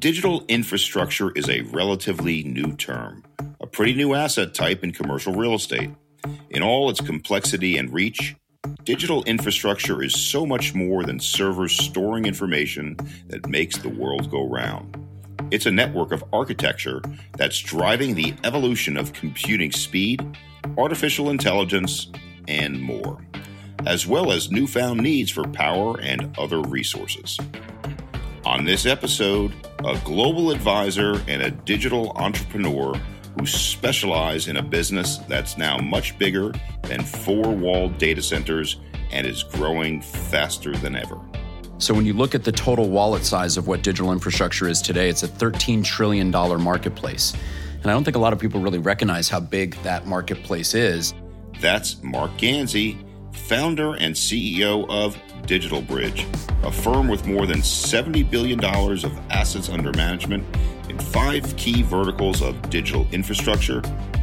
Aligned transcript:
Digital 0.00 0.46
infrastructure 0.48 1.30
is 1.32 1.50
a 1.50 1.60
relatively 1.60 2.42
new 2.44 2.74
term, 2.76 3.22
a 3.60 3.66
pretty 3.66 3.92
new 3.92 4.14
asset 4.14 4.54
type 4.54 4.82
in 4.82 4.92
commercial 4.92 5.34
real 5.34 5.52
estate. 5.52 5.90
In 6.48 6.62
all 6.62 6.88
its 6.88 7.02
complexity 7.02 7.76
and 7.76 7.92
reach, 7.92 8.34
digital 8.84 9.22
infrastructure 9.24 10.02
is 10.02 10.18
so 10.18 10.46
much 10.46 10.74
more 10.74 11.04
than 11.04 11.20
servers 11.20 11.76
storing 11.76 12.24
information 12.24 12.96
that 13.26 13.46
makes 13.46 13.76
the 13.76 13.90
world 13.90 14.30
go 14.30 14.48
round. 14.48 14.96
It's 15.50 15.66
a 15.66 15.70
network 15.70 16.12
of 16.12 16.24
architecture 16.32 17.02
that's 17.36 17.60
driving 17.60 18.14
the 18.14 18.32
evolution 18.42 18.96
of 18.96 19.12
computing 19.12 19.70
speed, 19.70 20.24
artificial 20.78 21.28
intelligence, 21.28 22.10
and 22.48 22.80
more, 22.80 23.22
as 23.84 24.06
well 24.06 24.32
as 24.32 24.50
newfound 24.50 25.02
needs 25.02 25.30
for 25.30 25.44
power 25.44 26.00
and 26.00 26.34
other 26.38 26.62
resources. 26.62 27.38
On 28.50 28.64
this 28.64 28.84
episode, 28.84 29.52
a 29.84 29.96
global 29.98 30.50
advisor 30.50 31.22
and 31.28 31.40
a 31.40 31.52
digital 31.52 32.10
entrepreneur 32.16 33.00
who 33.38 33.46
specialize 33.46 34.48
in 34.48 34.56
a 34.56 34.62
business 34.62 35.18
that's 35.28 35.56
now 35.56 35.78
much 35.78 36.18
bigger 36.18 36.52
than 36.82 37.04
four 37.04 37.48
walled 37.48 37.96
data 37.98 38.20
centers 38.20 38.78
and 39.12 39.24
is 39.24 39.44
growing 39.44 40.02
faster 40.02 40.76
than 40.76 40.96
ever. 40.96 41.16
So, 41.78 41.94
when 41.94 42.04
you 42.04 42.12
look 42.12 42.34
at 42.34 42.42
the 42.42 42.50
total 42.50 42.90
wallet 42.90 43.24
size 43.24 43.56
of 43.56 43.68
what 43.68 43.84
digital 43.84 44.10
infrastructure 44.10 44.66
is 44.66 44.82
today, 44.82 45.08
it's 45.08 45.22
a 45.22 45.28
$13 45.28 45.84
trillion 45.84 46.32
marketplace. 46.32 47.34
And 47.82 47.86
I 47.86 47.94
don't 47.94 48.02
think 48.02 48.16
a 48.16 48.20
lot 48.20 48.32
of 48.32 48.40
people 48.40 48.60
really 48.60 48.80
recognize 48.80 49.28
how 49.28 49.38
big 49.38 49.80
that 49.84 50.08
marketplace 50.08 50.74
is. 50.74 51.14
That's 51.60 52.02
Marc 52.02 52.32
Ganzi, 52.32 52.98
founder 53.32 53.94
and 53.94 54.12
CEO 54.12 54.90
of 54.90 55.16
DigitalBridge, 55.42 56.26
a 56.64 56.70
firm 56.70 57.08
with 57.08 57.26
more 57.26 57.46
than 57.46 57.58
$70 57.58 58.30
billion 58.30 58.62
of 58.64 59.30
assets 59.30 59.68
under 59.68 59.92
management 59.92 60.44
in 60.88 60.98
five 60.98 61.56
key 61.56 61.82
verticals 61.82 62.42
of 62.42 62.70
digital 62.70 63.06
infrastructure, 63.12 63.82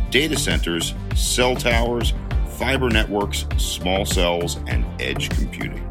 data 0.09 0.38
centers, 0.38 0.94
cell 1.16 1.56
towers, 1.56 2.14
fiber 2.58 2.89
networks, 2.89 3.45
small 3.58 4.06
cells, 4.06 4.58
and 4.67 4.86
edge 5.02 5.30
computing. 5.30 5.88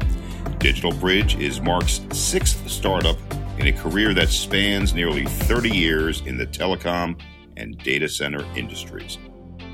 DigitalBridge 0.59 1.39
is 1.39 1.61
Marc's 1.61 2.01
sixth 2.11 2.69
startup 2.69 3.17
in 3.57 3.67
a 3.67 3.73
career 3.73 4.13
that 4.13 4.29
spans 4.29 4.93
nearly 4.93 5.25
30 5.25 5.69
years 5.69 6.21
in 6.21 6.37
the 6.37 6.45
telecom 6.45 7.19
and 7.55 7.77
data 7.79 8.07
center 8.07 8.43
industries. 8.55 9.17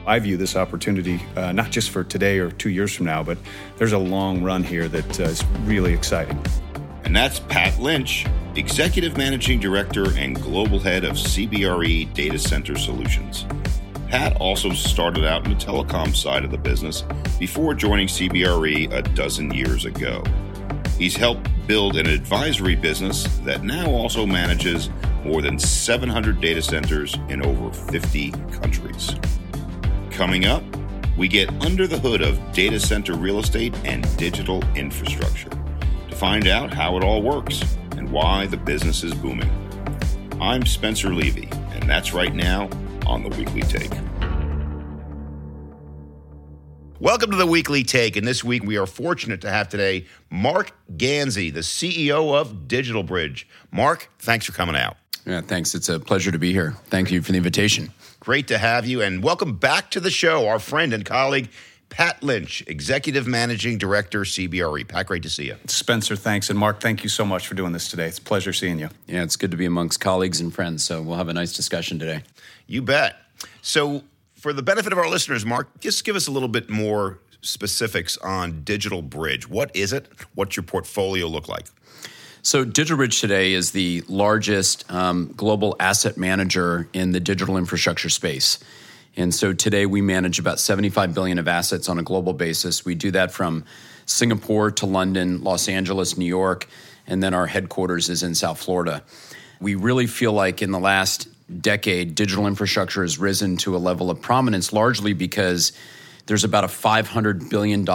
I 0.06 0.20
view 0.20 0.38
this 0.38 0.56
opportunity 0.56 1.22
uh, 1.36 1.52
not 1.52 1.72
just 1.72 1.90
for 1.90 2.04
today 2.04 2.40
or 2.40 2.52
two 2.52 2.70
years 2.70 2.94
from 2.94 3.06
now, 3.06 3.24
but 3.24 3.38
there's 3.78 3.94
a 3.94 3.98
long 3.98 4.44
run 4.44 4.64
here 4.64 4.88
that 4.90 5.20
uh, 5.20 5.24
is 5.24 5.46
really 5.64 5.94
exciting. 5.94 6.42
And 7.06 7.16
that's 7.16 7.40
Pat 7.40 7.80
Lynch, 7.80 8.26
Executive 8.56 9.18
Managing 9.18 9.60
Director 9.60 10.06
and 10.18 10.36
Global 10.42 10.80
Head 10.80 11.04
of 11.04 11.16
CBRE 11.16 12.14
Data 12.14 12.40
Center 12.40 12.78
Solutions. 12.78 13.46
Pat 14.10 14.38
also 14.38 14.72
started 14.72 15.26
out 15.26 15.46
in 15.46 15.58
the 15.58 15.64
telecom 15.64 16.16
side 16.16 16.46
of 16.46 16.52
the 16.52 16.58
business 16.58 17.04
before 17.40 17.74
joining 17.74 18.08
CBRE 18.08 18.94
a 18.94 19.02
dozen 19.16 19.52
years 19.54 19.86
ago. 19.86 20.24
He's 20.98 21.16
helped 21.16 21.50
build 21.66 21.98
an 21.98 22.08
advisory 22.08 22.76
business 22.76 23.24
that 23.40 23.64
now 23.64 23.90
also 23.90 24.26
manages 24.26 24.90
more 25.24 25.42
than 25.42 25.58
700 25.58 26.40
data 26.40 26.62
centers 26.62 27.16
in 27.30 27.44
over 27.44 27.72
50 27.72 28.32
countries. 28.32 29.16
Coming 30.14 30.46
up, 30.46 30.64
we 31.18 31.28
get 31.28 31.50
under 31.64 31.88
the 31.88 31.98
hood 31.98 32.22
of 32.22 32.40
data 32.52 32.80
center 32.80 33.16
real 33.16 33.40
estate 33.40 33.74
and 33.84 34.06
digital 34.16 34.64
infrastructure 34.76 35.50
to 35.50 36.16
find 36.16 36.48
out 36.48 36.72
how 36.72 36.98
it 36.98 37.04
all 37.04 37.24
works 37.24 37.64
and 37.98 38.12
why 38.12 38.46
the 38.46 38.56
business 38.56 39.04
is 39.04 39.12
booming. 39.16 39.50
I'm 40.40 40.68
Spencer 40.68 41.12
Levy, 41.12 41.50
and 41.72 41.90
that's 41.90 42.14
right 42.14 42.34
now 42.34 42.70
on 43.08 43.24
the 43.24 43.30
Weekly 43.30 43.64
Take. 43.64 43.90
Welcome 47.00 47.32
to 47.32 47.38
the 47.38 47.48
Weekly 47.48 47.84
Take, 47.84 48.16
and 48.16 48.28
this 48.28 48.44
week 48.44 48.64
we 48.64 48.78
are 48.78 48.86
fortunate 48.86 49.42
to 49.42 49.50
have 49.50 49.68
today 49.68 50.06
Marc 50.30 50.74
Ganzi, 50.96 51.52
the 51.52 51.62
CEO 51.62 52.40
of 52.40 52.68
DigitalBridge. 52.68 53.46
Marc, 53.72 54.10
thanks 54.20 54.46
for 54.46 54.52
coming 54.52 54.76
out. 54.76 54.96
Yeah, 55.26 55.42
thanks. 55.42 55.74
It's 55.74 55.90
a 55.90 56.00
pleasure 56.00 56.32
to 56.32 56.38
be 56.38 56.52
here. 56.52 56.76
Thank 56.86 57.10
you 57.10 57.24
for 57.24 57.32
the 57.32 57.38
invitation. 57.38 57.92
Great 58.24 58.48
to 58.48 58.58
have 58.58 58.86
you, 58.88 59.02
and 59.02 59.22
welcome 59.22 59.58
back 59.58 59.92
to 59.92 60.00
the 60.00 60.10
show, 60.10 60.48
our 60.48 60.58
friend 60.58 60.94
and 60.94 61.04
colleague, 61.04 61.50
Pat 61.90 62.24
Lynch, 62.24 62.64
Executive 62.68 63.28
Managing 63.28 63.78
Director, 63.78 64.22
CBRE. 64.22 64.88
Pat, 64.88 65.08
great 65.08 65.24
to 65.24 65.30
see 65.30 65.48
you. 65.48 65.58
Spencer, 65.68 66.16
thanks. 66.16 66.50
And 66.50 66.58
Marc, 66.58 66.80
thank 66.80 67.04
you 67.04 67.10
so 67.10 67.26
much 67.26 67.48
for 67.48 67.56
doing 67.56 67.74
this 67.74 67.90
today. 67.90 68.06
It's 68.06 68.20
a 68.20 68.22
pleasure 68.22 68.54
seeing 68.54 68.80
you. 68.80 68.88
Yeah, 69.08 69.24
it's 69.24 69.36
good 69.36 69.52
to 69.52 69.58
be 69.58 69.66
amongst 69.66 70.00
colleagues 70.00 70.40
and 70.40 70.56
friends. 70.56 70.86
So 70.86 71.02
we'll 71.02 71.18
have 71.18 71.28
a 71.28 71.34
nice 71.34 71.52
discussion 71.52 72.00
today. 72.00 72.24
You 72.66 72.82
bet. 72.82 73.18
So, 73.62 74.04
for 74.36 74.54
the 74.54 74.64
benefit 74.64 74.94
of 74.94 75.00
our 75.00 75.10
listeners, 75.10 75.46
Marc, 75.46 75.82
just 75.82 76.06
give 76.06 76.16
us 76.16 76.28
a 76.28 76.32
little 76.32 76.48
bit 76.48 76.70
more 76.70 77.20
specifics 77.42 78.16
on 78.20 78.62
DigitalBridge. 78.64 79.48
What 79.48 79.76
is 79.76 79.92
it? 79.92 80.08
What's 80.34 80.56
your 80.56 80.64
portfolio 80.64 81.28
look 81.28 81.50
like? 81.50 81.66
So, 82.46 82.66
DigitalBridge 82.66 83.22
today 83.22 83.54
is 83.54 83.72
the 83.72 84.04
largest 84.10 84.84
um, 84.92 85.34
global 85.38 85.78
asset 85.80 86.18
manager 86.18 86.90
in 86.92 87.14
the 87.14 87.22
digital 87.22 87.56
infrastructure 87.56 88.10
space. 88.10 88.60
And 89.16 89.34
so 89.34 89.54
today 89.54 89.86
we 89.86 90.02
manage 90.02 90.40
about 90.40 90.60
75 90.60 91.14
billion 91.14 91.40
of 91.40 91.48
assets 91.48 91.88
on 91.88 92.00
a 92.00 92.04
global 92.04 92.34
basis. 92.34 92.84
We 92.84 92.96
do 92.96 93.12
that 93.12 93.32
from 93.32 93.64
Singapore 94.06 94.72
to 94.72 94.86
London, 94.86 95.42
Los 95.42 95.70
Angeles, 95.70 96.18
New 96.18 96.26
York, 96.26 96.68
and 97.08 97.24
then 97.24 97.34
our 97.34 97.48
headquarters 97.48 98.10
is 98.10 98.24
in 98.24 98.36
South 98.36 98.60
Florida. 98.62 99.04
We 99.62 99.76
really 99.76 100.06
feel 100.06 100.34
like 100.34 100.62
in 100.62 100.72
the 100.72 100.80
last 100.80 101.30
decade, 101.62 102.14
digital 102.14 102.46
infrastructure 102.46 103.04
has 103.04 103.18
risen 103.18 103.56
to 103.58 103.74
a 103.74 103.80
level 103.80 104.12
of 104.12 104.22
prominence 104.22 104.74
largely 104.74 105.14
because 105.14 105.72
there's 106.26 106.44
about 106.44 106.66
a 106.66 106.68
$500 106.68 107.50
billion 107.50 107.88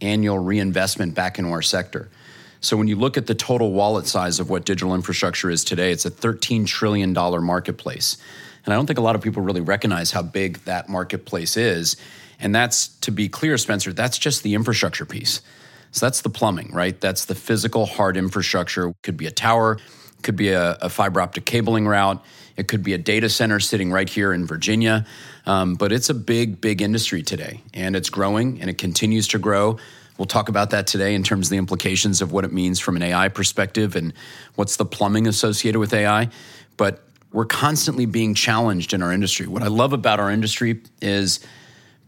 annual 0.00 0.38
reinvestment 0.38 1.14
back 1.14 1.38
into 1.38 1.50
our 1.50 1.60
sector. 1.60 2.08
So 2.60 2.76
when 2.76 2.88
you 2.88 2.96
look 2.96 3.16
at 3.16 3.26
the 3.26 3.34
total 3.34 3.72
wallet 3.72 4.06
size 4.06 4.40
of 4.40 4.50
what 4.50 4.64
digital 4.64 4.94
infrastructure 4.94 5.50
is 5.50 5.64
today, 5.64 5.92
it's 5.92 6.06
a 6.06 6.10
$13 6.10 6.66
trillion 6.66 7.12
marketplace. 7.12 8.16
And 8.64 8.72
I 8.72 8.76
don't 8.76 8.86
think 8.86 8.98
a 8.98 9.02
lot 9.02 9.14
of 9.14 9.22
people 9.22 9.42
really 9.42 9.60
recognize 9.60 10.10
how 10.10 10.22
big 10.22 10.58
that 10.64 10.88
marketplace 10.88 11.56
is. 11.56 11.96
And 12.40 12.54
that's, 12.54 12.88
to 12.88 13.10
be 13.10 13.28
clear, 13.28 13.56
Spencer, 13.56 13.92
that's 13.92 14.18
just 14.18 14.42
the 14.42 14.54
infrastructure 14.54 15.06
piece. 15.06 15.40
So 15.92 16.04
that's 16.04 16.20
the 16.22 16.30
plumbing, 16.30 16.72
right? 16.72 17.00
That's 17.00 17.24
the 17.24 17.34
physical 17.34 17.86
hard 17.86 18.16
infrastructure. 18.16 18.92
Could 19.02 19.16
be 19.16 19.26
a 19.26 19.30
tower, 19.30 19.78
could 20.22 20.36
be 20.36 20.50
a, 20.50 20.72
a 20.82 20.88
fiber 20.88 21.20
optic 21.20 21.46
cabling 21.46 21.86
route, 21.86 22.22
it 22.56 22.68
could 22.68 22.82
be 22.82 22.94
a 22.94 22.98
data 22.98 23.28
center 23.28 23.60
sitting 23.60 23.92
right 23.92 24.08
here 24.08 24.32
in 24.32 24.46
Virginia. 24.46 25.06
Um, 25.44 25.74
but 25.74 25.92
it's 25.92 26.10
a 26.10 26.14
big, 26.14 26.60
big 26.60 26.82
industry 26.82 27.22
today, 27.22 27.62
and 27.72 27.94
it's 27.94 28.10
growing 28.10 28.60
and 28.60 28.68
it 28.68 28.78
continues 28.78 29.28
to 29.28 29.38
grow. 29.38 29.78
We'll 30.18 30.26
talk 30.26 30.48
about 30.48 30.70
that 30.70 30.86
today 30.86 31.14
in 31.14 31.22
terms 31.22 31.48
of 31.48 31.50
the 31.50 31.58
implications 31.58 32.22
of 32.22 32.32
what 32.32 32.44
it 32.44 32.52
means 32.52 32.80
from 32.80 32.96
an 32.96 33.02
AI 33.02 33.28
perspective 33.28 33.96
and 33.96 34.12
what's 34.54 34.76
the 34.76 34.84
plumbing 34.84 35.26
associated 35.26 35.78
with 35.78 35.92
AI. 35.92 36.30
But 36.76 37.02
we're 37.32 37.44
constantly 37.44 38.06
being 38.06 38.34
challenged 38.34 38.94
in 38.94 39.02
our 39.02 39.12
industry. 39.12 39.46
What 39.46 39.62
I 39.62 39.66
love 39.66 39.92
about 39.92 40.20
our 40.20 40.30
industry 40.30 40.80
is 41.02 41.40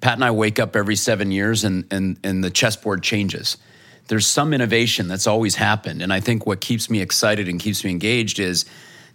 Pat 0.01 0.15
and 0.15 0.25
I 0.25 0.31
wake 0.31 0.59
up 0.59 0.77
every 0.77 0.97
seven 0.97 1.31
years 1.31 1.65
and, 1.65 1.85
and, 1.91 2.19
and 2.25 2.43
the 2.43 2.51
chessboard 2.51 3.03
changes. 3.03 3.59
There's 4.07 4.27
some 4.27 4.55
innovation 4.55 5.07
that's 5.07 5.27
always 5.27 5.57
happened. 5.57 6.01
And 6.01 6.13
I 6.13 6.21
think 6.21 6.47
what 6.47 6.61
keeps 6.61 6.89
me 6.89 7.03
excited 7.03 7.49
and 7.49 7.61
keeps 7.61 7.85
me 7.85 7.91
engaged 7.91 8.39
is 8.39 8.65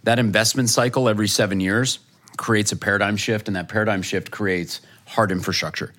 that 0.04 0.18
investment 0.18 0.70
cycle 0.70 1.08
every 1.08 1.26
seven 1.26 1.58
years 1.58 1.98
creates 2.36 2.72
a 2.72 2.76
paradigm 2.76 3.16
shift, 3.16 3.48
and 3.48 3.56
that 3.56 3.68
paradigm 3.68 4.02
shift 4.02 4.30
creates 4.30 4.80
hard 5.06 5.32
infrastructure. 5.32 5.92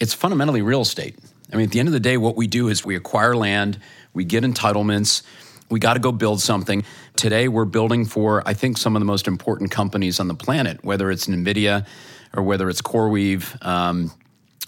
It's 0.00 0.12
fundamentally 0.12 0.62
real 0.62 0.82
estate. 0.82 1.16
I 1.52 1.56
mean, 1.56 1.66
at 1.66 1.72
the 1.72 1.78
end 1.78 1.88
of 1.88 1.92
the 1.92 2.00
day, 2.00 2.16
what 2.16 2.36
we 2.36 2.46
do 2.46 2.68
is 2.68 2.84
we 2.84 2.96
acquire 2.96 3.36
land, 3.36 3.78
we 4.12 4.24
get 4.24 4.44
entitlements, 4.44 5.22
we 5.70 5.80
got 5.80 5.94
to 5.94 6.00
go 6.00 6.12
build 6.12 6.40
something. 6.40 6.84
Today, 7.16 7.48
we're 7.48 7.64
building 7.64 8.04
for, 8.04 8.42
I 8.46 8.54
think, 8.54 8.78
some 8.78 8.96
of 8.96 9.00
the 9.00 9.06
most 9.06 9.26
important 9.26 9.70
companies 9.70 10.20
on 10.20 10.28
the 10.28 10.34
planet, 10.34 10.84
whether 10.84 11.10
it's 11.10 11.26
NVIDIA 11.26 11.86
or 12.34 12.42
whether 12.42 12.68
it's 12.68 12.82
CoreWeave 12.82 13.64
um, 13.64 14.10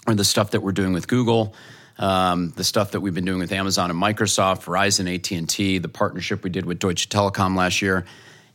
or 0.05 0.15
the 0.15 0.23
stuff 0.23 0.51
that 0.51 0.61
we're 0.61 0.71
doing 0.71 0.93
with 0.93 1.07
Google. 1.07 1.53
Um, 1.99 2.53
the 2.55 2.63
stuff 2.63 2.91
that 2.91 2.99
we've 2.99 3.15
been 3.15 3.25
doing 3.25 3.39
with 3.39 3.51
Amazon 3.51 3.89
and 3.89 3.99
Microsoft, 3.99 4.65
Verizon, 4.65 5.11
AT&T, 5.15 5.79
the 5.79 5.89
partnership 5.89 6.43
we 6.43 6.51
did 6.51 6.63
with 6.63 6.77
Deutsche 6.77 7.09
Telekom 7.09 7.55
last 7.57 7.81
year, 7.81 8.05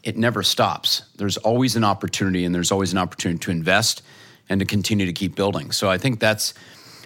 it 0.05 0.17
never 0.17 0.45
stops. 0.45 1.03
There's 1.17 1.39
always 1.39 1.75
an 1.75 1.83
opportunity 1.83 2.45
and 2.45 2.55
there's 2.55 2.71
always 2.71 2.93
an 2.93 2.99
opportunity 2.99 3.41
to 3.41 3.51
invest 3.51 4.03
and 4.49 4.61
to 4.61 4.67
continue 4.67 5.07
to 5.07 5.13
keep 5.13 5.35
building. 5.35 5.73
So 5.73 5.91
I 5.91 5.99
think 5.99 6.21
that's 6.21 6.55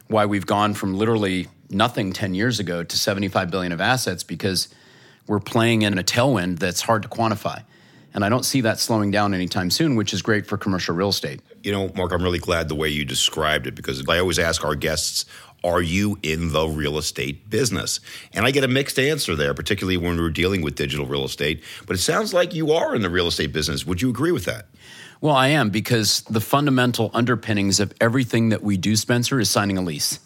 why 0.09 0.27
we've 0.27 0.47
gone 0.47 0.75
from 0.75 0.95
literally 0.95 1.49
nothing 1.71 2.13
10 2.13 2.35
years 2.35 2.61
ago 2.61 2.83
to 2.83 2.97
75 2.97 3.51
billion 3.51 3.73
of 3.73 3.81
assets 3.81 4.23
because– 4.23 4.69
we're 5.27 5.41
playing 5.41 5.83
in 5.83 5.99
a 5.99 6.03
tailwind 6.05 6.59
that's 6.59 6.81
hard 6.81 7.03
to 7.03 7.09
quantify. 7.09 7.63
And 8.15 8.25
I 8.25 8.29
don't 8.29 8.45
see 8.45 8.63
that 8.63 8.79
slowing 8.79 9.11
down 9.11 9.35
anytime 9.35 9.71
soon, 9.71 9.95
which 9.95 10.15
is 10.15 10.23
great 10.23 10.47
for 10.47 10.57
commercial 10.57 10.95
real 10.95 11.11
estate. 11.11 11.41
You 11.63 11.73
know, 11.73 11.93
Marc, 11.95 12.13
I'm 12.13 12.23
really 12.23 12.39
glad 12.39 12.69
the 12.69 12.75
way 12.75 12.89
you 12.89 13.05
described 13.05 13.67
it 13.67 13.75
because 13.75 14.03
I 14.09 14.19
always 14.19 14.39
ask 14.39 14.65
our 14.65 14.75
guests 14.75 15.27
are 15.65 15.83
you 15.83 16.17
in 16.23 16.53
the 16.53 16.69
real 16.69 16.97
estate 16.97 17.51
business? 17.51 17.99
And 18.33 18.47
I 18.47 18.53
get 18.53 18.63
a 18.63 18.69
mixed 18.69 19.01
answer 19.01 19.35
there, 19.35 19.53
particularly 19.53 19.97
when 19.97 20.17
we're 20.17 20.31
dealing 20.31 20.63
with 20.63 20.77
digital 20.77 21.07
real 21.07 21.25
estate. 21.25 21.63
But 21.87 21.97
it 21.97 22.01
sounds 22.01 22.33
like 22.33 22.55
you 22.55 22.73
are 22.73 22.95
in 22.95 23.03
the 23.03 23.11
real 23.11 23.27
estate 23.27 23.53
business. 23.53 23.85
Would 23.85 24.01
you 24.01 24.09
agree 24.09 24.31
with 24.31 24.45
that? 24.45 24.67
Well, 25.27 25.35
I 25.35 25.49
am 25.49 25.71
because 25.71 26.21
the 26.31 26.41
fundamental 26.41 27.11
underpinnings 27.13 27.81
of 27.81 27.93
everything 28.01 28.51
that 28.51 28.63
we 28.63 28.77
do, 28.77 28.95
Spencer, 28.95 29.41
is 29.41 29.51
signing 29.51 29.77
a 29.77 29.83
lease. 29.83 30.21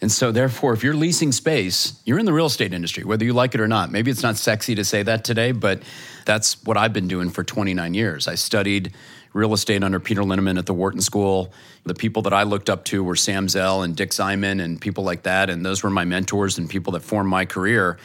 And 0.00 0.12
so, 0.12 0.30
therefore, 0.30 0.72
if 0.74 0.84
you're 0.84 0.94
leasing 0.94 1.32
space, 1.32 2.00
you're 2.04 2.20
in 2.20 2.24
the 2.24 2.32
real 2.32 2.46
estate 2.46 2.72
industry, 2.72 3.02
whether 3.02 3.24
you 3.24 3.32
like 3.32 3.56
it 3.56 3.60
or 3.60 3.66
not. 3.66 3.90
Maybe 3.90 4.12
it's 4.12 4.22
not 4.22 4.36
sexy 4.36 4.76
to 4.76 4.84
say 4.84 5.02
that 5.02 5.24
today, 5.24 5.50
but 5.50 5.82
that's 6.24 6.62
what 6.62 6.76
I've 6.76 6.92
been 6.92 7.08
doing 7.08 7.30
for 7.30 7.42
29 7.42 7.94
years. 7.94 8.28
I 8.28 8.36
studied 8.36 8.94
real 9.32 9.54
estate 9.54 9.82
under 9.82 9.98
Peter 9.98 10.22
Linneman 10.22 10.56
at 10.56 10.66
the 10.66 10.74
Wharton 10.74 11.00
School. 11.00 11.52
The 11.82 11.94
people 11.94 12.22
that 12.22 12.32
I 12.32 12.44
looked 12.44 12.70
up 12.70 12.84
to 12.84 13.02
were 13.02 13.16
Sam 13.16 13.48
Zell 13.48 13.82
and 13.82 13.96
Dick 13.96 14.10
Ziman 14.10 14.62
and 14.62 14.80
people 14.80 15.02
like 15.02 15.24
that. 15.24 15.50
And 15.50 15.66
those 15.66 15.82
were 15.82 15.90
my 15.90 16.04
mentors 16.04 16.58
and 16.58 16.70
people 16.70 16.92
that 16.92 17.02
formed 17.02 17.28
my 17.28 17.44
career. 17.44 17.98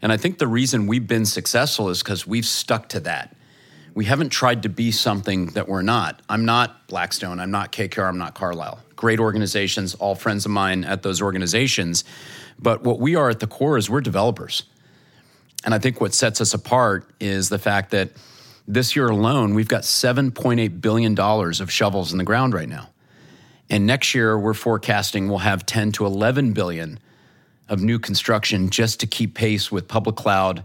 And 0.00 0.12
I 0.12 0.18
think 0.18 0.38
the 0.38 0.46
reason 0.46 0.86
we've 0.86 1.08
been 1.08 1.26
successful 1.26 1.88
is 1.88 2.00
because 2.00 2.28
we've 2.28 2.46
stuck 2.46 2.88
to 2.90 3.00
that. 3.00 3.34
We 3.94 4.04
haven't 4.04 4.30
tried 4.30 4.64
to 4.64 4.68
be 4.68 4.90
something 4.90 5.46
that 5.52 5.68
we're 5.68 5.82
not. 5.82 6.20
I'm 6.28 6.44
not 6.44 6.88
Blackstone. 6.88 7.38
I'm 7.38 7.50
not 7.50 7.72
KKR. 7.72 8.08
I'm 8.08 8.18
not 8.18 8.34
Carlyle 8.34 8.80
great 9.04 9.20
organizations, 9.20 9.94
all 9.96 10.14
friends 10.14 10.46
of 10.46 10.50
mine 10.50 10.82
at 10.82 11.02
those 11.02 11.20
organizations. 11.20 12.04
But 12.58 12.84
what 12.84 12.98
we 12.98 13.16
are 13.16 13.28
at 13.28 13.40
the 13.40 13.46
core 13.46 13.76
is 13.76 13.90
we're 13.90 14.00
developers. 14.00 14.62
And 15.64 15.74
I 15.74 15.78
think 15.78 16.00
what 16.00 16.14
sets 16.14 16.40
us 16.40 16.54
apart 16.54 17.10
is 17.20 17.50
the 17.50 17.58
fact 17.58 17.90
that 17.90 18.12
this 18.66 18.96
year 18.96 19.08
alone, 19.08 19.54
we've 19.54 19.68
got 19.68 19.82
$7.8 19.82 20.80
billion 20.80 21.18
of 21.18 21.70
shovels 21.70 22.12
in 22.12 22.18
the 22.18 22.24
ground 22.24 22.54
right 22.54 22.66
now. 22.66 22.88
And 23.68 23.86
next 23.86 24.14
year, 24.14 24.38
we're 24.38 24.54
forecasting 24.54 25.28
we'll 25.28 25.38
have 25.38 25.66
10 25.66 25.92
to 25.92 26.06
11 26.06 26.54
billion 26.54 26.98
of 27.68 27.82
new 27.82 27.98
construction 27.98 28.70
just 28.70 29.00
to 29.00 29.06
keep 29.06 29.34
pace 29.34 29.70
with 29.70 29.86
public 29.86 30.16
cloud, 30.16 30.64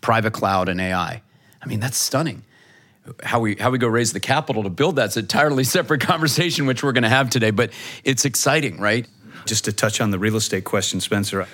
private 0.00 0.32
cloud, 0.32 0.68
and 0.68 0.80
AI. 0.80 1.22
I 1.62 1.66
mean, 1.66 1.78
that's 1.78 1.96
stunning 1.96 2.42
how 3.22 3.40
we 3.40 3.56
how 3.56 3.70
we 3.70 3.78
go 3.78 3.88
raise 3.88 4.12
the 4.12 4.20
capital 4.20 4.62
to 4.62 4.70
build 4.70 4.96
that's 4.96 5.16
an 5.16 5.24
entirely 5.24 5.64
separate 5.76 6.00
conversation 6.00 6.66
which 6.66 6.82
we're 6.82 6.92
going 6.92 7.02
to 7.02 7.08
have 7.08 7.30
today 7.30 7.50
but 7.50 7.70
it's 8.04 8.24
exciting 8.24 8.80
right? 8.80 9.06
Just 9.44 9.64
to 9.66 9.72
touch 9.72 10.00
on 10.00 10.10
the 10.10 10.18
real 10.18 10.36
estate 10.36 10.64
question 10.64 11.00
spencer 11.00 11.46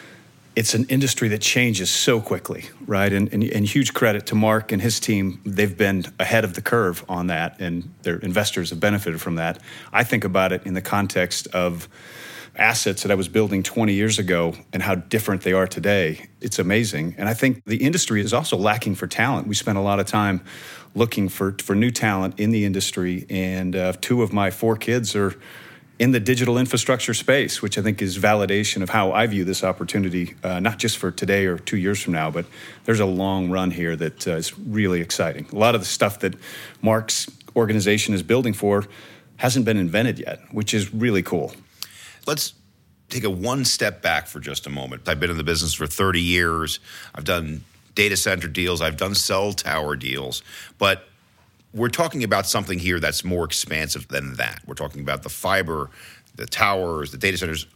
it's 0.54 0.74
an 0.74 0.84
industry 0.86 1.28
that 1.28 1.40
changes 1.40 1.88
so 1.88 2.20
quickly 2.20 2.66
right? 2.86 3.12
And, 3.12 3.32
and, 3.32 3.42
and 3.44 3.66
huge 3.66 3.94
credit 3.94 4.26
to 4.26 4.34
mark 4.34 4.70
and 4.70 4.82
his 4.82 5.00
team. 5.00 5.40
They've 5.46 5.76
been 5.76 6.04
ahead 6.18 6.44
of 6.44 6.54
the 6.54 6.62
curve 6.62 7.04
on 7.08 7.28
that 7.28 7.60
and 7.60 7.92
their 8.02 8.16
investors 8.16 8.70
have 8.70 8.80
benefited 8.80 9.20
from 9.20 9.36
that. 9.36 9.58
I 9.92 10.04
think 10.04 10.24
about 10.24 10.52
it 10.52 10.66
in 10.66 10.74
the 10.74 10.82
context 10.82 11.46
of 11.48 11.88
assets 12.56 13.02
that 13.02 13.10
I 13.10 13.14
was 13.14 13.28
building 13.28 13.62
20 13.62 13.92
years 13.94 14.18
ago 14.18 14.54
and 14.72 14.82
how 14.82 14.94
different 14.94 15.42
they 15.42 15.52
are 15.52 15.66
today. 15.66 16.28
It's 16.40 16.58
amazing. 16.58 17.14
And 17.16 17.28
I 17.28 17.34
think 17.34 17.64
the 17.64 17.78
industry 17.78 18.20
is 18.20 18.34
also 18.34 18.56
lacking 18.56 18.94
for 18.96 19.06
talent. 19.06 19.46
We 19.46 19.54
spent 19.54 19.78
a 19.78 19.80
lot 19.80 20.00
of 20.00 20.06
time 20.06 20.42
looking 20.94 21.28
for, 21.28 21.56
for 21.62 21.74
new 21.74 21.90
talent 21.90 22.38
in 22.38 22.50
the 22.50 22.64
industry. 22.64 23.24
And 23.30 23.74
uh, 23.74 23.92
two 24.00 24.22
of 24.22 24.32
my 24.32 24.50
four 24.50 24.76
kids 24.76 25.16
are 25.16 25.34
in 25.98 26.10
the 26.10 26.20
digital 26.20 26.58
infrastructure 26.58 27.14
space, 27.14 27.62
which 27.62 27.78
I 27.78 27.82
think 27.82 28.02
is 28.02 28.18
validation 28.18 28.82
of 28.82 28.90
how 28.90 29.12
I 29.12 29.26
view 29.26 29.44
this 29.44 29.62
opportunity, 29.62 30.34
uh, 30.42 30.58
not 30.60 30.78
just 30.78 30.98
for 30.98 31.10
today 31.10 31.46
or 31.46 31.58
two 31.58 31.76
years 31.76 32.02
from 32.02 32.12
now, 32.12 32.30
but 32.30 32.44
there's 32.84 33.00
a 33.00 33.06
long 33.06 33.50
run 33.50 33.70
here 33.70 33.94
that 33.96 34.26
uh, 34.26 34.32
is 34.32 34.58
really 34.58 35.00
exciting. 35.00 35.46
A 35.52 35.56
lot 35.56 35.74
of 35.74 35.80
the 35.80 35.86
stuff 35.86 36.18
that 36.20 36.34
Marc's 36.82 37.30
organization 37.54 38.14
is 38.14 38.22
building 38.22 38.52
for 38.52 38.84
hasn't 39.36 39.64
been 39.64 39.76
invented 39.76 40.18
yet, 40.18 40.40
which 40.50 40.74
is 40.74 40.92
really 40.92 41.22
cool. 41.22 41.52
Let's 42.26 42.54
take 43.08 43.24
a 43.24 43.30
one 43.30 43.64
step 43.64 44.02
back 44.02 44.26
for 44.26 44.40
just 44.40 44.66
a 44.66 44.70
moment. 44.70 45.08
I've 45.08 45.20
been 45.20 45.30
in 45.30 45.36
the 45.36 45.44
business 45.44 45.74
for 45.74 45.86
30 45.86 46.20
years. 46.20 46.80
I've 47.14 47.24
done 47.24 47.62
data 47.94 48.16
center 48.16 48.48
deals, 48.48 48.80
I've 48.80 48.96
done 48.96 49.14
cell 49.14 49.52
tower 49.52 49.96
deals, 49.96 50.42
but 50.78 51.04
we're 51.74 51.88
talking 51.88 52.24
about 52.24 52.46
something 52.46 52.78
here 52.78 53.00
that's 53.00 53.24
more 53.24 53.44
expansive 53.44 54.08
than 54.08 54.34
that. 54.34 54.60
We're 54.66 54.74
talking 54.74 55.00
about 55.00 55.22
the 55.22 55.28
fiber, 55.28 55.90
the 56.34 56.46
towers, 56.46 57.10
the 57.10 57.18
data 57.18 57.38
centers, 57.38 57.66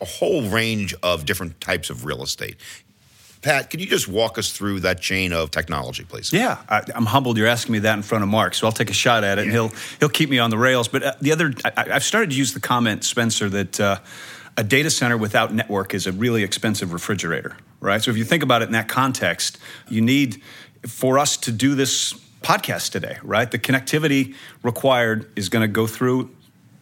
a 0.00 0.04
whole 0.04 0.42
range 0.48 0.94
of 1.02 1.24
different 1.24 1.60
types 1.60 1.90
of 1.90 2.04
real 2.04 2.22
estate. 2.22 2.56
Pat, 3.40 3.70
can 3.70 3.78
you 3.78 3.86
just 3.86 4.08
walk 4.08 4.36
us 4.36 4.50
through 4.50 4.80
that 4.80 5.00
chain 5.00 5.32
of 5.32 5.50
technology, 5.50 6.04
please? 6.04 6.32
Yeah, 6.32 6.58
I, 6.68 6.82
am 6.94 7.06
humbled 7.06 7.38
you're 7.38 7.46
asking 7.46 7.72
me 7.72 7.78
that 7.80 7.94
in 7.94 8.02
front 8.02 8.24
of 8.24 8.30
Marc, 8.30 8.54
so 8.54 8.66
I'll 8.66 8.72
take 8.72 8.90
a 8.90 8.94
shot 8.94 9.22
at 9.22 9.38
it, 9.38 9.42
and 9.42 9.52
he'll 9.52 9.70
he'll 10.00 10.08
keep 10.08 10.28
me 10.28 10.38
on 10.38 10.50
the 10.50 10.58
rails. 10.58 10.88
But 10.88 11.02
uh, 11.02 11.14
the 11.20 11.32
other, 11.32 11.52
I, 11.64 11.84
have 11.92 12.02
started 12.02 12.30
to 12.30 12.36
use 12.36 12.52
the 12.52 12.60
comment, 12.60 13.04
Spencer, 13.04 13.48
that 13.48 13.78
uh, 13.78 13.98
a 14.56 14.64
data 14.64 14.90
center 14.90 15.16
without 15.16 15.54
network 15.54 15.94
is 15.94 16.06
a 16.06 16.12
really 16.12 16.42
expensive 16.42 16.92
refrigerator, 16.92 17.56
right? 17.80 18.02
So 18.02 18.10
if 18.10 18.16
you 18.16 18.24
think 18.24 18.42
about 18.42 18.62
it 18.62 18.66
in 18.66 18.72
that 18.72 18.88
context, 18.88 19.58
you 19.88 20.00
need 20.00 20.42
for 20.84 21.18
us 21.18 21.36
to 21.36 21.52
do 21.52 21.76
this 21.76 22.14
podcast 22.42 22.90
today, 22.90 23.18
right? 23.22 23.48
The 23.48 23.58
connectivity 23.58 24.34
required 24.64 25.30
is 25.36 25.48
going 25.48 25.62
to 25.62 25.72
go 25.72 25.86
through 25.86 26.34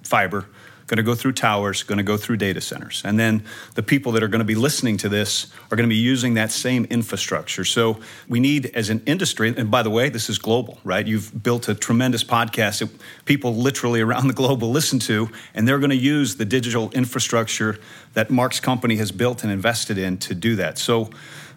fiber 0.02 0.46
going 0.86 0.98
to 0.98 1.02
go 1.02 1.14
through 1.14 1.32
towers, 1.32 1.82
going 1.82 1.98
to 1.98 2.04
go 2.04 2.16
through 2.16 2.36
data 2.36 2.60
centers. 2.60 3.02
And 3.04 3.18
then 3.18 3.44
the 3.74 3.82
people 3.82 4.12
that 4.12 4.22
are 4.22 4.28
going 4.28 4.40
to 4.40 4.44
be 4.44 4.54
listening 4.54 4.96
to 4.98 5.08
this 5.08 5.48
are 5.70 5.76
going 5.76 5.88
to 5.88 5.92
be 5.92 5.96
using 5.96 6.34
that 6.34 6.52
same 6.52 6.84
infrastructure. 6.84 7.64
So 7.64 7.98
we 8.28 8.38
need, 8.38 8.66
as 8.74 8.88
an 8.88 9.02
industry, 9.06 9.52
and 9.56 9.70
by 9.70 9.82
the 9.82 9.90
way, 9.90 10.08
this 10.08 10.30
is 10.30 10.38
global, 10.38 10.78
right? 10.84 11.06
You've 11.06 11.42
built 11.42 11.68
a 11.68 11.74
tremendous 11.74 12.22
podcast 12.22 12.80
that 12.80 12.90
people 13.24 13.54
literally 13.54 14.00
around 14.00 14.28
the 14.28 14.34
globe 14.34 14.62
will 14.62 14.70
listen 14.70 14.98
to, 15.00 15.28
and 15.54 15.66
they're 15.66 15.80
going 15.80 15.90
to 15.90 15.96
use 15.96 16.36
the 16.36 16.44
digital 16.44 16.90
infrastructure 16.92 17.78
that 18.14 18.30
Marc's 18.30 18.60
company 18.60 18.96
has 18.96 19.10
built 19.10 19.42
and 19.42 19.52
invested 19.52 19.98
in 19.98 20.18
to 20.18 20.34
do 20.34 20.56
that. 20.56 20.78
So 20.78 21.10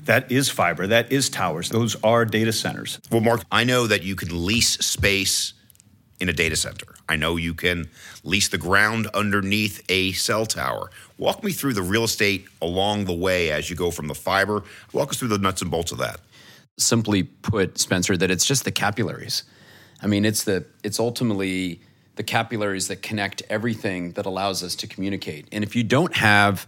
that 0.05 0.31
is 0.31 0.49
fiber, 0.49 0.87
that 0.87 1.11
is 1.11 1.29
towers, 1.29 1.69
those 1.69 1.95
are 2.03 2.25
data 2.25 2.51
centers. 2.51 2.99
Well, 3.11 3.21
Marc, 3.21 3.43
I 3.51 3.63
know 3.63 3.85
that 3.85 4.01
you 4.01 4.15
can 4.15 4.45
lease 4.45 4.71
space 4.79 5.53
in 6.19 6.29
a 6.29 6.33
data 6.33 6.55
center. 6.55 6.87
I 7.07 7.15
know 7.15 7.37
you 7.37 7.53
can 7.53 7.89
lease 8.23 8.49
the 8.49 8.57
ground 8.57 9.07
underneath 9.13 9.83
a 9.89 10.11
cell 10.13 10.45
tower. 10.45 10.91
Walk 11.17 11.43
me 11.43 11.51
through 11.51 11.73
the 11.73 11.81
real 11.81 12.03
estate 12.03 12.45
along 12.61 13.05
the 13.05 13.13
way 13.13 13.51
as 13.51 13.69
you 13.69 13.75
go 13.75 13.91
from 13.91 14.07
the 14.07 14.15
fiber. 14.15 14.63
Walk 14.93 15.09
us 15.09 15.17
through 15.17 15.29
the 15.29 15.37
nuts 15.37 15.61
and 15.61 15.71
bolts 15.71 15.91
of 15.91 15.97
that. 15.99 16.19
Simply 16.77 17.23
put, 17.23 17.77
Spencer, 17.77 18.17
that 18.17 18.31
it's 18.31 18.45
just 18.45 18.65
the 18.65 18.71
capillaries. 18.71 19.43
I 20.01 20.07
mean, 20.07 20.25
it's 20.25 20.43
the 20.43 20.65
it's 20.83 20.99
ultimately 20.99 21.81
the 22.15 22.23
capillaries 22.23 22.89
that 22.89 23.01
connect 23.01 23.41
everything 23.49 24.11
that 24.11 24.25
allows 24.25 24.63
us 24.63 24.75
to 24.75 24.87
communicate. 24.87 25.47
And 25.51 25.63
if 25.63 25.75
you 25.75 25.83
don't 25.83 26.15
have 26.15 26.67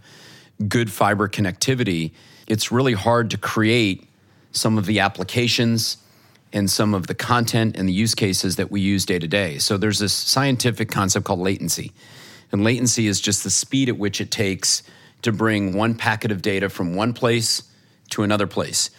good 0.68 0.92
fiber 0.92 1.28
connectivity, 1.28 2.12
it's 2.48 2.72
really 2.72 2.94
hard 2.94 3.32
to 3.32 3.38
create 3.38 4.08
some 4.52 4.78
of 4.78 4.86
the 4.86 5.00
applications 5.00 5.98
and 6.54 6.70
some 6.70 6.94
of 6.94 7.08
the 7.08 7.16
content 7.16 7.78
and 7.78 7.88
the 7.88 7.94
use 7.94 8.16
cases 8.16 8.58
that 8.58 8.72
we 8.72 8.82
use 8.82 9.06
day 9.06 9.20
to 9.20 9.28
day. 9.28 9.58
So 9.58 9.78
there's 9.78 10.00
this 10.00 10.14
scientific 10.14 10.90
concept 10.90 11.26
called 11.26 11.40
latency. 11.40 11.92
And 12.52 12.64
latency 12.64 13.08
is 13.08 13.22
just 13.22 13.44
the 13.44 13.50
speed 13.50 13.90
at 13.90 13.98
which 13.98 14.20
it 14.20 14.32
takes 14.32 14.84
to 15.22 15.32
bring 15.32 15.74
one 15.74 15.96
packet 15.96 16.32
of 16.32 16.42
data 16.42 16.70
from 16.70 16.96
one 16.96 17.14
place 17.14 17.64
to 18.10 18.24
another 18.24 18.48
place. 18.48 18.90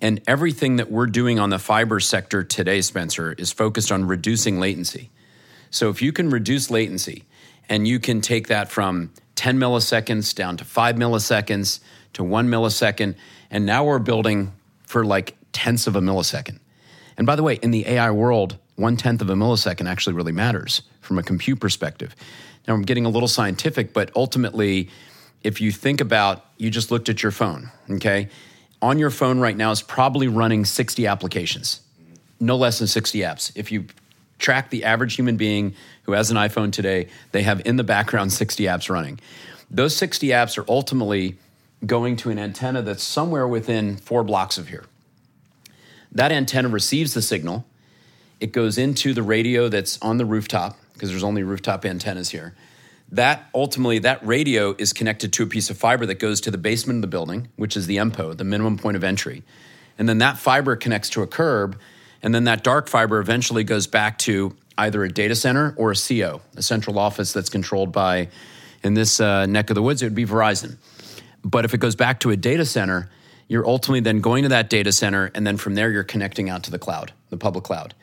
And 0.00 0.20
everything 0.26 0.76
that 0.76 0.90
we're 0.90 1.06
doing 1.06 1.38
on 1.38 1.50
the 1.50 1.58
fiber 1.58 2.00
sector 2.00 2.44
today, 2.44 2.80
Spencer, 2.80 3.32
is 3.32 3.52
focused 3.52 3.90
on 3.90 4.06
reducing 4.06 4.60
latency. 4.60 5.10
So 5.70 5.90
if 5.90 6.00
you 6.00 6.12
can 6.12 6.30
reduce 6.30 6.70
latency 6.70 7.24
and 7.68 7.86
you 7.86 7.98
can 7.98 8.20
take 8.20 8.48
that 8.48 8.70
from 8.70 9.12
10 9.34 9.58
milliseconds 9.58 10.34
down 10.34 10.56
to 10.56 10.64
five 10.64 10.96
milliseconds 10.96 11.80
to 12.14 12.24
one 12.24 12.48
millisecond, 12.48 13.14
and 13.50 13.66
now 13.66 13.84
we're 13.84 13.98
building 13.98 14.52
for 14.84 15.04
like 15.04 15.36
tenths 15.52 15.86
of 15.86 15.94
a 15.94 16.00
millisecond. 16.00 16.58
And 17.18 17.26
by 17.26 17.36
the 17.36 17.42
way, 17.42 17.54
in 17.54 17.72
the 17.72 17.86
AI 17.86 18.10
world, 18.10 18.56
one 18.76 18.96
tenth 18.96 19.20
of 19.20 19.28
a 19.28 19.34
millisecond 19.34 19.88
actually 19.88 20.14
really 20.14 20.32
matters 20.32 20.82
from 21.00 21.18
a 21.18 21.22
compute 21.22 21.60
perspective. 21.60 22.14
Now, 22.66 22.74
I'm 22.74 22.82
getting 22.82 23.04
a 23.04 23.08
little 23.08 23.28
scientific, 23.28 23.92
but 23.92 24.10
ultimately, 24.14 24.88
if 25.42 25.60
you 25.60 25.72
think 25.72 26.00
about 26.00 26.44
you 26.56 26.70
just 26.70 26.90
looked 26.90 27.08
at 27.08 27.22
your 27.22 27.32
phone, 27.32 27.70
okay? 27.90 28.28
On 28.80 28.98
your 28.98 29.10
phone 29.10 29.40
right 29.40 29.56
now 29.56 29.72
is 29.72 29.82
probably 29.82 30.28
running 30.28 30.64
60 30.64 31.06
applications, 31.06 31.80
no 32.38 32.56
less 32.56 32.78
than 32.78 32.86
60 32.86 33.18
apps. 33.20 33.50
If 33.56 33.72
you 33.72 33.86
track 34.38 34.70
the 34.70 34.84
average 34.84 35.16
human 35.16 35.36
being 35.36 35.74
who 36.04 36.12
has 36.12 36.30
an 36.30 36.36
iPhone 36.36 36.70
today, 36.70 37.08
they 37.32 37.42
have 37.42 37.60
in 37.66 37.76
the 37.76 37.84
background 37.84 38.32
60 38.32 38.64
apps 38.64 38.88
running. 38.88 39.18
Those 39.70 39.96
60 39.96 40.28
apps 40.28 40.56
are 40.56 40.64
ultimately 40.68 41.36
going 41.84 42.16
to 42.16 42.30
an 42.30 42.38
antenna 42.38 42.82
that's 42.82 43.02
somewhere 43.02 43.46
within 43.46 43.96
four 43.96 44.22
blocks 44.22 44.58
of 44.58 44.68
here. 44.68 44.84
That 46.12 46.32
antenna 46.32 46.68
receives 46.68 47.14
the 47.14 47.22
signal. 47.22 47.66
It 48.40 48.52
goes 48.52 48.78
into 48.78 49.12
the 49.12 49.22
radio 49.22 49.68
that's 49.68 50.00
on 50.00 50.18
the 50.18 50.24
rooftop 50.24 50.78
because 50.94 51.10
there's 51.10 51.24
only 51.24 51.42
rooftop 51.42 51.84
antennas 51.84 52.30
here. 52.30 52.54
That 53.10 53.48
ultimately, 53.54 54.00
that 54.00 54.24
radio 54.26 54.74
is 54.78 54.92
connected 54.92 55.32
to 55.34 55.42
a 55.42 55.46
piece 55.46 55.70
of 55.70 55.78
fiber 55.78 56.04
that 56.06 56.18
goes 56.18 56.40
to 56.42 56.50
the 56.50 56.58
basement 56.58 56.98
of 56.98 57.02
the 57.02 57.08
building, 57.08 57.48
which 57.56 57.76
is 57.76 57.86
the 57.86 57.96
MPO, 57.96 58.36
the 58.36 58.44
minimum 58.44 58.76
point 58.76 58.96
of 58.96 59.04
entry. 59.04 59.42
And 59.98 60.08
then 60.08 60.18
that 60.18 60.38
fiber 60.38 60.76
connects 60.76 61.08
to 61.10 61.22
a 61.22 61.26
curb, 61.26 61.78
and 62.22 62.34
then 62.34 62.44
that 62.44 62.62
dark 62.62 62.88
fiber 62.88 63.18
eventually 63.18 63.64
goes 63.64 63.86
back 63.86 64.18
to 64.18 64.54
either 64.76 65.02
a 65.04 65.08
data 65.08 65.34
center 65.34 65.74
or 65.76 65.90
a 65.90 65.96
CO, 65.96 66.42
a 66.56 66.62
central 66.62 66.98
office 66.98 67.32
that's 67.32 67.48
controlled 67.48 67.92
by 67.92 68.28
in 68.82 68.94
this 68.94 69.20
uh, 69.20 69.46
neck 69.46 69.70
of 69.70 69.74
the 69.74 69.82
woods, 69.82 70.02
it 70.02 70.06
would 70.06 70.14
be 70.14 70.26
Verizon. 70.26 70.76
But 71.44 71.64
if 71.64 71.74
it 71.74 71.78
goes 71.78 71.96
back 71.96 72.20
to 72.20 72.30
a 72.30 72.36
data 72.36 72.64
center, 72.64 73.10
you're 73.48 73.66
ultimately 73.66 74.00
then 74.00 74.20
going 74.20 74.42
to 74.42 74.50
that 74.50 74.70
data 74.70 74.92
center, 74.92 75.30
and 75.34 75.46
then 75.46 75.56
from 75.56 75.74
there, 75.74 75.90
you're 75.90 76.04
connecting 76.04 76.48
out 76.50 76.62
to 76.64 76.70
the 76.70 76.78
cloud, 76.78 77.12
the 77.30 77.36
public 77.36 77.64
cloud. 77.64 77.94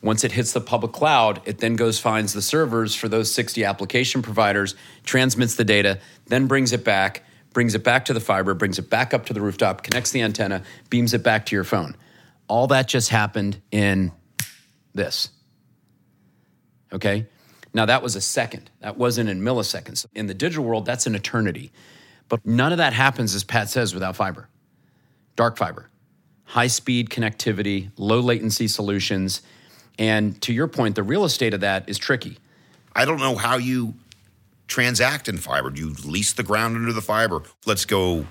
Once 0.00 0.24
it 0.24 0.32
hits 0.32 0.52
the 0.52 0.60
public 0.60 0.92
cloud, 0.92 1.40
it 1.44 1.58
then 1.58 1.76
goes 1.76 1.98
finds 1.98 2.32
the 2.32 2.42
servers 2.42 2.94
for 2.94 3.08
those 3.08 3.32
60 3.32 3.64
application 3.64 4.22
providers, 4.22 4.74
transmits 5.04 5.56
the 5.56 5.64
data, 5.64 5.98
then 6.26 6.46
brings 6.46 6.72
it 6.72 6.84
back, 6.84 7.24
brings 7.52 7.74
it 7.74 7.82
back 7.82 8.04
to 8.04 8.14
the 8.14 8.20
fiber, 8.20 8.54
brings 8.54 8.78
it 8.78 8.88
back 8.88 9.12
up 9.12 9.26
to 9.26 9.32
the 9.32 9.40
rooftop, 9.40 9.82
connects 9.82 10.12
the 10.12 10.22
antenna, 10.22 10.62
beams 10.88 11.14
it 11.14 11.22
back 11.22 11.46
to 11.46 11.56
your 11.56 11.64
phone. 11.64 11.96
All 12.46 12.68
that 12.68 12.88
just 12.88 13.10
happened 13.10 13.60
in 13.70 14.12
this. 14.94 15.30
Okay? 16.92 17.26
Now, 17.74 17.86
that 17.86 18.02
was 18.02 18.16
a 18.16 18.20
second. 18.20 18.70
That 18.80 18.96
wasn't 18.96 19.28
in 19.28 19.42
milliseconds. 19.42 20.06
In 20.14 20.26
the 20.26 20.34
digital 20.34 20.64
world, 20.64 20.86
that's 20.86 21.06
an 21.06 21.14
eternity. 21.14 21.72
But 22.28 22.46
none 22.46 22.72
of 22.72 22.78
that 22.78 22.92
happens, 22.92 23.34
as 23.34 23.44
Pat 23.44 23.68
says, 23.68 23.92
without 23.92 24.16
fiber. 24.16 24.48
Dark 25.38 25.56
fiber, 25.56 25.88
high 26.46 26.66
speed 26.66 27.10
connectivity, 27.10 27.92
low 27.96 28.18
latency 28.18 28.66
solutions. 28.66 29.40
And 30.00 30.42
to 30.42 30.52
your 30.52 30.66
point, 30.66 30.96
the 30.96 31.04
real 31.04 31.24
estate 31.24 31.54
of 31.54 31.60
that 31.60 31.88
is 31.88 31.96
tricky. 31.96 32.38
I 32.92 33.04
don't 33.04 33.20
know 33.20 33.36
how 33.36 33.56
you 33.56 33.94
transact 34.66 35.28
in 35.28 35.38
fiber. 35.38 35.70
Do 35.70 35.80
you 35.80 35.94
lease 36.04 36.32
the 36.32 36.42
ground 36.42 36.74
under 36.74 36.92
the 36.92 37.00
fiber? 37.00 37.42
Let's 37.66 37.84
go 37.84 38.26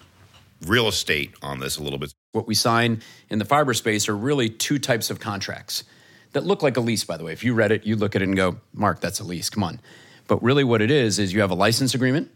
real 0.65 0.89
estate 0.89 1.31
on 1.41 1.61
this 1.61 1.77
a 1.77 1.81
little 1.81 1.97
bit. 1.97 2.13
What 2.33 2.45
we 2.45 2.55
sign 2.55 3.01
in 3.29 3.39
the 3.39 3.45
fiber 3.45 3.73
space 3.73 4.09
are 4.09 4.17
really 4.17 4.49
two 4.49 4.77
types 4.77 5.09
of 5.09 5.21
contracts 5.21 5.85
that 6.33 6.43
look 6.43 6.61
like 6.61 6.75
a 6.75 6.81
lease, 6.81 7.05
by 7.05 7.15
the 7.15 7.23
way. 7.23 7.31
If 7.31 7.41
you 7.41 7.53
read 7.53 7.71
it, 7.71 7.85
you 7.85 7.95
look 7.95 8.17
at 8.17 8.21
it 8.21 8.27
and 8.27 8.35
go, 8.35 8.57
Marc, 8.73 8.99
that's 8.99 9.21
a 9.21 9.23
lease. 9.23 9.49
Come 9.49 9.63
on. 9.63 9.79
But 10.27 10.43
really, 10.43 10.65
what 10.65 10.81
it 10.81 10.91
is, 10.91 11.19
is 11.19 11.33
you 11.33 11.39
have 11.39 11.51
a 11.51 11.55
license 11.55 11.95
agreement, 11.95 12.29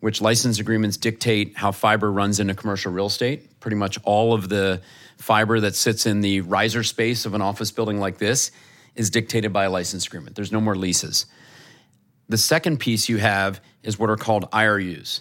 which 0.00 0.20
license 0.20 0.58
agreements 0.58 0.96
dictate 0.96 1.56
how 1.56 1.72
fiber 1.72 2.12
runs 2.12 2.40
into 2.40 2.54
commercial 2.54 2.92
real 2.92 3.06
estate. 3.06 3.60
Pretty 3.60 3.76
much 3.76 3.98
all 4.04 4.34
of 4.34 4.48
the 4.48 4.80
fiber 5.18 5.60
that 5.60 5.74
sits 5.74 6.06
in 6.06 6.20
the 6.20 6.42
riser 6.42 6.82
space 6.82 7.24
of 7.24 7.34
an 7.34 7.42
office 7.42 7.70
building 7.70 7.98
like 7.98 8.18
this 8.18 8.50
is 8.94 9.10
dictated 9.10 9.52
by 9.52 9.64
a 9.64 9.70
license 9.70 10.06
agreement. 10.06 10.36
There's 10.36 10.52
no 10.52 10.60
more 10.60 10.76
leases. 10.76 11.26
The 12.28 12.38
second 12.38 12.78
piece 12.78 13.08
you 13.08 13.18
have 13.18 13.60
is 13.82 13.98
what 13.98 14.10
are 14.10 14.16
called 14.16 14.50
IRUs. 14.50 15.20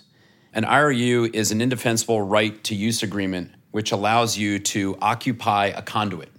An 0.53 0.63
IRU 0.63 1.33
is 1.35 1.51
an 1.51 1.61
indefensible 1.61 2.21
right 2.21 2.63
to 2.63 2.75
use 2.75 3.03
agreement, 3.03 3.51
which 3.71 3.91
allows 3.91 4.37
you 4.37 4.57
to 4.59 4.97
occupy 5.01 5.67
a 5.67 5.81
conduit. 5.81 6.31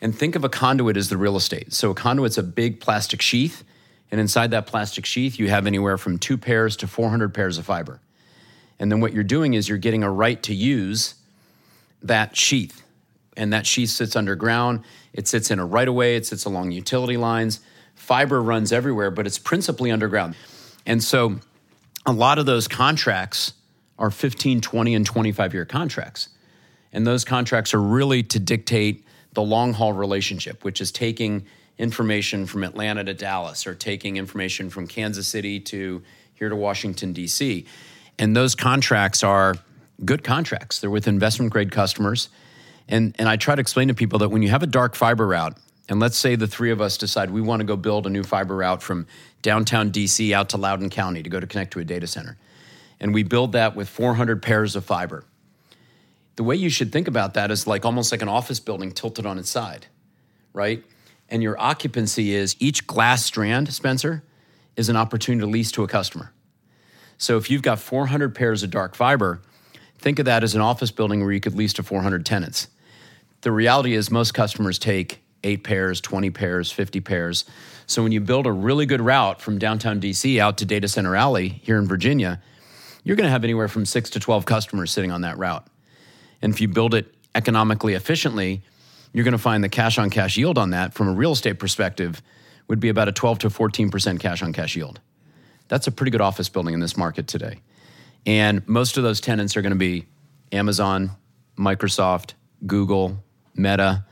And 0.00 0.16
think 0.16 0.34
of 0.34 0.44
a 0.44 0.48
conduit 0.48 0.96
as 0.96 1.08
the 1.08 1.16
real 1.16 1.36
estate. 1.36 1.72
So 1.72 1.90
a 1.90 1.94
conduit's 1.94 2.38
a 2.38 2.42
big 2.42 2.80
plastic 2.80 3.20
sheath, 3.20 3.64
and 4.12 4.20
inside 4.20 4.52
that 4.52 4.66
plastic 4.66 5.04
sheath, 5.04 5.40
you 5.40 5.48
have 5.48 5.66
anywhere 5.66 5.98
from 5.98 6.18
two 6.18 6.38
pairs 6.38 6.76
to 6.76 6.86
400 6.86 7.34
pairs 7.34 7.58
of 7.58 7.66
fiber. 7.66 8.00
And 8.78 8.92
then 8.92 9.00
what 9.00 9.12
you're 9.12 9.24
doing 9.24 9.54
is 9.54 9.68
you're 9.68 9.78
getting 9.78 10.04
a 10.04 10.10
right 10.10 10.40
to 10.44 10.54
use 10.54 11.14
that 12.02 12.36
sheath. 12.36 12.82
And 13.36 13.52
that 13.52 13.66
sheath 13.66 13.90
sits 13.90 14.14
underground, 14.14 14.84
it 15.12 15.26
sits 15.26 15.50
in 15.50 15.58
a 15.58 15.66
right 15.66 15.88
of 15.88 15.94
way, 15.94 16.14
it 16.14 16.26
sits 16.26 16.44
along 16.44 16.70
utility 16.70 17.16
lines 17.16 17.60
fiber 17.94 18.42
runs 18.42 18.72
everywhere, 18.72 19.12
but 19.12 19.26
it's 19.28 19.38
principally 19.38 19.90
underground. 19.90 20.34
And 20.84 21.02
so 21.02 21.38
a 22.04 22.12
lot 22.12 22.38
of 22.38 22.46
those 22.46 22.66
contracts 22.66 23.52
are 23.96 24.10
15, 24.10 24.60
20, 24.60 24.94
and 24.96 25.06
25 25.06 25.54
year 25.54 25.64
contracts. 25.64 26.28
And 26.92 27.06
those 27.06 27.24
contracts 27.24 27.72
are 27.72 27.80
really 27.80 28.24
to 28.24 28.40
dictate 28.40 29.06
the 29.34 29.42
long 29.42 29.72
haul 29.72 29.92
relationship, 29.92 30.64
which 30.64 30.80
is 30.80 30.90
taking 30.90 31.46
information 31.82 32.46
from 32.46 32.62
Atlanta 32.62 33.02
to 33.02 33.12
Dallas 33.12 33.66
or 33.66 33.74
taking 33.74 34.16
information 34.16 34.70
from 34.70 34.86
Kansas 34.86 35.26
City 35.26 35.58
to 35.58 36.00
here 36.34 36.48
to 36.48 36.54
Washington, 36.54 37.12
D.C. 37.12 37.66
And 38.20 38.36
those 38.36 38.54
contracts 38.54 39.24
are 39.24 39.56
good 40.04 40.22
contracts. 40.22 40.78
They're 40.78 40.90
with 40.90 41.08
investment 41.08 41.52
grade 41.52 41.72
customers. 41.72 42.28
And, 42.88 43.16
and 43.18 43.28
I 43.28 43.36
try 43.36 43.56
to 43.56 43.60
explain 43.60 43.88
to 43.88 43.94
people 43.94 44.20
that 44.20 44.28
when 44.28 44.42
you 44.42 44.48
have 44.50 44.62
a 44.62 44.66
dark 44.66 44.94
fiber 44.94 45.26
route, 45.26 45.56
and 45.88 45.98
let's 45.98 46.16
say 46.16 46.36
the 46.36 46.46
three 46.46 46.70
of 46.70 46.80
us 46.80 46.96
decide 46.96 47.32
we 47.32 47.40
want 47.40 47.60
to 47.60 47.64
go 47.64 47.76
build 47.76 48.06
a 48.06 48.10
new 48.10 48.22
fiber 48.22 48.56
route 48.56 48.80
from 48.80 49.08
downtown 49.42 49.90
DC 49.90 50.32
out 50.32 50.50
to 50.50 50.56
Loudoun 50.56 50.88
County 50.88 51.22
to 51.24 51.28
go 51.28 51.40
to 51.40 51.48
connect 51.48 51.72
to 51.72 51.80
a 51.80 51.84
data 51.84 52.06
center. 52.06 52.38
And 53.00 53.12
we 53.12 53.24
build 53.24 53.52
that 53.52 53.74
with 53.74 53.88
400 53.88 54.40
pairs 54.40 54.76
of 54.76 54.84
fiber. 54.84 55.24
The 56.36 56.44
way 56.44 56.54
you 56.54 56.70
should 56.70 56.92
think 56.92 57.08
about 57.08 57.34
that 57.34 57.50
is 57.50 57.66
like 57.66 57.84
almost 57.84 58.12
like 58.12 58.22
an 58.22 58.28
office 58.28 58.60
building 58.60 58.92
tilted 58.92 59.26
on 59.26 59.36
its 59.38 59.50
side, 59.50 59.86
right? 60.52 60.84
And 61.32 61.42
your 61.42 61.58
occupancy 61.58 62.34
is 62.34 62.54
each 62.58 62.86
glass 62.86 63.24
strand, 63.24 63.72
Spencer, 63.72 64.22
is 64.76 64.90
an 64.90 64.96
opportunity 64.96 65.40
to 65.40 65.50
lease 65.50 65.72
to 65.72 65.82
a 65.82 65.88
customer. 65.88 66.30
So 67.16 67.38
if 67.38 67.50
you've 67.50 67.62
got 67.62 67.78
400 67.78 68.34
pairs 68.34 68.62
of 68.62 68.70
dark 68.70 68.94
fiber, 68.94 69.40
think 69.98 70.18
of 70.18 70.26
that 70.26 70.44
as 70.44 70.54
an 70.54 70.60
office 70.60 70.90
building 70.90 71.22
where 71.22 71.32
you 71.32 71.40
could 71.40 71.54
lease 71.54 71.72
to 71.74 71.82
400 71.82 72.26
tenants. 72.26 72.68
The 73.40 73.50
reality 73.50 73.94
is 73.94 74.10
most 74.10 74.34
customers 74.34 74.78
take 74.78 75.22
eight 75.42 75.64
pairs, 75.64 76.02
20 76.02 76.28
pairs, 76.28 76.70
50 76.70 77.00
pairs. 77.00 77.46
So 77.86 78.02
when 78.02 78.12
you 78.12 78.20
build 78.20 78.46
a 78.46 78.52
really 78.52 78.84
good 78.84 79.00
route 79.00 79.40
from 79.40 79.58
downtown 79.58 80.02
DC 80.02 80.38
out 80.38 80.58
to 80.58 80.66
Data 80.66 80.86
Center 80.86 81.16
Alley 81.16 81.48
here 81.48 81.78
in 81.78 81.88
Virginia, 81.88 82.42
you're 83.04 83.16
going 83.16 83.26
to 83.26 83.32
have 83.32 83.42
anywhere 83.42 83.68
from 83.68 83.86
six 83.86 84.10
to 84.10 84.20
12 84.20 84.44
customers 84.44 84.90
sitting 84.90 85.10
on 85.10 85.22
that 85.22 85.38
route. 85.38 85.66
And 86.42 86.52
if 86.52 86.60
you 86.60 86.68
build 86.68 86.92
it 86.92 87.14
economically 87.34 87.94
efficiently, 87.94 88.62
you're 89.12 89.24
going 89.24 89.32
to 89.32 89.38
find 89.38 89.62
the 89.62 89.68
cash 89.68 89.98
on 89.98 90.10
cash 90.10 90.36
yield 90.36 90.58
on 90.58 90.70
that 90.70 90.94
from 90.94 91.08
a 91.08 91.12
real 91.12 91.32
estate 91.32 91.58
perspective 91.58 92.22
would 92.68 92.80
be 92.80 92.88
about 92.88 93.08
a 93.08 93.12
12 93.12 93.40
to 93.40 93.48
14% 93.48 94.20
cash 94.20 94.42
on 94.42 94.52
cash 94.52 94.76
yield. 94.76 95.00
That's 95.68 95.86
a 95.86 95.92
pretty 95.92 96.10
good 96.10 96.20
office 96.20 96.48
building 96.48 96.74
in 96.74 96.80
this 96.80 96.96
market 96.96 97.26
today. 97.26 97.60
And 98.26 98.66
most 98.68 98.96
of 98.96 99.02
those 99.02 99.20
tenants 99.20 99.56
are 99.56 99.62
going 99.62 99.72
to 99.72 99.78
be 99.78 100.06
Amazon, 100.52 101.10
Microsoft, 101.58 102.34
Google, 102.66 103.22
Meta, 103.54 104.04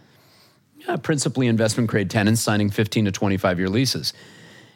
uh, 0.89 0.97
principally 0.97 1.47
investment 1.47 1.89
grade 1.89 2.11
tenants 2.11 2.41
signing 2.41 2.71
15 2.71 3.07
to 3.07 3.13
25 3.13 3.59
year 3.59 3.69
leases. 3.69 4.13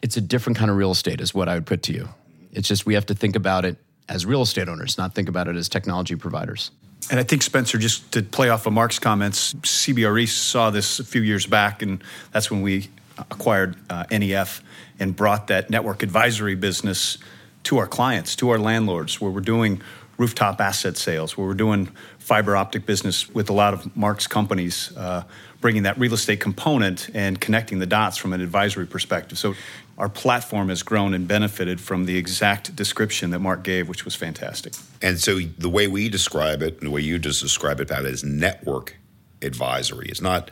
It's 0.01 0.17
a 0.17 0.21
different 0.21 0.57
kind 0.57 0.69
of 0.69 0.77
real 0.77 0.91
estate, 0.91 1.19
is 1.19 1.33
what 1.33 1.49
I 1.49 1.55
would 1.55 1.65
put 1.65 1.83
to 1.83 1.93
you. 1.93 2.09
It's 2.51 2.67
just 2.67 2.85
we 2.85 2.93
have 2.93 3.07
to 3.07 3.15
think 3.15 3.35
about 3.35 3.65
it 3.65 3.77
as 4.07 4.25
real 4.25 4.41
estate 4.41 4.69
owners, 4.69 4.97
not 4.97 5.15
think 5.15 5.29
about 5.29 5.47
it 5.47 5.55
as 5.55 5.67
technology 5.67 6.15
providers. 6.15 6.71
And 7.11 7.19
I 7.19 7.23
think, 7.23 7.43
Spencer, 7.43 7.77
just 7.77 8.11
to 8.13 8.23
play 8.23 8.49
off 8.49 8.65
of 8.65 8.73
Marc's 8.73 8.97
comments, 8.97 9.53
CBRE 9.53 10.27
saw 10.27 10.71
this 10.71 10.99
a 10.99 11.03
few 11.03 11.21
years 11.21 11.45
back, 11.45 11.81
and 11.81 12.03
that's 12.31 12.49
when 12.49 12.61
we 12.61 12.89
acquired 13.17 13.75
uh, 13.89 14.05
NEF 14.11 14.63
and 14.99 15.15
brought 15.15 15.47
that 15.47 15.69
network 15.69 16.01
advisory 16.01 16.55
business 16.55 17.17
to 17.63 17.77
our 17.77 17.87
clients, 17.87 18.35
to 18.37 18.49
our 18.49 18.57
landlords, 18.57 19.21
where 19.21 19.29
we're 19.29 19.41
doing 19.41 19.81
rooftop 20.17 20.59
asset 20.59 20.97
sales, 20.97 21.37
where 21.37 21.45
we're 21.45 21.53
doing 21.53 21.87
fiber 22.17 22.55
optic 22.55 22.85
business 22.85 23.29
with 23.29 23.49
a 23.49 23.53
lot 23.53 23.73
of 23.73 23.95
Marc's 23.95 24.27
companies. 24.27 24.95
Uh, 24.97 25.23
bringing 25.65 25.81
that 25.81 25.97
real 25.97 26.13
estate 26.13 26.39
component 26.39 27.09
and 27.15 27.41
connecting 27.41 27.79
the 27.79 27.87
dots 27.87 28.17
from 28.17 28.33
an 28.33 28.39
advisory 28.39 28.85
perspective. 28.85 29.35
So 29.35 29.55
our 29.97 30.09
platform 30.09 30.69
has 30.69 30.83
grown 30.83 31.13
and 31.13 31.27
benefited 31.27 31.79
from 31.79 32.05
the 32.05 32.17
exact 32.17 32.75
description 32.75 33.29
that 33.31 33.39
Marc 33.39 33.63
gave, 33.63 33.87
which 33.87 34.03
was 34.03 34.15
fantastic. 34.15 34.73
And 35.01 35.19
so 35.19 35.39
the 35.39 35.69
way 35.69 35.87
we 35.87 36.09
describe 36.09 36.61
it, 36.61 36.77
and 36.77 36.87
the 36.87 36.91
way 36.91 37.01
you 37.01 37.17
just 37.17 37.41
describe 37.41 37.79
it, 37.79 37.87
Pat, 37.87 38.05
is 38.05 38.23
network 38.23 38.97
advisory. 39.41 40.07
It's 40.09 40.21
not 40.21 40.51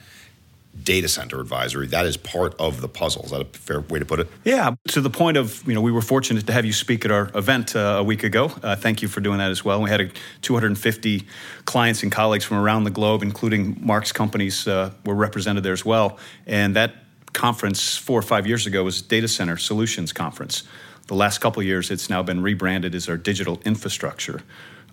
data 0.81 1.07
center 1.07 1.39
advisory. 1.39 1.87
That 1.87 2.05
is 2.05 2.17
part 2.17 2.55
of 2.59 2.81
the 2.81 2.87
puzzle. 2.87 3.23
Is 3.25 3.31
that 3.31 3.41
a 3.41 3.45
fair 3.45 3.81
way 3.81 3.99
to 3.99 4.05
put 4.05 4.19
it? 4.19 4.27
Yeah, 4.43 4.75
to 4.87 5.01
the 5.01 5.09
point 5.09 5.37
of, 5.37 5.65
you 5.67 5.75
know, 5.75 5.81
we 5.81 5.91
were 5.91 6.01
fortunate 6.01 6.47
to 6.47 6.53
have 6.53 6.65
you 6.65 6.73
speak 6.73 7.05
at 7.05 7.11
our 7.11 7.29
event 7.35 7.75
uh, 7.75 7.97
a 7.99 8.03
week 8.03 8.23
ago. 8.23 8.51
Uh, 8.63 8.75
thank 8.75 9.01
you 9.01 9.07
for 9.07 9.21
doing 9.21 9.37
that 9.37 9.51
as 9.51 9.63
well. 9.63 9.81
We 9.81 9.89
had 9.89 10.01
a 10.01 10.09
250 10.41 11.27
clients 11.65 12.01
and 12.01 12.11
colleagues 12.11 12.43
from 12.43 12.57
around 12.57 12.85
the 12.85 12.91
globe, 12.91 13.21
including 13.21 13.77
Marc's 13.81 14.11
companies, 14.11 14.67
uh, 14.67 14.91
were 15.05 15.15
represented 15.15 15.63
there 15.63 15.73
as 15.73 15.85
well. 15.85 16.17
And 16.47 16.75
that 16.75 16.95
conference 17.33 17.97
four 17.97 18.19
or 18.19 18.23
five 18.23 18.47
years 18.47 18.65
ago 18.65 18.83
was 18.83 19.01
Data 19.01 19.27
Center 19.27 19.57
Solutions 19.57 20.13
Conference. 20.13 20.63
The 21.07 21.15
last 21.15 21.39
couple 21.39 21.61
years, 21.61 21.91
it's 21.91 22.09
now 22.09 22.23
been 22.23 22.41
rebranded 22.41 22.95
as 22.95 23.09
our 23.09 23.17
Digital 23.17 23.61
Infrastructure 23.65 24.41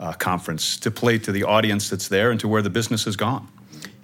uh, 0.01 0.13
Conference 0.15 0.77
to 0.79 0.91
play 0.91 1.19
to 1.19 1.31
the 1.31 1.45
audience 1.45 1.89
that's 1.89 2.09
there 2.09 2.31
and 2.31 2.41
to 2.41 2.49
where 2.49 2.63
the 2.63 2.71
business 2.71 3.05
has 3.05 3.17
gone 3.17 3.47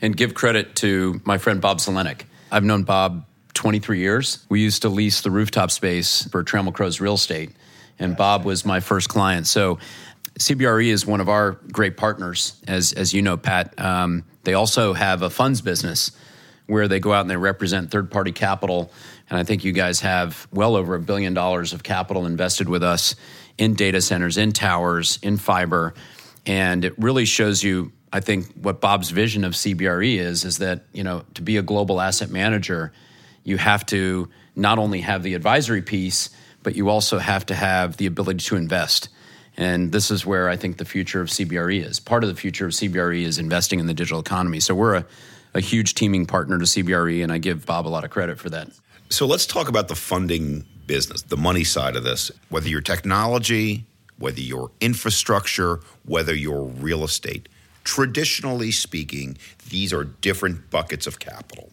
and 0.00 0.16
give 0.16 0.34
credit 0.34 0.76
to 0.76 1.20
my 1.24 1.38
friend 1.38 1.60
Bob 1.60 1.78
Sulentic. 1.78 2.22
I've 2.52 2.64
known 2.64 2.84
Bob 2.84 3.26
23 3.54 3.98
years. 3.98 4.46
We 4.48 4.60
used 4.60 4.82
to 4.82 4.88
lease 4.88 5.22
the 5.22 5.30
rooftop 5.30 5.70
space 5.70 6.28
for 6.28 6.44
Trammell 6.44 6.74
Crow's 6.74 7.00
real 7.00 7.14
estate, 7.14 7.50
and 7.98 8.16
Bob 8.16 8.44
was 8.44 8.64
my 8.64 8.80
first 8.80 9.08
client. 9.08 9.46
So 9.46 9.78
CBRE 10.38 10.88
is 10.88 11.06
one 11.06 11.20
of 11.20 11.28
our 11.28 11.52
great 11.72 11.96
partners, 11.96 12.60
as 12.68 12.92
as 12.92 13.14
you 13.14 13.22
know, 13.22 13.36
Pat. 13.36 13.78
Um, 13.80 14.24
they 14.44 14.54
also 14.54 14.92
have 14.92 15.22
a 15.22 15.30
funds 15.30 15.62
business 15.62 16.12
where 16.66 16.88
they 16.88 17.00
go 17.00 17.12
out 17.12 17.20
and 17.22 17.30
they 17.30 17.36
represent 17.36 17.90
third 17.90 18.10
party 18.10 18.32
capital. 18.32 18.90
And 19.30 19.38
I 19.38 19.44
think 19.44 19.64
you 19.64 19.72
guys 19.72 20.00
have 20.00 20.46
well 20.52 20.76
over 20.76 20.94
a 20.94 21.00
billion 21.00 21.34
dollars 21.34 21.72
of 21.72 21.82
capital 21.82 22.26
invested 22.26 22.68
with 22.68 22.82
us 22.82 23.14
in 23.58 23.74
data 23.74 24.00
centers, 24.00 24.36
in 24.36 24.52
towers, 24.52 25.18
in 25.22 25.36
fiber. 25.36 25.94
And 26.44 26.84
it 26.84 26.94
really 26.98 27.24
shows 27.24 27.62
you 27.62 27.92
I 28.12 28.20
think 28.20 28.52
what 28.54 28.80
Bob's 28.80 29.10
vision 29.10 29.44
of 29.44 29.52
CBRE 29.52 30.16
is 30.16 30.44
is 30.44 30.58
that 30.58 30.84
you 30.92 31.04
know 31.04 31.24
to 31.34 31.42
be 31.42 31.56
a 31.56 31.62
global 31.62 32.00
asset 32.00 32.30
manager, 32.30 32.92
you 33.44 33.58
have 33.58 33.84
to 33.86 34.30
not 34.54 34.78
only 34.78 35.00
have 35.02 35.22
the 35.22 35.34
advisory 35.34 35.82
piece, 35.82 36.30
but 36.62 36.74
you 36.76 36.88
also 36.88 37.18
have 37.18 37.44
to 37.46 37.54
have 37.54 37.96
the 37.96 38.06
ability 38.06 38.38
to 38.46 38.56
invest. 38.56 39.08
And 39.56 39.92
this 39.92 40.10
is 40.10 40.24
where 40.26 40.48
I 40.48 40.56
think 40.56 40.76
the 40.76 40.84
future 40.84 41.20
of 41.20 41.28
CBRE 41.28 41.84
is. 41.84 41.98
Part 42.00 42.24
of 42.24 42.28
the 42.28 42.36
future 42.36 42.66
of 42.66 42.72
CBRE 42.72 43.22
is 43.22 43.38
investing 43.38 43.80
in 43.80 43.86
the 43.86 43.94
digital 43.94 44.20
economy. 44.20 44.60
So 44.60 44.74
we're 44.74 44.96
a, 44.96 45.06
a 45.56 45.60
huge 45.60 45.94
teaming 45.94 46.26
partner 46.26 46.58
to 46.58 46.64
CBRE, 46.64 47.22
and 47.22 47.32
I 47.32 47.38
give 47.38 47.64
Bob 47.64 47.86
a 47.86 47.88
lot 47.88 48.04
of 48.04 48.10
credit 48.10 48.38
for 48.38 48.50
that. 48.50 48.68
So 49.08 49.26
let's 49.26 49.46
talk 49.46 49.68
about 49.68 49.88
the 49.88 49.94
funding 49.94 50.66
business, 50.86 51.22
the 51.22 51.36
money 51.36 51.64
side 51.64 51.96
of 51.96 52.04
this. 52.04 52.30
Whether 52.50 52.68
you're 52.68 52.82
technology, 52.82 53.86
whether 54.18 54.40
you're 54.40 54.70
infrastructure, 54.80 55.80
whether 56.04 56.34
you're 56.34 56.62
real 56.62 57.04
estate, 57.04 57.48
traditionally 57.84 58.70
speaking, 58.70 59.38
these 59.70 59.92
are 59.92 60.04
different 60.04 60.70
buckets 60.70 61.06
of 61.06 61.18
capital. 61.18 61.70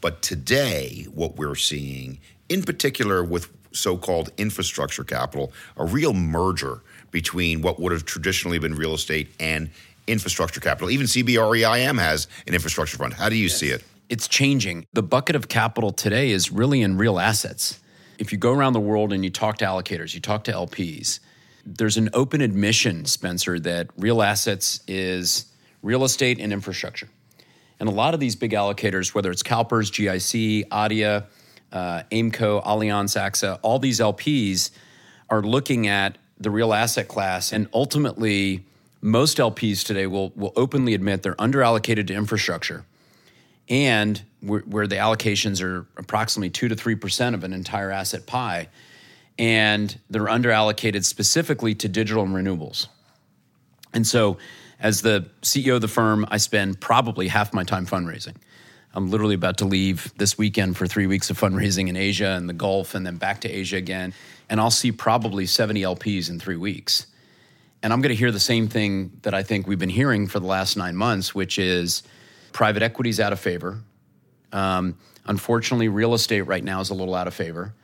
But 0.00 0.22
today, 0.22 1.06
what 1.12 1.36
we're 1.36 1.56
seeing, 1.56 2.18
in 2.48 2.62
particular 2.62 3.22
with 3.22 3.50
so 3.72 3.98
called 3.98 4.30
infrastructure 4.38 5.04
capital, 5.04 5.52
a 5.76 5.84
real 5.84 6.14
merger 6.14 6.80
between 7.10 7.60
what 7.60 7.78
would 7.78 7.92
have 7.92 8.06
traditionally 8.06 8.58
been 8.58 8.74
real 8.74 8.94
estate 8.94 9.28
and 9.38 9.70
infrastructure 10.06 10.60
capital. 10.60 10.90
Even 10.90 11.06
CBREIM 11.06 11.98
has 11.98 12.28
an 12.46 12.54
infrastructure 12.54 12.96
fund. 12.96 13.14
How 13.14 13.28
do 13.28 13.36
you 13.36 13.44
yes. 13.44 13.56
see 13.56 13.68
it? 13.68 13.84
It's 14.08 14.28
changing. 14.28 14.86
The 14.92 15.02
bucket 15.02 15.34
of 15.36 15.48
capital 15.48 15.90
today 15.90 16.30
is 16.30 16.52
really 16.52 16.82
in 16.82 16.96
real 16.96 17.18
assets. 17.18 17.80
If 18.18 18.32
you 18.32 18.38
go 18.38 18.52
around 18.52 18.72
the 18.72 18.80
world 18.80 19.12
and 19.12 19.24
you 19.24 19.30
talk 19.30 19.58
to 19.58 19.64
allocators, 19.64 20.14
you 20.14 20.20
talk 20.20 20.44
to 20.44 20.52
LPs, 20.52 21.20
there's 21.64 21.96
an 21.96 22.08
open 22.14 22.40
admission, 22.40 23.04
Spencer, 23.04 23.58
that 23.60 23.88
real 23.98 24.22
assets 24.22 24.80
is 24.86 25.46
real 25.82 26.04
estate 26.04 26.38
and 26.38 26.52
infrastructure. 26.52 27.08
And 27.80 27.88
a 27.88 27.92
lot 27.92 28.14
of 28.14 28.20
these 28.20 28.36
big 28.36 28.52
allocators, 28.52 29.14
whether 29.14 29.30
it's 29.30 29.42
CalPERS, 29.42 29.90
GIC, 29.90 30.66
ADIA, 30.70 31.26
uh, 31.72 32.02
AIMCO, 32.10 32.64
Allianz, 32.64 33.20
AXA, 33.20 33.58
all 33.62 33.78
these 33.78 34.00
LPs 34.00 34.70
are 35.28 35.42
looking 35.42 35.88
at 35.88 36.16
the 36.38 36.50
real 36.50 36.72
asset 36.72 37.08
class. 37.08 37.52
And 37.52 37.68
ultimately, 37.74 38.64
most 39.06 39.38
LPs 39.38 39.84
today 39.84 40.06
will, 40.08 40.32
will 40.34 40.52
openly 40.56 40.92
admit 40.92 41.22
they're 41.22 41.36
underallocated 41.36 42.08
to 42.08 42.14
infrastructure 42.14 42.84
and 43.68 44.20
where 44.42 44.86
the 44.86 44.96
allocations 44.96 45.62
are 45.62 45.86
approximately 45.96 46.50
2 46.50 46.68
to 46.68 46.76
3% 46.76 47.34
of 47.34 47.44
an 47.44 47.52
entire 47.52 47.90
asset 47.90 48.26
pie. 48.26 48.68
And 49.38 49.96
they're 50.10 50.26
underallocated 50.26 51.04
specifically 51.04 51.74
to 51.76 51.88
digital 51.88 52.24
and 52.24 52.34
renewables. 52.34 52.88
And 53.92 54.06
so, 54.06 54.38
as 54.80 55.02
the 55.02 55.28
CEO 55.42 55.76
of 55.76 55.80
the 55.80 55.88
firm, 55.88 56.26
I 56.30 56.36
spend 56.36 56.80
probably 56.80 57.28
half 57.28 57.52
my 57.52 57.64
time 57.64 57.86
fundraising. 57.86 58.36
I'm 58.94 59.10
literally 59.10 59.34
about 59.34 59.58
to 59.58 59.64
leave 59.66 60.12
this 60.16 60.36
weekend 60.36 60.76
for 60.76 60.86
three 60.86 61.06
weeks 61.06 61.30
of 61.30 61.38
fundraising 61.38 61.88
in 61.88 61.96
Asia 61.96 62.30
and 62.30 62.48
the 62.48 62.54
Gulf, 62.54 62.94
and 62.94 63.06
then 63.06 63.16
back 63.16 63.40
to 63.42 63.48
Asia 63.48 63.76
again. 63.76 64.14
And 64.48 64.60
I'll 64.60 64.70
see 64.70 64.92
probably 64.92 65.46
70 65.46 65.82
LPs 65.82 66.28
in 66.28 66.38
three 66.38 66.56
weeks. 66.56 67.06
And 67.86 67.92
I'm 67.92 68.00
going 68.00 68.10
to 68.10 68.16
hear 68.16 68.32
the 68.32 68.40
same 68.40 68.66
thing 68.66 69.12
that 69.22 69.32
I 69.32 69.44
think 69.44 69.68
we've 69.68 69.78
been 69.78 69.88
hearing 69.88 70.26
for 70.26 70.40
the 70.40 70.46
last 70.46 70.76
nine 70.76 70.96
months, 70.96 71.36
which 71.36 71.56
is 71.56 72.02
private 72.52 72.82
equity 72.82 73.10
is 73.10 73.20
out 73.20 73.32
of 73.32 73.38
favor. 73.38 73.80
Um, 74.50 74.98
unfortunately, 75.26 75.86
real 75.86 76.12
estate 76.12 76.40
right 76.40 76.64
now 76.64 76.80
is 76.80 76.90
a 76.90 76.94
little 76.94 77.14
out 77.14 77.28
of 77.28 77.34
favor, 77.34 77.74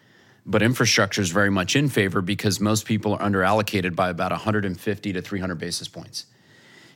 but 0.44 0.60
infrastructure 0.60 1.22
is 1.22 1.30
very 1.30 1.50
much 1.50 1.76
in 1.76 1.88
favor 1.88 2.20
because 2.20 2.58
most 2.58 2.84
people 2.84 3.14
are 3.14 3.20
underallocated 3.20 3.94
by 3.94 4.10
about 4.10 4.32
150 4.32 5.12
to 5.12 5.22
300 5.22 5.54
basis 5.54 5.86
points. 5.86 6.26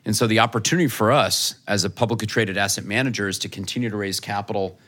And 0.04 0.16
so 0.16 0.26
the 0.26 0.40
opportunity 0.40 0.88
for 0.88 1.12
us 1.12 1.54
as 1.68 1.84
a 1.84 1.90
publicly 1.90 2.26
traded 2.26 2.58
asset 2.58 2.86
manager 2.86 3.28
is 3.28 3.38
to 3.38 3.48
continue 3.48 3.88
to 3.88 3.96
raise 3.96 4.18
capital 4.18 4.80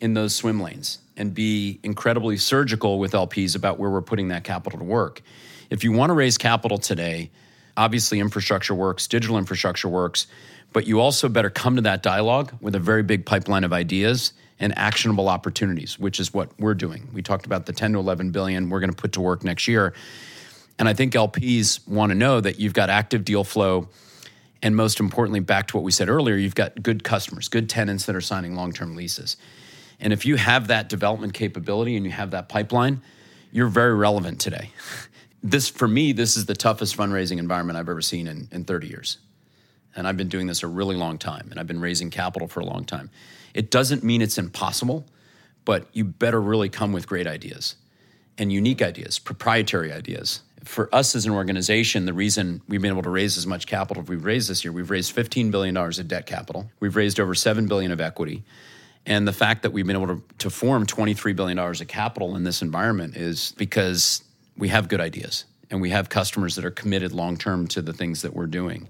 in 0.00 0.14
those 0.14 0.34
swim 0.34 0.62
lanes 0.62 1.00
and 1.14 1.34
be 1.34 1.78
incredibly 1.82 2.38
surgical 2.38 2.98
with 2.98 3.12
LPs 3.12 3.54
about 3.54 3.78
where 3.78 3.90
we're 3.90 4.00
putting 4.00 4.28
that 4.28 4.44
capital 4.44 4.78
to 4.78 4.84
work. 4.86 5.20
If 5.68 5.84
you 5.84 5.92
want 5.92 6.08
to 6.08 6.14
raise 6.14 6.38
capital 6.38 6.78
today, 6.78 7.30
obviously 7.76 8.20
infrastructure 8.20 8.74
works, 8.74 9.06
digital 9.06 9.38
infrastructure 9.38 9.88
works, 9.88 10.26
but 10.72 10.86
you 10.86 11.00
also 11.00 11.28
better 11.28 11.50
come 11.50 11.76
to 11.76 11.82
that 11.82 12.02
dialogue 12.02 12.52
with 12.60 12.74
a 12.74 12.80
very 12.80 13.02
big 13.02 13.24
pipeline 13.24 13.64
of 13.64 13.72
ideas 13.72 14.32
and 14.58 14.76
actionable 14.78 15.28
opportunities, 15.28 15.98
which 15.98 16.18
is 16.18 16.32
what 16.32 16.50
we're 16.58 16.74
doing. 16.74 17.08
We 17.12 17.22
talked 17.22 17.46
about 17.46 17.66
the 17.66 17.72
10 17.72 17.92
to 17.92 17.98
11 17.98 18.30
billion 18.30 18.70
we're 18.70 18.80
going 18.80 18.90
to 18.90 18.96
put 18.96 19.12
to 19.12 19.20
work 19.20 19.44
next 19.44 19.68
year. 19.68 19.94
And 20.78 20.88
I 20.88 20.94
think 20.94 21.12
LPs 21.12 21.86
want 21.88 22.10
to 22.10 22.14
know 22.14 22.40
that 22.40 22.58
you've 22.58 22.74
got 22.74 22.90
active 22.90 23.24
deal 23.24 23.44
flow 23.44 23.88
and 24.62 24.74
most 24.74 25.00
importantly, 25.00 25.40
back 25.40 25.68
to 25.68 25.76
what 25.76 25.84
we 25.84 25.92
said 25.92 26.08
earlier, 26.08 26.34
you've 26.34 26.54
got 26.54 26.82
good 26.82 27.04
customers, 27.04 27.48
good 27.48 27.68
tenants 27.68 28.06
that 28.06 28.16
are 28.16 28.20
signing 28.20 28.56
long 28.56 28.72
term 28.72 28.96
leases. 28.96 29.36
And 30.00 30.12
if 30.12 30.26
you 30.26 30.36
have 30.36 30.68
that 30.68 30.88
development 30.88 31.34
capability 31.34 31.96
and 31.96 32.04
you 32.04 32.12
have 32.12 32.32
that 32.32 32.48
pipeline, 32.48 33.02
you're 33.52 33.68
very 33.68 33.94
relevant 33.94 34.40
today. 34.40 34.70
This, 35.50 35.68
for 35.68 35.86
me, 35.86 36.12
this 36.12 36.36
is 36.36 36.46
the 36.46 36.54
toughest 36.54 36.96
fundraising 36.96 37.38
environment 37.38 37.78
I've 37.78 37.88
ever 37.88 38.02
seen 38.02 38.26
in, 38.26 38.48
in 38.50 38.64
30 38.64 38.88
years. 38.88 39.18
And 39.94 40.06
I've 40.06 40.16
been 40.16 40.28
doing 40.28 40.46
this 40.46 40.62
a 40.62 40.66
really 40.66 40.96
long 40.96 41.18
time, 41.18 41.48
and 41.50 41.58
I've 41.58 41.66
been 41.66 41.80
raising 41.80 42.10
capital 42.10 42.48
for 42.48 42.60
a 42.60 42.66
long 42.66 42.84
time. 42.84 43.10
It 43.54 43.70
doesn't 43.70 44.02
mean 44.02 44.20
it's 44.22 44.38
impossible, 44.38 45.06
but 45.64 45.86
you 45.92 46.04
better 46.04 46.40
really 46.40 46.68
come 46.68 46.92
with 46.92 47.06
great 47.06 47.26
ideas 47.26 47.76
and 48.36 48.52
unique 48.52 48.82
ideas, 48.82 49.18
proprietary 49.18 49.92
ideas 49.92 50.42
for 50.66 50.92
us 50.94 51.14
as 51.14 51.26
an 51.26 51.32
organization, 51.32 52.04
the 52.04 52.12
reason 52.12 52.60
we've 52.68 52.82
been 52.82 52.90
able 52.90 53.02
to 53.02 53.10
raise 53.10 53.38
as 53.38 53.46
much 53.46 53.66
capital 53.66 54.02
as 54.02 54.08
we've 54.08 54.24
raised 54.24 54.50
this 54.50 54.64
year, 54.64 54.72
we've 54.72 54.90
raised 54.90 55.14
$15 55.14 55.50
billion 55.50 55.76
of 55.76 56.08
debt 56.08 56.26
capital. 56.26 56.70
We've 56.80 56.96
raised 56.96 57.20
over 57.20 57.34
7 57.34 57.66
billion 57.66 57.92
of 57.92 58.00
equity. 58.00 58.44
And 59.06 59.26
the 59.26 59.32
fact 59.32 59.62
that 59.62 59.72
we've 59.72 59.86
been 59.86 59.96
able 59.96 60.16
to, 60.16 60.22
to 60.38 60.50
form 60.50 60.84
$23 60.84 61.36
billion 61.36 61.58
of 61.58 61.88
capital 61.88 62.34
in 62.34 62.42
this 62.42 62.62
environment 62.62 63.16
is 63.16 63.54
because 63.56 64.24
we 64.56 64.68
have 64.68 64.88
good 64.88 65.00
ideas 65.00 65.44
and 65.70 65.80
we 65.80 65.90
have 65.90 66.08
customers 66.08 66.56
that 66.56 66.64
are 66.64 66.70
committed 66.70 67.12
long 67.12 67.36
term 67.36 67.66
to 67.68 67.82
the 67.82 67.92
things 67.92 68.22
that 68.22 68.34
we're 68.34 68.46
doing. 68.46 68.88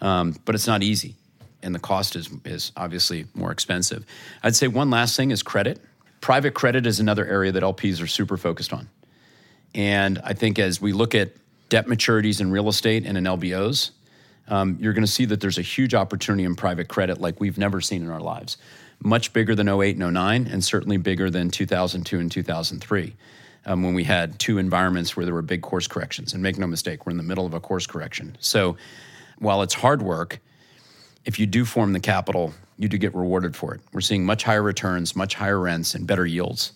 Um, 0.00 0.36
but 0.44 0.54
it's 0.54 0.66
not 0.66 0.82
easy, 0.82 1.16
and 1.62 1.74
the 1.74 1.80
cost 1.80 2.14
is, 2.14 2.30
is 2.44 2.72
obviously 2.76 3.26
more 3.34 3.50
expensive. 3.50 4.04
I'd 4.42 4.54
say 4.54 4.68
one 4.68 4.90
last 4.90 5.16
thing 5.16 5.30
is 5.30 5.42
credit. 5.42 5.80
Private 6.20 6.54
credit 6.54 6.86
is 6.86 7.00
another 7.00 7.26
area 7.26 7.52
that 7.52 7.62
LPs 7.62 8.02
are 8.02 8.06
super 8.06 8.36
focused 8.36 8.72
on. 8.72 8.88
And 9.74 10.20
I 10.24 10.34
think 10.34 10.58
as 10.58 10.80
we 10.80 10.92
look 10.92 11.14
at 11.14 11.32
debt 11.68 11.86
maturities 11.86 12.40
in 12.40 12.50
real 12.50 12.68
estate 12.68 13.04
and 13.06 13.18
in 13.18 13.24
LBOs, 13.24 13.90
um, 14.48 14.78
you're 14.80 14.92
going 14.92 15.04
to 15.04 15.10
see 15.10 15.26
that 15.26 15.40
there's 15.40 15.58
a 15.58 15.62
huge 15.62 15.94
opportunity 15.94 16.44
in 16.44 16.54
private 16.54 16.88
credit 16.88 17.20
like 17.20 17.38
we've 17.40 17.58
never 17.58 17.80
seen 17.80 18.02
in 18.02 18.10
our 18.10 18.20
lives. 18.20 18.56
Much 19.00 19.32
bigger 19.32 19.54
than 19.54 19.68
08 19.68 19.96
and 19.96 20.14
09, 20.14 20.46
and 20.46 20.64
certainly 20.64 20.96
bigger 20.96 21.30
than 21.30 21.50
2002 21.50 22.18
and 22.18 22.32
2003, 22.32 23.14
um, 23.68 23.82
when 23.82 23.94
we 23.94 24.02
had 24.02 24.38
two 24.38 24.58
environments 24.58 25.16
where 25.16 25.24
there 25.24 25.34
were 25.34 25.42
big 25.42 25.60
course 25.60 25.86
corrections. 25.86 26.32
And 26.32 26.42
make 26.42 26.58
no 26.58 26.66
mistake, 26.66 27.06
we're 27.06 27.10
in 27.10 27.18
the 27.18 27.22
middle 27.22 27.46
of 27.46 27.54
a 27.54 27.60
course 27.60 27.86
correction. 27.86 28.36
So 28.40 28.76
while 29.38 29.62
it's 29.62 29.74
hard 29.74 30.02
work, 30.02 30.40
if 31.26 31.38
you 31.38 31.46
do 31.46 31.64
form 31.64 31.92
the 31.92 32.00
capital, 32.00 32.54
you 32.78 32.88
do 32.88 32.96
get 32.96 33.14
rewarded 33.14 33.54
for 33.54 33.74
it. 33.74 33.80
We're 33.92 34.00
seeing 34.00 34.24
much 34.24 34.42
higher 34.42 34.62
returns, 34.62 35.14
much 35.14 35.34
higher 35.34 35.60
rents, 35.60 35.94
and 35.94 36.06
better 36.06 36.24
yields. 36.24 36.72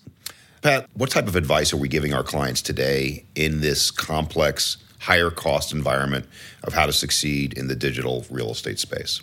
Pat, 0.60 0.86
what 0.94 1.10
type 1.10 1.26
of 1.26 1.34
advice 1.34 1.72
are 1.72 1.78
we 1.78 1.88
giving 1.88 2.12
our 2.12 2.22
clients 2.22 2.60
today 2.60 3.24
in 3.34 3.62
this 3.62 3.90
complex, 3.90 4.76
higher 5.00 5.30
cost 5.30 5.72
environment 5.72 6.26
of 6.62 6.74
how 6.74 6.84
to 6.84 6.92
succeed 6.92 7.54
in 7.54 7.68
the 7.68 7.74
digital 7.74 8.26
real 8.30 8.50
estate 8.50 8.78
space? 8.78 9.22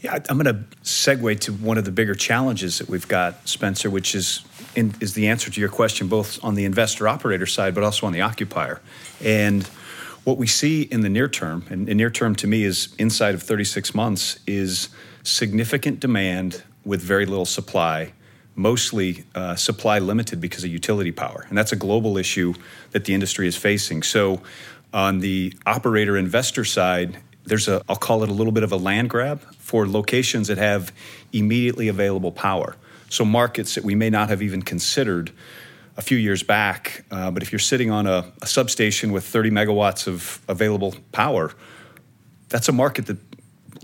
Yeah, 0.00 0.18
I'm 0.30 0.38
going 0.38 0.46
to 0.46 0.64
segue 0.82 1.40
to 1.40 1.52
one 1.52 1.76
of 1.76 1.84
the 1.84 1.92
bigger 1.92 2.14
challenges 2.14 2.78
that 2.78 2.88
we've 2.88 3.08
got, 3.08 3.46
Spencer, 3.46 3.90
which 3.90 4.14
is 4.14 4.42
in, 4.74 4.94
is 5.00 5.14
the 5.14 5.28
answer 5.28 5.50
to 5.50 5.60
your 5.60 5.68
question, 5.68 6.08
both 6.08 6.42
on 6.44 6.54
the 6.54 6.64
investor 6.64 7.08
operator 7.08 7.46
side, 7.46 7.74
but 7.74 7.84
also 7.84 8.06
on 8.06 8.12
the 8.12 8.20
occupier. 8.20 8.80
And 9.22 9.66
what 10.24 10.36
we 10.36 10.46
see 10.46 10.82
in 10.82 11.00
the 11.00 11.08
near 11.08 11.28
term, 11.28 11.64
and, 11.70 11.88
and 11.88 11.96
near 11.96 12.10
term 12.10 12.34
to 12.36 12.46
me 12.46 12.64
is 12.64 12.94
inside 12.98 13.34
of 13.34 13.42
36 13.42 13.94
months, 13.94 14.38
is 14.46 14.88
significant 15.22 16.00
demand 16.00 16.62
with 16.84 17.00
very 17.00 17.26
little 17.26 17.46
supply 17.46 18.12
mostly 18.56 19.24
uh, 19.34 19.54
supply 19.54 19.98
limited 19.98 20.40
because 20.40 20.64
of 20.64 20.70
utility 20.70 21.12
power. 21.12 21.46
And 21.48 21.56
that's 21.56 21.72
a 21.72 21.76
global 21.76 22.18
issue 22.18 22.52
that 22.90 23.04
the 23.06 23.14
industry 23.14 23.46
is 23.46 23.56
facing. 23.56 24.02
So, 24.02 24.42
on 24.92 25.20
the 25.20 25.54
operator 25.66 26.16
investor 26.16 26.64
side, 26.64 27.18
there's 27.44 27.68
a, 27.68 27.82
I'll 27.88 27.96
call 27.96 28.22
it 28.22 28.28
a 28.28 28.32
little 28.32 28.52
bit 28.52 28.64
of 28.64 28.72
a 28.72 28.76
land 28.76 29.08
grab 29.08 29.40
for 29.54 29.86
locations 29.86 30.48
that 30.48 30.58
have 30.58 30.92
immediately 31.32 31.88
available 31.88 32.32
power. 32.32 32.76
So, 33.10 33.24
markets 33.24 33.74
that 33.74 33.84
we 33.84 33.94
may 33.94 34.08
not 34.08 34.30
have 34.30 34.40
even 34.40 34.62
considered 34.62 35.30
a 35.96 36.02
few 36.02 36.16
years 36.16 36.42
back. 36.42 37.04
Uh, 37.10 37.30
but 37.30 37.42
if 37.42 37.52
you're 37.52 37.58
sitting 37.58 37.90
on 37.90 38.06
a, 38.06 38.32
a 38.40 38.46
substation 38.46 39.12
with 39.12 39.24
30 39.24 39.50
megawatts 39.50 40.06
of 40.06 40.40
available 40.48 40.94
power, 41.12 41.52
that's 42.48 42.68
a 42.68 42.72
market 42.72 43.06
that 43.06 43.18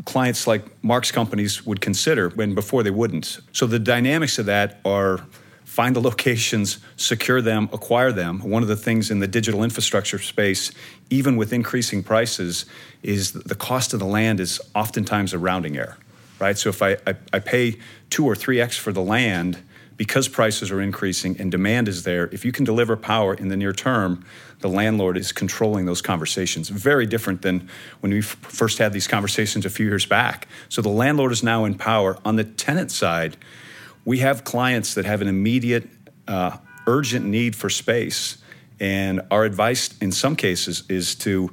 clients 0.04 0.46
like 0.46 0.62
Marc's 0.82 1.10
companies 1.10 1.66
would 1.66 1.80
consider 1.80 2.30
when 2.30 2.54
before 2.54 2.82
they 2.82 2.90
wouldn't. 2.90 3.40
So 3.52 3.66
the 3.66 3.78
dynamics 3.78 4.38
of 4.38 4.46
that 4.46 4.80
are 4.84 5.26
find 5.64 5.94
the 5.94 6.00
locations, 6.00 6.78
secure 6.96 7.42
them, 7.42 7.68
acquire 7.72 8.12
them. 8.12 8.40
One 8.40 8.62
of 8.62 8.68
the 8.68 8.76
things 8.76 9.10
in 9.10 9.18
the 9.18 9.26
digital 9.26 9.62
infrastructure 9.62 10.18
space, 10.18 10.72
even 11.10 11.36
with 11.36 11.52
increasing 11.52 12.02
prices, 12.02 12.64
is 13.02 13.32
the 13.32 13.54
cost 13.54 13.92
of 13.92 14.00
the 14.00 14.06
land 14.06 14.40
is 14.40 14.58
oftentimes 14.74 15.34
a 15.34 15.38
rounding 15.38 15.76
error, 15.76 15.98
right? 16.38 16.56
So 16.56 16.68
if 16.68 16.82
I, 16.82 16.96
I, 17.06 17.14
I 17.32 17.38
pay 17.38 17.78
two 18.10 18.24
or 18.26 18.34
three 18.34 18.60
X 18.60 18.76
for 18.76 18.92
the 18.92 19.02
land, 19.02 19.58
because 19.96 20.28
prices 20.28 20.70
are 20.70 20.80
increasing 20.80 21.40
and 21.40 21.50
demand 21.50 21.88
is 21.88 22.02
there, 22.02 22.28
if 22.32 22.44
you 22.44 22.52
can 22.52 22.64
deliver 22.64 22.96
power 22.96 23.34
in 23.34 23.48
the 23.48 23.56
near 23.56 23.72
term, 23.72 24.24
the 24.60 24.68
landlord 24.68 25.16
is 25.16 25.32
controlling 25.32 25.86
those 25.86 26.02
conversations. 26.02 26.68
Very 26.68 27.06
different 27.06 27.42
than 27.42 27.68
when 28.00 28.12
we 28.12 28.18
f- 28.18 28.36
first 28.40 28.78
had 28.78 28.92
these 28.92 29.06
conversations 29.06 29.64
a 29.64 29.70
few 29.70 29.86
years 29.86 30.06
back. 30.06 30.48
So 30.68 30.82
the 30.82 30.88
landlord 30.90 31.32
is 31.32 31.42
now 31.42 31.64
in 31.64 31.74
power. 31.74 32.18
On 32.24 32.36
the 32.36 32.44
tenant 32.44 32.90
side, 32.90 33.36
we 34.04 34.18
have 34.18 34.44
clients 34.44 34.94
that 34.94 35.04
have 35.04 35.22
an 35.22 35.28
immediate, 35.28 35.88
uh, 36.28 36.58
urgent 36.86 37.26
need 37.26 37.56
for 37.56 37.68
space. 37.70 38.38
And 38.78 39.22
our 39.30 39.44
advice 39.44 39.96
in 39.98 40.12
some 40.12 40.36
cases 40.36 40.84
is 40.88 41.14
to 41.16 41.50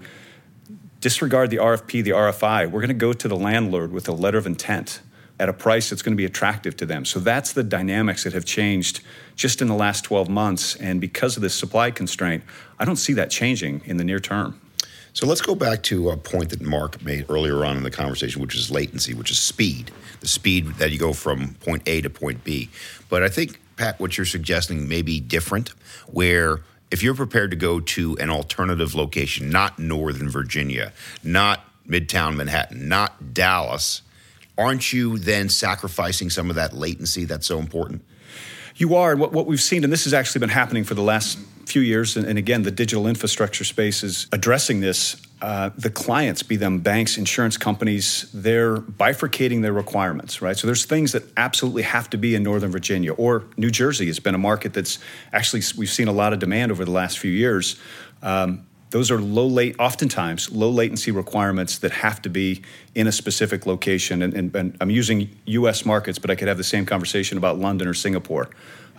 disregard 1.03 1.49
the 1.49 1.57
RFP, 1.57 2.01
the 2.01 2.11
RFI. 2.11 2.71
We're 2.71 2.79
going 2.79 2.87
to 2.87 2.93
go 2.93 3.11
to 3.11 3.27
the 3.27 3.35
landlord 3.35 3.91
with 3.91 4.07
a 4.07 4.13
letter 4.13 4.37
of 4.37 4.47
intent 4.47 5.01
at 5.37 5.49
a 5.49 5.53
price 5.53 5.89
that's 5.89 6.01
going 6.01 6.13
to 6.13 6.17
be 6.17 6.23
attractive 6.23 6.77
to 6.77 6.85
them. 6.85 7.03
So 7.03 7.19
that's 7.19 7.51
the 7.51 7.61
dynamics 7.61 8.23
that 8.23 8.31
have 8.31 8.45
changed 8.45 9.01
just 9.35 9.61
in 9.61 9.67
the 9.67 9.75
last 9.75 10.05
12 10.05 10.29
months. 10.29 10.77
And 10.77 11.01
because 11.01 11.35
of 11.35 11.41
this 11.43 11.53
supply 11.53 11.91
constraint, 11.91 12.45
I 12.79 12.85
don't 12.85 12.95
see 12.95 13.11
that 13.13 13.29
changing 13.29 13.81
in 13.83 13.97
the 13.97 14.05
near 14.05 14.21
term. 14.21 14.61
So 15.11 15.27
let's 15.27 15.41
go 15.41 15.55
back 15.55 15.83
to 15.83 16.09
a 16.09 16.15
point 16.15 16.51
that 16.51 16.61
Marc 16.61 17.03
made 17.03 17.25
earlier 17.29 17.65
on 17.65 17.75
in 17.75 17.83
the 17.83 17.91
conversation, 17.91 18.41
which 18.41 18.55
is 18.55 18.71
latency, 18.71 19.13
which 19.13 19.29
is 19.29 19.39
speed, 19.39 19.91
the 20.21 20.27
speed 20.29 20.67
that 20.75 20.91
you 20.91 20.97
go 20.97 21.11
from 21.11 21.55
point 21.55 21.83
A 21.85 21.99
to 21.99 22.09
point 22.09 22.45
B. 22.45 22.69
But 23.09 23.23
I 23.23 23.27
think, 23.27 23.59
Pat, 23.75 23.99
what 23.99 24.17
you're 24.17 24.25
suggesting 24.25 24.87
may 24.87 25.01
be 25.01 25.19
different, 25.19 25.73
where 26.07 26.61
if 26.91 27.01
you're 27.01 27.15
prepared 27.15 27.51
to 27.51 27.57
go 27.57 27.79
to 27.79 28.17
an 28.17 28.29
alternative 28.29 28.95
location, 28.95 29.49
not 29.49 29.79
Northern 29.79 30.29
Virginia, 30.29 30.93
not 31.23 31.65
Midtown 31.87 32.35
Manhattan, 32.35 32.87
not 32.87 33.33
Dallas, 33.33 34.01
aren't 34.57 34.93
you 34.93 35.17
then 35.17 35.49
sacrificing 35.49 36.29
some 36.29 36.49
of 36.49 36.55
that 36.55 36.73
latency 36.73 37.25
that's 37.25 37.47
so 37.47 37.59
important? 37.59 38.03
You 38.75 38.95
are. 38.95 39.15
What, 39.15 39.31
what 39.31 39.45
we've 39.45 39.61
seen, 39.61 39.83
and 39.83 39.93
this 39.93 40.03
has 40.05 40.13
actually 40.13 40.39
been 40.39 40.49
happening 40.49 40.83
for 40.83 40.93
the 40.93 41.01
last 41.01 41.37
few 41.65 41.81
years, 41.81 42.17
and, 42.17 42.25
and 42.25 42.37
again, 42.37 42.63
the 42.63 42.71
digital 42.71 43.07
infrastructure 43.07 43.63
space 43.63 44.03
is 44.03 44.27
addressing 44.31 44.79
this. 44.81 45.21
Uh, 45.41 45.71
the 45.77 45.89
clients, 45.89 46.41
be 46.41 46.55
them 46.55 46.79
banks, 46.79 47.17
insurance 47.17 47.57
companies, 47.57 48.29
they're 48.33 48.77
bifurcating 48.77 49.61
their 49.61 49.73
requirements, 49.73 50.41
right? 50.41 50.55
So 50.55 50.67
there's 50.67 50.85
things 50.85 51.11
that 51.11 51.23
absolutely 51.35 51.81
have 51.83 52.09
to 52.11 52.17
be 52.17 52.33
in 52.33 52.43
Northern 52.43 52.71
Virginia 52.71 53.11
or 53.11 53.43
New 53.57 53.69
Jersey 53.69 54.05
has 54.07 54.19
been 54.19 54.35
a 54.35 54.37
market 54.37 54.73
that's 54.73 54.99
actually 55.33 55.61
we've 55.77 55.89
seen 55.89 56.07
a 56.07 56.13
lot 56.13 56.31
of 56.31 56.39
demand 56.39 56.71
over 56.71 56.85
the 56.85 56.91
last 56.91 57.19
few 57.19 57.31
years. 57.31 57.77
Um, 58.21 58.65
those 58.93 59.09
are 59.09 59.19
low 59.19 59.47
late, 59.47 59.75
oftentimes 59.79 60.51
low 60.51 60.69
latency 60.69 61.09
requirements 61.09 61.79
that 61.79 61.91
have 61.91 62.21
to 62.21 62.29
be 62.29 62.61
in 62.93 63.07
a 63.07 63.11
specific 63.11 63.65
location. 63.65 64.21
And, 64.21 64.35
and, 64.35 64.55
and 64.55 64.77
I'm 64.79 64.91
using 64.91 65.29
U.S. 65.45 65.83
markets, 65.83 66.19
but 66.19 66.29
I 66.29 66.35
could 66.35 66.47
have 66.47 66.57
the 66.57 66.63
same 66.63 66.85
conversation 66.85 67.39
about 67.39 67.57
London 67.57 67.87
or 67.87 67.95
Singapore. 67.95 68.51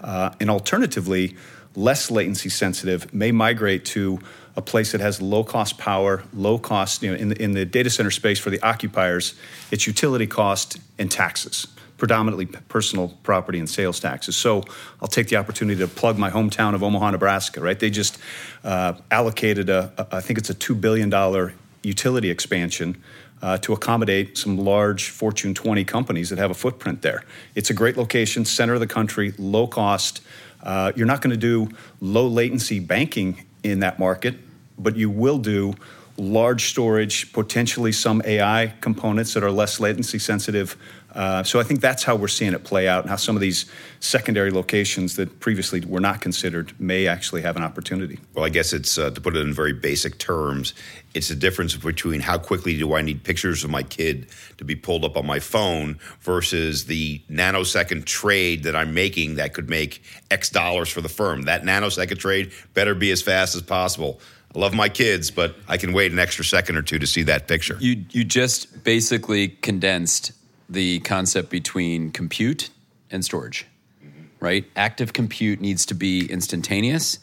Uh, 0.02 0.30
and 0.40 0.50
alternatively, 0.50 1.36
less 1.76 2.10
latency 2.10 2.48
sensitive 2.48 3.12
may 3.12 3.32
migrate 3.32 3.84
to 3.86 4.20
a 4.56 4.62
place 4.62 4.92
that 4.92 5.00
has 5.00 5.20
low 5.20 5.42
cost 5.42 5.78
power, 5.78 6.22
low 6.32 6.58
cost, 6.58 7.02
you 7.02 7.10
know, 7.10 7.16
in 7.16 7.28
the, 7.30 7.42
in 7.42 7.52
the 7.52 7.64
data 7.64 7.90
center 7.90 8.10
space 8.10 8.38
for 8.38 8.50
the 8.50 8.62
occupiers, 8.62 9.34
it's 9.70 9.86
utility 9.86 10.26
cost 10.26 10.78
and 10.98 11.10
taxes 11.10 11.66
predominantly 11.96 12.46
personal 12.46 13.08
property 13.22 13.58
and 13.58 13.70
sales 13.70 14.00
taxes. 14.00 14.36
So 14.36 14.64
I'll 15.00 15.08
take 15.08 15.28
the 15.28 15.36
opportunity 15.36 15.78
to 15.80 15.88
plug 15.88 16.18
my 16.18 16.30
hometown 16.30 16.74
of 16.74 16.82
Omaha, 16.82 17.12
Nebraska. 17.12 17.60
Right, 17.60 17.78
they 17.78 17.90
just 17.90 18.18
uh, 18.62 18.94
allocated 19.10 19.70
a, 19.70 19.92
a, 19.96 20.16
I 20.16 20.20
think 20.20 20.38
it's 20.38 20.50
a 20.50 20.54
two 20.54 20.74
billion 20.74 21.08
dollar 21.08 21.54
utility 21.82 22.30
expansion. 22.30 23.02
Uh, 23.42 23.58
to 23.58 23.74
accommodate 23.74 24.38
some 24.38 24.56
large 24.56 25.10
Fortune 25.10 25.52
20 25.52 25.84
companies 25.84 26.30
that 26.30 26.38
have 26.38 26.50
a 26.50 26.54
footprint 26.54 27.02
there. 27.02 27.24
It's 27.54 27.68
a 27.68 27.74
great 27.74 27.94
location, 27.94 28.46
center 28.46 28.72
of 28.72 28.80
the 28.80 28.86
country, 28.86 29.34
low 29.36 29.66
cost. 29.66 30.22
Uh, 30.64 30.90
you're 30.96 31.06
not 31.06 31.20
going 31.20 31.30
to 31.30 31.36
do 31.36 31.68
low 32.00 32.26
latency 32.26 32.80
banking 32.80 33.44
in 33.62 33.80
that 33.80 33.98
market, 33.98 34.34
but 34.78 34.96
you 34.96 35.10
will 35.10 35.38
do 35.38 35.74
large 36.16 36.66
storage, 36.70 37.32
potentially 37.32 37.92
some 37.92 38.22
AI 38.24 38.72
components 38.80 39.34
that 39.34 39.44
are 39.44 39.50
less 39.50 39.78
latency 39.78 40.18
sensitive 40.18 40.76
uh, 41.14 41.44
so 41.44 41.60
I 41.60 41.62
think 41.62 41.80
that's 41.80 42.02
how 42.02 42.16
we're 42.16 42.28
seeing 42.28 42.52
it 42.54 42.64
play 42.64 42.88
out, 42.88 43.02
and 43.02 43.10
how 43.10 43.16
some 43.16 43.36
of 43.36 43.40
these 43.40 43.66
secondary 44.00 44.50
locations 44.50 45.16
that 45.16 45.38
previously 45.40 45.80
were 45.80 46.00
not 46.00 46.20
considered 46.20 46.78
may 46.80 47.06
actually 47.06 47.42
have 47.42 47.56
an 47.56 47.62
opportunity. 47.62 48.18
Well, 48.34 48.44
I 48.44 48.48
guess 48.48 48.72
it's 48.72 48.98
uh, 48.98 49.10
to 49.10 49.20
put 49.20 49.36
it 49.36 49.40
in 49.40 49.54
very 49.54 49.72
basic 49.72 50.18
terms, 50.18 50.74
it's 51.14 51.28
the 51.28 51.34
difference 51.36 51.76
between 51.76 52.20
how 52.20 52.38
quickly 52.38 52.76
do 52.76 52.94
I 52.94 53.00
need 53.00 53.22
pictures 53.22 53.62
of 53.64 53.70
my 53.70 53.84
kid 53.84 54.26
to 54.58 54.64
be 54.64 54.74
pulled 54.74 55.04
up 55.04 55.16
on 55.16 55.24
my 55.24 55.38
phone 55.38 55.98
versus 56.20 56.86
the 56.86 57.20
nanosecond 57.30 58.04
trade 58.04 58.64
that 58.64 58.74
I'm 58.74 58.92
making 58.92 59.36
that 59.36 59.54
could 59.54 59.70
make 59.70 60.02
X 60.30 60.50
dollars 60.50 60.88
for 60.88 61.00
the 61.00 61.08
firm. 61.08 61.42
That 61.42 61.62
nanosecond 61.62 62.18
trade 62.18 62.52
better 62.74 62.94
be 62.94 63.12
as 63.12 63.22
fast 63.22 63.54
as 63.54 63.62
possible. 63.62 64.20
I 64.54 64.58
love 64.58 64.74
my 64.74 64.88
kids, 64.88 65.30
but 65.30 65.56
I 65.68 65.76
can 65.76 65.92
wait 65.92 66.12
an 66.12 66.18
extra 66.18 66.44
second 66.44 66.76
or 66.76 66.82
two 66.82 66.98
to 66.98 67.06
see 67.06 67.22
that 67.24 67.48
picture. 67.48 67.76
You 67.80 68.04
you 68.10 68.24
just 68.24 68.84
basically 68.84 69.48
condensed 69.48 70.32
the 70.68 71.00
concept 71.00 71.50
between 71.50 72.10
compute 72.10 72.70
and 73.10 73.24
storage, 73.24 73.66
mm-hmm. 74.04 74.22
right? 74.40 74.64
Active 74.76 75.12
compute 75.12 75.60
needs 75.60 75.86
to 75.86 75.94
be 75.94 76.26
instantaneous, 76.26 77.18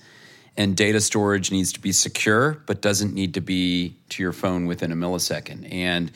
and 0.57 0.75
data 0.75 0.99
storage 0.99 1.51
needs 1.51 1.71
to 1.73 1.79
be 1.79 1.91
secure, 1.91 2.61
but 2.65 2.81
doesn't 2.81 3.13
need 3.13 3.33
to 3.35 3.41
be 3.41 3.95
to 4.09 4.21
your 4.21 4.33
phone 4.33 4.65
within 4.65 4.91
a 4.91 4.95
millisecond. 4.95 5.71
And 5.71 6.11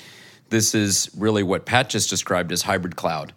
this 0.50 0.76
is 0.76 1.10
really 1.18 1.44
what 1.44 1.66
Pat 1.66 1.90
just 1.90 2.10
described 2.10 2.52
as 2.52 2.62
hybrid 2.62 2.96
cloud. 2.96 3.34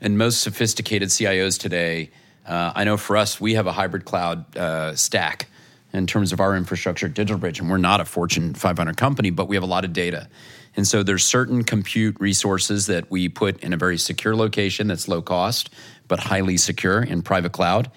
And 0.00 0.18
most 0.18 0.40
sophisticated 0.40 1.10
CIOs 1.10 1.58
today, 1.58 2.10
uh, 2.46 2.72
I 2.74 2.84
know 2.84 2.96
for 2.96 3.16
us, 3.16 3.40
we 3.40 3.54
have 3.54 3.66
a 3.66 3.72
hybrid 3.72 4.04
cloud 4.04 4.56
uh, 4.56 4.96
stack 4.96 5.48
in 5.92 6.06
terms 6.06 6.32
of 6.32 6.40
our 6.40 6.56
infrastructure 6.56 7.06
at 7.06 7.14
DigitalBridge, 7.14 7.60
and 7.60 7.70
we're 7.70 7.76
not 7.76 8.00
a 8.00 8.04
Fortune 8.04 8.54
500 8.54 8.96
company, 8.96 9.30
but 9.30 9.46
we 9.46 9.56
have 9.56 9.62
a 9.62 9.66
lot 9.66 9.84
of 9.84 9.92
data. 9.92 10.28
And 10.74 10.88
so 10.88 11.02
there's 11.02 11.22
certain 11.22 11.64
compute 11.64 12.18
resources 12.18 12.86
that 12.86 13.10
we 13.10 13.28
put 13.28 13.62
in 13.62 13.72
a 13.72 13.76
very 13.76 13.98
secure 13.98 14.34
location 14.34 14.86
that's 14.86 15.06
low 15.06 15.20
cost, 15.20 15.70
but 16.08 16.18
highly 16.18 16.56
secure 16.56 17.02
in 17.02 17.22
private 17.22 17.52
cloud. 17.52 17.90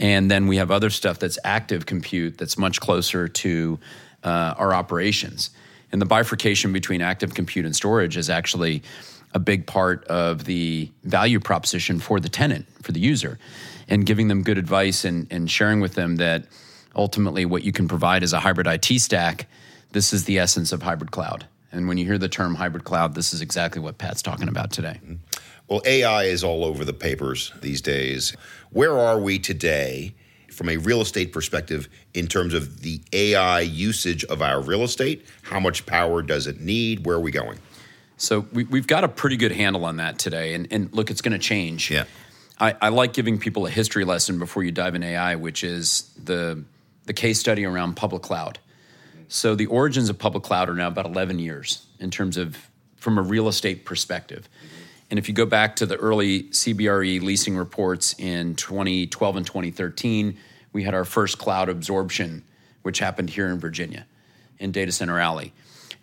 And 0.00 0.30
then 0.30 0.46
we 0.46 0.56
have 0.56 0.70
other 0.70 0.90
stuff 0.90 1.18
that's 1.18 1.38
active 1.44 1.86
compute 1.86 2.38
that's 2.38 2.56
much 2.56 2.80
closer 2.80 3.28
to 3.28 3.78
uh, 4.24 4.54
our 4.56 4.74
operations. 4.74 5.50
And 5.92 6.00
the 6.00 6.06
bifurcation 6.06 6.72
between 6.72 7.02
active 7.02 7.34
compute 7.34 7.66
and 7.66 7.76
storage 7.76 8.16
is 8.16 8.30
actually 8.30 8.82
a 9.34 9.38
big 9.38 9.66
part 9.66 10.04
of 10.04 10.44
the 10.44 10.90
value 11.04 11.38
proposition 11.38 12.00
for 12.00 12.18
the 12.18 12.30
tenant, 12.30 12.66
for 12.82 12.92
the 12.92 13.00
user, 13.00 13.38
and 13.88 14.06
giving 14.06 14.28
them 14.28 14.42
good 14.42 14.58
advice 14.58 15.04
and, 15.04 15.26
and 15.30 15.50
sharing 15.50 15.80
with 15.80 15.94
them 15.94 16.16
that 16.16 16.46
ultimately 16.96 17.44
what 17.44 17.62
you 17.62 17.70
can 17.70 17.86
provide 17.86 18.22
is 18.22 18.32
a 18.32 18.40
hybrid 18.40 18.66
IT 18.66 19.00
stack. 19.00 19.46
This 19.92 20.12
is 20.12 20.24
the 20.24 20.38
essence 20.38 20.72
of 20.72 20.82
hybrid 20.82 21.10
cloud. 21.10 21.46
And 21.72 21.86
when 21.86 21.98
you 21.98 22.06
hear 22.06 22.18
the 22.18 22.28
term 22.28 22.54
hybrid 22.54 22.84
cloud, 22.84 23.14
this 23.14 23.32
is 23.32 23.42
exactly 23.42 23.80
what 23.80 23.98
Pat's 23.98 24.22
talking 24.22 24.48
about 24.48 24.72
today. 24.72 24.98
Mm-hmm. 25.04 25.14
Well, 25.68 25.82
AI 25.84 26.24
is 26.24 26.42
all 26.42 26.64
over 26.64 26.84
the 26.84 26.92
papers 26.92 27.52
these 27.60 27.80
days. 27.80 28.36
Where 28.70 28.96
are 28.96 29.18
we 29.18 29.38
today 29.38 30.14
from 30.52 30.68
a 30.68 30.76
real 30.76 31.00
estate 31.00 31.32
perspective 31.32 31.88
in 32.14 32.26
terms 32.26 32.54
of 32.54 32.82
the 32.82 33.00
AI 33.12 33.60
usage 33.60 34.24
of 34.24 34.42
our 34.42 34.60
real 34.60 34.82
estate? 34.82 35.26
How 35.42 35.58
much 35.58 35.86
power 35.86 36.22
does 36.22 36.46
it 36.46 36.60
need? 36.60 37.04
Where 37.04 37.16
are 37.16 37.20
we 37.20 37.32
going? 37.32 37.58
So 38.16 38.46
we, 38.52 38.64
have 38.78 38.86
got 38.86 39.02
a 39.02 39.08
pretty 39.08 39.36
good 39.36 39.52
handle 39.52 39.84
on 39.84 39.96
that 39.96 40.18
today. 40.18 40.54
And, 40.54 40.68
and 40.70 40.92
look, 40.92 41.10
it's 41.10 41.22
going 41.22 41.32
to 41.32 41.38
change. 41.38 41.90
Yeah. 41.90 42.04
I, 42.60 42.76
I 42.80 42.88
like 42.90 43.12
giving 43.12 43.38
people 43.38 43.66
a 43.66 43.70
history 43.70 44.04
lesson 44.04 44.38
before 44.38 44.62
you 44.62 44.70
dive 44.70 44.94
in 44.94 45.02
AI, 45.02 45.34
which 45.36 45.64
is 45.64 46.10
the 46.22 46.62
the 47.06 47.14
case 47.14 47.40
study 47.40 47.64
around 47.64 47.96
public 47.96 48.22
cloud. 48.22 48.60
So 49.26 49.56
the 49.56 49.66
origins 49.66 50.10
of 50.10 50.18
public 50.18 50.44
cloud 50.44 50.68
are 50.68 50.74
now 50.74 50.86
about 50.86 51.06
11 51.06 51.40
years 51.40 51.86
in 51.98 52.10
terms 52.10 52.36
of 52.36 52.68
from 52.96 53.18
a 53.18 53.22
real 53.22 53.48
estate 53.48 53.84
perspective. 53.84 54.48
And 55.10 55.18
if 55.18 55.28
you 55.28 55.34
go 55.34 55.46
back 55.46 55.76
to 55.76 55.86
the 55.86 55.96
early 55.96 56.44
CBRE 56.44 57.20
leasing 57.20 57.56
reports 57.56 58.14
in 58.18 58.54
2012 58.54 59.36
and 59.36 59.46
2013, 59.46 60.38
we 60.72 60.84
had 60.84 60.94
our 60.94 61.04
first 61.04 61.38
cloud 61.38 61.68
absorption, 61.68 62.44
which 62.82 63.00
happened 63.00 63.30
here 63.30 63.48
in 63.48 63.58
Virginia 63.58 64.06
in 64.60 64.70
Data 64.70 64.92
Center 64.92 65.18
Alley. 65.18 65.52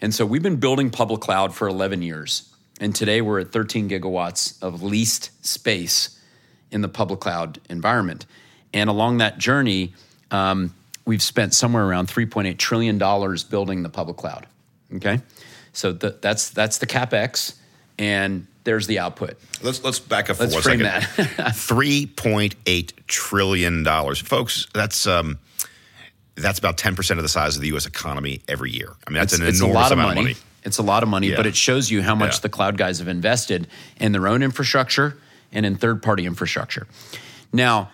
And 0.02 0.14
so 0.14 0.26
we've 0.26 0.44
been 0.44 0.58
building 0.58 0.90
public 0.90 1.22
cloud 1.22 1.56
for 1.56 1.68
11 1.68 2.02
years. 2.02 2.54
And 2.80 2.94
today 2.94 3.22
we're 3.22 3.40
at 3.40 3.52
13 3.52 3.90
gigawatts 3.90 4.62
of 4.62 4.84
leased 4.84 5.32
space 5.46 6.20
in 6.70 6.82
the 6.82 6.90
public 6.90 7.22
cloud 7.22 7.60
environment. 7.70 8.26
And 8.74 8.90
along 8.90 9.18
that 9.18 9.38
journey, 9.38 9.94
um, 10.32 10.74
we've 11.06 11.22
spent 11.22 11.54
somewhere 11.54 11.86
around 11.86 12.10
3.8 12.10 12.58
trillion 12.58 12.98
dollars 12.98 13.44
building 13.44 13.84
the 13.84 13.90
public 13.90 14.18
cloud. 14.18 14.48
Okay, 14.96 15.22
so 15.74 15.92
the, 15.92 16.18
that's 16.22 16.50
that's 16.50 16.78
the 16.78 16.86
capex, 16.86 17.56
and 17.98 18.48
there's 18.64 18.88
the 18.88 19.00
output. 19.00 19.38
Let's 19.62 19.84
let's 19.84 20.00
back 20.00 20.30
up 20.30 20.38
for 20.38 20.44
let's 20.44 20.54
one 20.56 20.64
frame 20.64 20.80
second. 20.80 21.36
That. 21.38 21.52
Three 21.56 22.06
point 22.06 22.56
eight 22.66 22.94
trillion 23.08 23.84
dollars, 23.84 24.20
folks. 24.20 24.68
That's 24.74 25.08
um, 25.08 25.40
that's 26.36 26.60
about 26.60 26.78
ten 26.78 26.96
percent 26.96 27.20
of 27.20 27.24
the 27.24 27.30
size 27.30 27.56
of 27.56 27.62
the 27.62 27.70
U.S. 27.70 27.86
economy 27.86 28.42
every 28.48 28.72
year. 28.72 28.94
I 29.08 29.10
mean, 29.10 29.20
that's 29.20 29.34
it's, 29.34 29.42
an 29.42 29.48
it's 29.48 29.62
enormous 29.62 29.88
of 29.88 29.92
amount 29.94 30.16
money. 30.16 30.32
of 30.32 30.38
money. 30.38 30.44
It's 30.64 30.80
a 30.80 30.84
lot 30.84 31.02
of 31.04 31.08
money, 31.10 31.30
Yeah. 31.30 31.38
but 31.38 31.46
it 31.46 31.56
shows 31.56 31.90
you 31.90 32.02
how 32.02 32.14
much 32.14 32.36
Yeah. 32.36 32.40
the 32.42 32.50
cloud 32.50 32.78
guys 32.78 33.00
have 33.00 33.08
invested 33.08 33.68
in 34.02 34.12
their 34.12 34.28
own 34.28 34.44
infrastructure 34.44 35.18
and 35.54 35.66
in 35.66 35.78
third 35.78 36.04
party 36.04 36.26
infrastructure. 36.26 36.88
Now, 37.54 37.90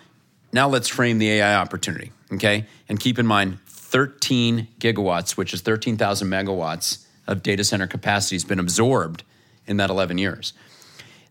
now 0.51 0.67
let's 0.69 0.87
frame 0.87 1.19
the 1.19 1.29
AI 1.33 1.55
opportunity, 1.55 2.11
okay? 2.31 2.65
And 2.89 2.99
keep 2.99 3.19
in 3.19 3.27
mind 3.27 3.59
13 3.67 4.67
gigawatts, 4.79 5.37
which 5.37 5.53
is 5.53 5.61
13,000 5.61 6.27
megawatts 6.27 7.05
of 7.27 7.43
data 7.43 7.63
center 7.63 7.85
capacity 7.85 8.35
has 8.35 8.43
been 8.43 8.57
absorbed 8.59 9.23
in 9.67 9.77
that 9.77 9.89
11 9.89 10.17
years. 10.17 10.53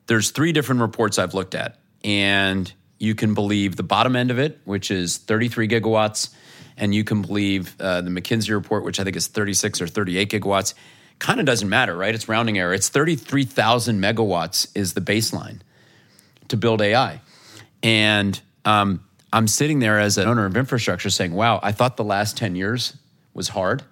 There's 0.06 0.30
three 0.30 0.52
different 0.52 0.80
reports 0.80 1.18
I've 1.18 1.34
looked 1.34 1.54
at, 1.54 1.78
and 2.04 2.72
you 2.98 3.14
can 3.14 3.34
believe 3.34 3.76
the 3.76 3.82
bottom 3.82 4.16
end 4.16 4.30
of 4.30 4.38
it, 4.38 4.60
which 4.64 4.90
is 4.90 5.18
33 5.18 5.68
gigawatts, 5.68 6.30
and 6.76 6.94
you 6.94 7.04
can 7.04 7.22
believe 7.22 7.74
uh, 7.80 8.00
the 8.00 8.10
McKinsey 8.10 8.50
report, 8.50 8.84
which 8.84 8.98
I 9.00 9.04
think 9.04 9.16
is 9.16 9.26
36 9.26 9.80
or 9.80 9.86
38 9.86 10.30
gigawatts. 10.30 10.74
Kind 11.18 11.40
of 11.40 11.46
doesn't 11.46 11.68
matter, 11.68 11.96
right? 11.96 12.14
It's 12.14 12.28
rounding 12.28 12.58
error. 12.58 12.72
It's 12.72 12.88
33,000 12.88 14.00
megawatts 14.00 14.68
is 14.74 14.94
the 14.94 15.00
baseline 15.00 15.60
to 16.48 16.56
build 16.56 16.82
AI. 16.82 17.20
And 17.82 18.40
um, 18.64 19.04
I'm 19.32 19.48
sitting 19.48 19.78
there 19.78 19.98
as 19.98 20.18
an 20.18 20.28
owner 20.28 20.44
of 20.44 20.56
infrastructure 20.56 21.10
saying, 21.10 21.32
wow, 21.32 21.60
I 21.62 21.72
thought 21.72 21.96
the 21.96 22.04
last 22.04 22.36
10 22.36 22.54
years 22.54 22.96
was 23.34 23.48
hard. 23.48 23.82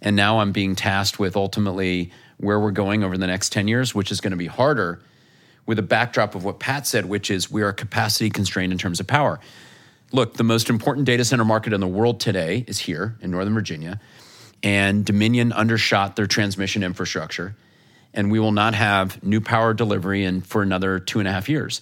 And 0.00 0.16
now 0.16 0.40
I'm 0.40 0.52
being 0.52 0.74
tasked 0.74 1.18
with 1.18 1.36
ultimately 1.36 2.12
where 2.42 2.58
we're 2.58 2.72
going 2.72 3.04
over 3.04 3.16
the 3.16 3.26
next 3.26 3.52
10 3.52 3.68
years, 3.68 3.94
which 3.94 4.10
is 4.10 4.20
going 4.20 4.32
to 4.32 4.36
be 4.36 4.48
harder 4.48 5.00
with 5.64 5.78
a 5.78 5.82
backdrop 5.82 6.34
of 6.34 6.44
what 6.44 6.58
Pat 6.58 6.88
said, 6.88 7.06
which 7.06 7.30
is 7.30 7.50
we 7.50 7.62
are 7.62 7.72
capacity 7.72 8.30
constrained 8.30 8.72
in 8.72 8.78
terms 8.78 8.98
of 8.98 9.06
power. 9.06 9.38
Look, 10.10 10.34
the 10.34 10.44
most 10.44 10.68
important 10.68 11.06
data 11.06 11.24
center 11.24 11.44
market 11.44 11.72
in 11.72 11.80
the 11.80 11.86
world 11.86 12.18
today 12.18 12.64
is 12.66 12.80
here 12.80 13.16
in 13.20 13.30
Northern 13.30 13.54
Virginia, 13.54 14.00
and 14.60 15.04
Dominion 15.04 15.52
undershot 15.52 16.16
their 16.16 16.26
transmission 16.26 16.82
infrastructure, 16.82 17.54
and 18.12 18.30
we 18.30 18.40
will 18.40 18.52
not 18.52 18.74
have 18.74 19.22
new 19.22 19.40
power 19.40 19.72
delivery 19.72 20.24
in 20.24 20.40
for 20.40 20.62
another 20.62 20.98
two 20.98 21.20
and 21.20 21.28
a 21.28 21.32
half 21.32 21.48
years, 21.48 21.80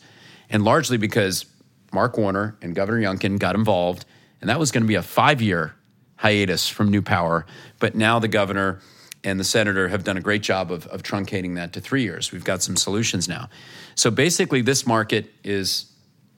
and 0.50 0.62
largely 0.62 0.98
because 0.98 1.46
Mark 1.90 2.18
Warner 2.18 2.54
and 2.60 2.74
Governor 2.74 3.00
Youngkin 3.00 3.38
got 3.38 3.54
involved, 3.54 4.04
and 4.42 4.50
that 4.50 4.58
was 4.58 4.70
going 4.70 4.82
to 4.82 4.88
be 4.88 4.94
a 4.94 5.02
five-year 5.02 5.74
hiatus 6.16 6.68
from 6.68 6.90
new 6.90 7.00
power, 7.00 7.46
but 7.78 7.94
now 7.94 8.18
the 8.18 8.28
governor 8.28 8.80
and 9.22 9.38
the 9.38 9.44
senator 9.44 9.88
have 9.88 10.04
done 10.04 10.16
a 10.16 10.20
great 10.20 10.42
job 10.42 10.70
of, 10.70 10.86
of 10.86 11.02
truncating 11.02 11.54
that 11.56 11.72
to 11.74 11.80
three 11.80 12.02
years. 12.02 12.32
We've 12.32 12.44
got 12.44 12.62
some 12.62 12.76
solutions 12.76 13.28
now. 13.28 13.48
So 13.94 14.10
basically, 14.10 14.62
this 14.62 14.86
market 14.86 15.32
is 15.44 15.92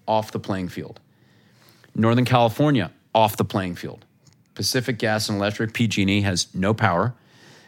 off 0.07 0.33
the 0.33 0.40
playing 0.40 0.68
field. 0.68 1.01
Northern 1.95 2.25
California, 2.25 2.90
off 3.14 3.37
the 3.37 3.45
playing 3.45 3.77
field. 3.77 4.05
Pacific 4.55 4.99
Gas 4.99 5.29
and 5.29 5.38
Electric, 5.38 5.73
PG&E, 5.73 6.23
has 6.23 6.53
no 6.55 6.75
power. 6.75 7.14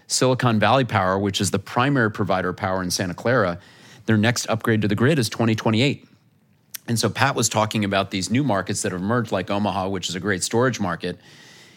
Silicon 0.07 0.59
Valley 0.59 0.85
Power, 0.85 1.19
which 1.19 1.41
is 1.41 1.51
the 1.51 1.59
primary 1.59 2.11
provider 2.11 2.51
of 2.51 2.57
power 2.57 2.83
in 2.83 2.91
Santa 2.91 3.15
Clara, 3.15 3.59
their 4.07 4.19
next 4.19 4.47
upgrade 4.49 4.83
to 4.83 4.89
the 4.89 4.95
grid 4.95 5.19
is 5.19 5.29
2028. 5.29 6.07
And 6.87 6.99
so 6.99 7.09
Pat 7.09 7.35
was 7.35 7.49
talking 7.49 7.85
about 7.85 8.11
these 8.11 8.31
new 8.31 8.45
markets 8.45 8.83
that 8.83 8.93
have 8.93 9.01
emerged, 9.01 9.33
like 9.33 9.51
Omaha, 9.51 9.89
which 9.89 10.11
is 10.11 10.15
a 10.15 10.21
great 10.21 10.43
storage 10.43 10.79
market. 10.79 11.19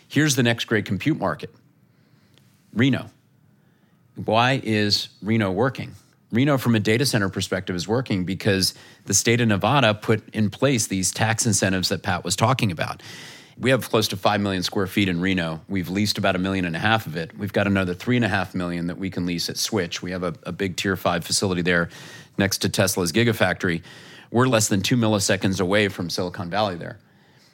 Here's 0.08 0.36
the 0.36 0.43
next 0.43 0.65
great 0.65 0.86
compute 0.86 1.17
market 1.17 1.54
Reno. 2.73 3.10
Why 4.25 4.60
is 4.63 5.10
Reno 5.21 5.51
working? 5.51 5.93
Reno, 6.32 6.58
from 6.58 6.75
a 6.75 6.80
data 6.80 7.06
center 7.06 7.30
perspective, 7.30 7.75
is 7.75 7.88
working 7.88 8.25
because 8.25 8.73
the 9.06 9.13
state 9.13 9.39
of 9.39 9.47
Nevada 9.47 9.93
put 9.93 10.27
in 10.34 10.49
place 10.49 10.88
these 10.88 11.12
tax 11.12 11.45
incentives 11.45 11.89
that 11.89 12.01
Pat 12.01 12.23
was 12.23 12.36
talking 12.36 12.71
about. 12.71 13.01
We 13.60 13.69
have 13.69 13.89
close 13.89 14.08
to 14.10 14.17
5 14.17 14.41
million 14.41 14.63
square 14.63 14.88
feet 14.88 15.08
in 15.08 15.21
Reno. 15.21 15.62
We've 15.69 15.89
leased 15.89 16.17
about 16.17 16.36
a 16.36 16.39
million 16.39 16.65
and 16.65 16.75
a 16.75 16.80
half 16.80 17.06
of 17.06 17.15
it. 17.15 17.38
We've 17.38 17.53
got 17.53 17.65
another 17.67 17.93
three 17.93 18.15
and 18.15 18.25
a 18.25 18.27
half 18.27 18.53
million 18.53 18.88
that 18.88 18.97
we 18.97 19.10
can 19.10 19.25
lease 19.25 19.49
at 19.49 19.58
Switch. 19.58 20.01
We 20.01 20.12
have 20.12 20.23
a, 20.23 20.34
a 20.43 20.51
big 20.51 20.77
tier 20.77 20.95
five 20.95 21.23
facility 21.23 21.62
there 21.62 21.89
next 22.38 22.60
to 22.60 22.69
Tesla's 22.69 23.12
Gigafactory. 23.12 23.84
We're 24.32 24.47
less 24.47 24.67
than 24.67 24.82
two 24.82 24.97
milliseconds 24.97 25.62
away 25.62 25.88
from 25.88 26.10
Silicon 26.10 26.49
Valley 26.49 26.75
there. 26.75 26.99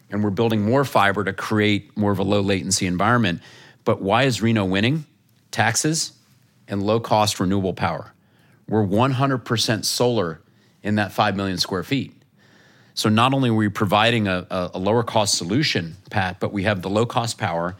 And 0.10 0.24
we're 0.24 0.30
building 0.30 0.62
more 0.64 0.84
fiber 0.84 1.24
to 1.24 1.34
create 1.34 1.96
more 1.98 2.12
of 2.12 2.20
a 2.20 2.24
low 2.24 2.42
latency 2.42 2.86
environment. 2.86 3.42
But 3.86 4.02
why 4.02 4.24
is 4.24 4.42
Reno 4.42 4.66
winning? 4.66 5.06
Taxes, 5.52 6.14
and 6.68 6.82
low 6.84 7.00
cost 7.00 7.40
renewable 7.40 7.74
power. 7.74 8.14
We're 8.68 8.86
100% 8.86 9.86
solar 9.86 10.42
in 10.82 10.96
that 10.96 11.12
5 11.12 11.36
million 11.36 11.58
square 11.58 11.84
feet. 11.84 12.14
So 12.94 13.10
not 13.10 13.34
only 13.34 13.50
are 13.50 13.54
we 13.54 13.70
providing 13.70 14.28
a, 14.28 14.46
a, 14.50 14.78
lower 14.78 15.04
cost 15.04 15.36
solution, 15.36 15.98
Pat, 16.12 16.40
but 16.40 16.54
we 16.54 16.64
have 16.64 16.82
the 16.82 16.90
low 16.90 17.06
cost 17.06 17.38
power. 17.38 17.76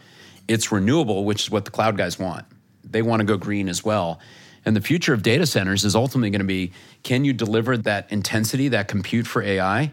It's 0.48 0.72
renewable, 0.72 1.24
which 1.24 1.42
is 1.44 1.50
what 1.50 1.64
the 1.64 1.70
cloud 1.70 1.96
guys 1.96 2.18
want. 2.18 2.44
They 2.82 3.00
want 3.00 3.20
to 3.20 3.24
go 3.24 3.36
green 3.36 3.68
as 3.68 3.84
well. 3.84 4.18
And 4.64 4.74
the 4.74 4.80
future 4.80 5.14
of 5.14 5.22
data 5.22 5.46
centers 5.46 5.84
is 5.84 5.94
ultimately 5.94 6.30
going 6.30 6.40
to 6.40 6.46
be 6.46 6.72
can 7.02 7.24
you 7.24 7.32
deliver 7.32 7.76
that 7.76 8.10
intensity, 8.10 8.68
that 8.68 8.88
compute 8.88 9.26
for 9.26 9.42
AI? 9.42 9.92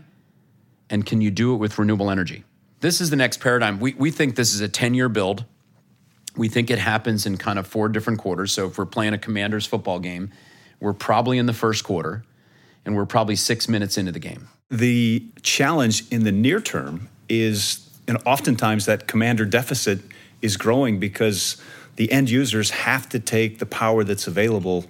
And 0.89 1.05
can 1.05 1.21
you 1.21 1.29
do 1.29 1.53
it 1.53 1.57
with 1.57 1.77
renewable 1.77 2.09
energy? 2.09 2.43
This 2.79 2.99
is 2.99 3.09
the 3.09 3.15
next 3.15 3.39
paradigm. 3.39 3.79
We, 3.79 3.93
we 3.93 4.11
think 4.11 4.35
this 4.35 4.53
is 4.53 4.61
a 4.61 4.67
10 4.67 4.93
year 4.93 5.07
build. 5.07 5.45
We 6.35 6.47
think 6.47 6.69
it 6.69 6.79
happens 6.79 7.25
in 7.25 7.37
kind 7.37 7.59
of 7.59 7.67
four 7.67 7.89
different 7.89 8.19
quarters. 8.19 8.51
So 8.51 8.67
if 8.67 8.77
we're 8.77 8.85
playing 8.85 9.13
a 9.13 9.17
Commanders 9.17 9.65
football 9.65 9.99
game, 9.99 10.31
we're 10.79 10.93
probably 10.93 11.37
in 11.37 11.45
the 11.45 11.53
first 11.53 11.83
quarter 11.83 12.23
and 12.85 12.95
we're 12.95 13.05
probably 13.05 13.35
six 13.35 13.67
minutes 13.67 13.97
into 13.97 14.11
the 14.11 14.19
game. 14.19 14.47
The 14.69 15.25
challenge 15.41 16.09
in 16.09 16.23
the 16.23 16.31
near 16.31 16.61
term 16.61 17.09
is, 17.29 17.87
and 18.07 18.17
oftentimes 18.25 18.85
that 18.85 19.07
commander 19.07 19.45
deficit 19.45 19.99
is 20.41 20.57
growing 20.57 20.99
because 20.99 21.61
the 21.97 22.11
end 22.11 22.29
users 22.29 22.71
have 22.71 23.07
to 23.09 23.19
take 23.19 23.59
the 23.59 23.65
power 23.65 24.03
that's 24.03 24.27
available. 24.27 24.85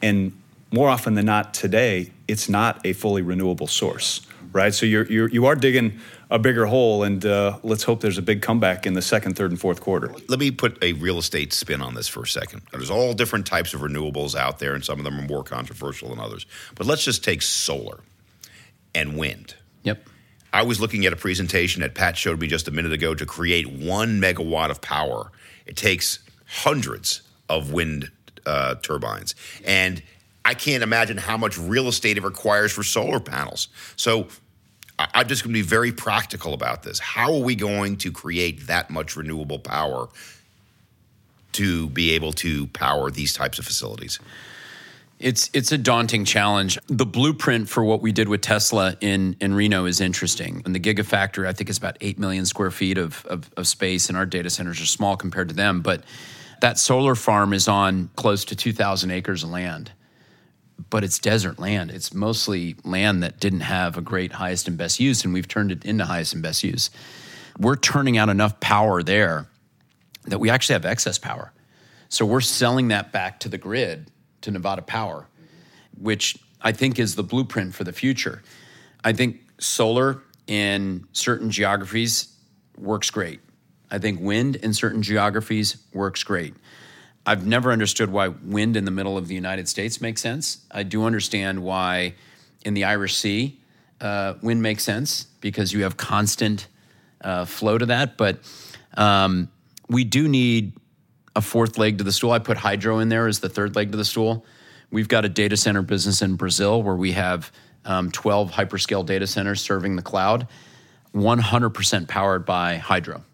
And 0.00 0.32
more 0.70 0.88
often 0.88 1.14
than 1.14 1.26
not 1.26 1.52
today, 1.52 2.10
it's 2.26 2.48
not 2.48 2.80
a 2.86 2.92
fully 2.92 3.22
renewable 3.22 3.66
source, 3.66 4.22
right? 4.54 4.72
So 4.72 4.86
you're, 4.86 5.04
you're, 5.06 5.28
you 5.28 5.44
are 5.46 5.56
digging 5.56 6.00
a 6.30 6.38
bigger 6.38 6.64
hole, 6.64 7.02
and 7.02 7.26
uh, 7.26 7.58
let's 7.62 7.82
hope 7.82 8.00
there's 8.00 8.16
a 8.16 8.22
big 8.22 8.40
comeback 8.40 8.86
in 8.86 8.94
the 8.94 9.02
second, 9.02 9.36
third, 9.36 9.50
and 9.50 9.60
fourth 9.60 9.82
quarter. 9.82 10.14
Let 10.28 10.38
me 10.38 10.50
put 10.50 10.82
a 10.82 10.94
real 10.94 11.18
estate 11.18 11.52
spin 11.52 11.82
on 11.82 11.94
this 11.94 12.08
for 12.08 12.22
a 12.22 12.26
second. 12.26 12.62
There's 12.70 12.88
all 12.88 13.12
different 13.12 13.46
types 13.46 13.74
of 13.74 13.82
renewables 13.82 14.34
out 14.34 14.60
there, 14.60 14.74
and 14.74 14.82
some 14.82 14.98
of 14.98 15.04
them 15.04 15.18
are 15.18 15.26
more 15.26 15.42
controversial 15.42 16.08
than 16.08 16.20
others. 16.20 16.46
But 16.76 16.86
let's 16.86 17.04
just 17.04 17.22
take 17.22 17.42
solar 17.42 18.00
and 18.94 19.18
wind. 19.18 19.56
Yep. 19.82 20.08
I 20.52 20.62
was 20.62 20.80
looking 20.80 21.04
at 21.04 21.12
a 21.12 21.16
presentation 21.16 21.82
that 21.82 21.96
Pat 21.96 22.16
showed 22.16 22.40
me 22.40 22.46
just 22.46 22.68
a 22.68 22.70
minute 22.70 22.92
ago 22.92 23.12
to 23.14 23.26
create 23.26 23.66
one 23.66 24.20
megawatt 24.20 24.70
of 24.70 24.80
power. 24.80 25.32
It 25.66 25.76
takes 25.76 26.20
hundreds 26.46 27.22
of 27.48 27.72
wind 27.72 28.12
uh, 28.46 28.76
turbines. 28.76 29.34
And 29.64 30.00
I 30.44 30.54
can't 30.54 30.82
imagine 30.82 31.16
how 31.16 31.36
much 31.36 31.58
real 31.58 31.88
estate 31.88 32.18
it 32.18 32.22
requires 32.22 32.70
for 32.70 32.82
solar 32.82 33.18
panels. 33.18 33.68
So 33.96 34.28
I'm 34.98 35.26
just 35.26 35.42
going 35.42 35.52
to 35.52 35.58
be 35.58 35.66
very 35.66 35.92
practical 35.92 36.54
about 36.54 36.82
this. 36.82 36.98
How 36.98 37.32
are 37.34 37.40
we 37.40 37.56
going 37.56 37.96
to 37.98 38.12
create 38.12 38.68
that 38.68 38.90
much 38.90 39.16
renewable 39.16 39.58
power 39.58 40.08
to 41.52 41.88
be 41.88 42.12
able 42.12 42.32
to 42.32 42.68
power 42.68 43.10
these 43.10 43.32
types 43.32 43.58
of 43.58 43.64
facilities? 43.64 44.20
It's 45.18 45.48
it's 45.52 45.72
a 45.72 45.78
daunting 45.78 46.24
challenge. 46.24 46.78
The 46.88 47.06
blueprint 47.06 47.68
for 47.68 47.84
what 47.84 48.02
we 48.02 48.12
did 48.12 48.28
with 48.28 48.40
Tesla 48.40 48.96
in 49.00 49.36
in 49.40 49.54
Reno 49.54 49.86
is 49.86 50.00
interesting. 50.00 50.62
And 50.64 50.74
the 50.74 50.80
Gigafactory, 50.80 51.46
I 51.46 51.52
think, 51.52 51.70
is 51.70 51.78
about 51.78 51.96
eight 52.00 52.18
million 52.18 52.46
square 52.46 52.70
feet 52.70 52.98
of, 52.98 53.24
of, 53.26 53.50
of 53.56 53.66
space, 53.66 54.08
and 54.08 54.18
our 54.18 54.26
data 54.26 54.50
centers 54.50 54.80
are 54.80 54.86
small 54.86 55.16
compared 55.16 55.48
to 55.48 55.54
them. 55.54 55.82
But 55.82 56.02
that 56.60 56.78
solar 56.78 57.14
farm 57.14 57.52
is 57.52 57.68
on 57.68 58.10
close 58.16 58.44
to 58.46 58.56
two 58.56 58.72
thousand 58.72 59.12
acres 59.12 59.44
of 59.44 59.50
land 59.50 59.92
but 60.90 61.04
it's 61.04 61.18
desert 61.18 61.58
land. 61.58 61.90
It's 61.90 62.12
mostly 62.12 62.76
land 62.84 63.22
that 63.22 63.40
didn't 63.40 63.60
have 63.60 63.96
a 63.96 64.00
great 64.00 64.32
highest 64.32 64.68
and 64.68 64.76
best 64.76 65.00
use, 65.00 65.24
and 65.24 65.32
we've 65.32 65.48
turned 65.48 65.72
it 65.72 65.84
into 65.84 66.04
highest 66.04 66.34
and 66.34 66.42
best 66.42 66.64
use. 66.64 66.90
We're 67.58 67.76
turning 67.76 68.18
out 68.18 68.28
enough 68.28 68.58
power 68.60 69.02
there 69.02 69.46
that 70.24 70.38
we 70.38 70.50
actually 70.50 70.74
have 70.74 70.84
excess 70.84 71.18
power. 71.18 71.52
So 72.08 72.24
we're 72.24 72.40
selling 72.40 72.88
that 72.88 73.12
back 73.12 73.40
to 73.40 73.48
the 73.48 73.58
grid, 73.58 74.10
to 74.42 74.50
Nevada 74.50 74.82
Power, 74.82 75.26
which 76.00 76.36
I 76.60 76.72
think 76.72 76.98
is 76.98 77.14
the 77.14 77.22
blueprint 77.22 77.74
for 77.74 77.84
the 77.84 77.92
future. 77.92 78.42
I 79.02 79.12
think 79.12 79.40
solar 79.58 80.22
in 80.46 81.06
certain 81.12 81.50
geographies 81.50 82.36
works 82.76 83.10
great. 83.10 83.40
I 83.90 83.98
think 83.98 84.20
wind 84.20 84.56
in 84.56 84.72
certain 84.72 85.02
geographies 85.02 85.76
works 85.92 86.24
great. 86.24 86.54
I've 87.26 87.46
never 87.46 87.72
understood 87.72 88.10
why 88.10 88.28
wind 88.28 88.76
in 88.76 88.84
the 88.84 88.90
middle 88.90 89.16
of 89.16 89.28
the 89.28 89.34
United 89.34 89.68
States 89.68 90.00
makes 90.00 90.20
sense. 90.20 90.64
I 90.70 90.82
do 90.82 91.04
understand 91.04 91.62
why 91.62 92.14
in 92.64 92.74
the 92.74 92.84
Irish 92.84 93.16
Sea 93.16 93.58
uh, 94.00 94.34
wind 94.42 94.62
makes 94.62 94.82
sense 94.82 95.24
because 95.40 95.72
you 95.72 95.84
have 95.84 95.96
constant 95.96 96.68
uh, 97.22 97.46
flow 97.46 97.78
to 97.78 97.86
that. 97.86 98.16
But 98.18 98.40
um, 98.96 99.48
we 99.88 100.04
do 100.04 100.28
need 100.28 100.74
a 101.34 101.40
fourth 101.40 101.78
leg 101.78 101.98
to 101.98 102.04
the 102.04 102.12
stool. 102.12 102.30
I 102.30 102.38
put 102.38 102.58
hydro 102.58 102.98
in 102.98 103.08
there 103.08 103.26
as 103.26 103.40
the 103.40 103.48
third 103.48 103.74
leg 103.74 103.90
to 103.92 103.96
the 103.96 104.04
stool. 104.04 104.44
We've 104.90 105.08
got 105.08 105.24
a 105.24 105.28
data 105.28 105.56
center 105.56 105.82
business 105.82 106.22
in 106.22 106.36
Brazil 106.36 106.82
where 106.82 106.94
we 106.94 107.12
have 107.12 107.50
um, 107.84 108.10
12 108.10 108.52
hyperscale 108.52 109.04
data 109.04 109.26
centers 109.26 109.60
serving 109.60 109.96
the 109.96 110.02
cloud, 110.02 110.46
100% 111.14 112.08
powered 112.08 112.44
by 112.46 112.76
hydro. 112.76 113.24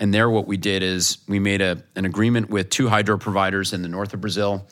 And 0.00 0.12
there, 0.12 0.28
what 0.28 0.46
we 0.46 0.56
did 0.56 0.82
is 0.82 1.18
we 1.28 1.38
made 1.38 1.60
a, 1.60 1.82
an 1.94 2.04
agreement 2.04 2.50
with 2.50 2.70
two 2.70 2.88
hydro 2.88 3.18
providers 3.18 3.72
in 3.72 3.82
the 3.82 3.88
north 3.88 4.12
of 4.12 4.20
Brazil. 4.20 4.66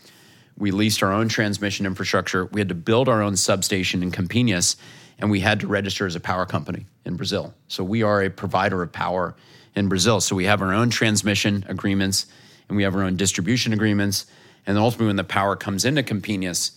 We 0.59 0.71
leased 0.71 1.03
our 1.03 1.13
own 1.13 1.29
transmission 1.29 1.87
infrastructure. 1.87 2.47
We 2.47 2.61
had 2.61 2.69
to 2.69 2.75
build 2.75 3.09
our 3.09 3.23
own 3.23 3.37
substation 3.37 4.03
in 4.03 4.11
Campinas, 4.11 4.77
and 5.19 5.31
we 5.31 5.41
had 5.41 5.61
to 5.61 5.67
register 5.69 6.07
as 6.07 6.17
a 6.17 6.21
power 6.21 6.45
company 6.45 6.87
in 7.05 7.17
Brazil. 7.17 7.55
So 7.69 7.85
we 7.85 8.03
are 8.03 8.23
a 8.23 8.31
provider 8.31 8.83
of 8.83 8.93
power 8.93 9.35
in 9.75 9.89
Brazil. 9.89 10.21
So 10.21 10.37
we 10.37 10.45
have 10.45 10.61
our 10.61 10.73
own 10.73 10.91
transmission 10.91 11.65
agreements 11.69 12.27
and 12.69 12.77
we 12.77 12.83
have 12.83 12.95
our 12.95 13.03
own 13.03 13.17
distribution 13.17 13.73
agreements. 13.73 14.27
And 14.67 14.79
ultimately, 14.79 15.09
when 15.09 15.17
the 15.17 15.25
power 15.25 15.57
comes 15.57 15.85
into 15.85 16.03
Campinas, 16.03 16.73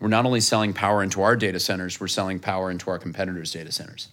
we're 0.00 0.08
not 0.08 0.24
only 0.24 0.40
selling 0.40 0.72
power 0.72 1.02
into 1.02 1.22
our 1.22 1.36
data 1.36 1.60
centers, 1.60 2.00
we're 2.00 2.08
selling 2.08 2.38
power 2.38 2.70
into 2.70 2.90
our 2.90 2.98
competitors' 2.98 3.52
data 3.52 3.72
centers. 3.72 4.08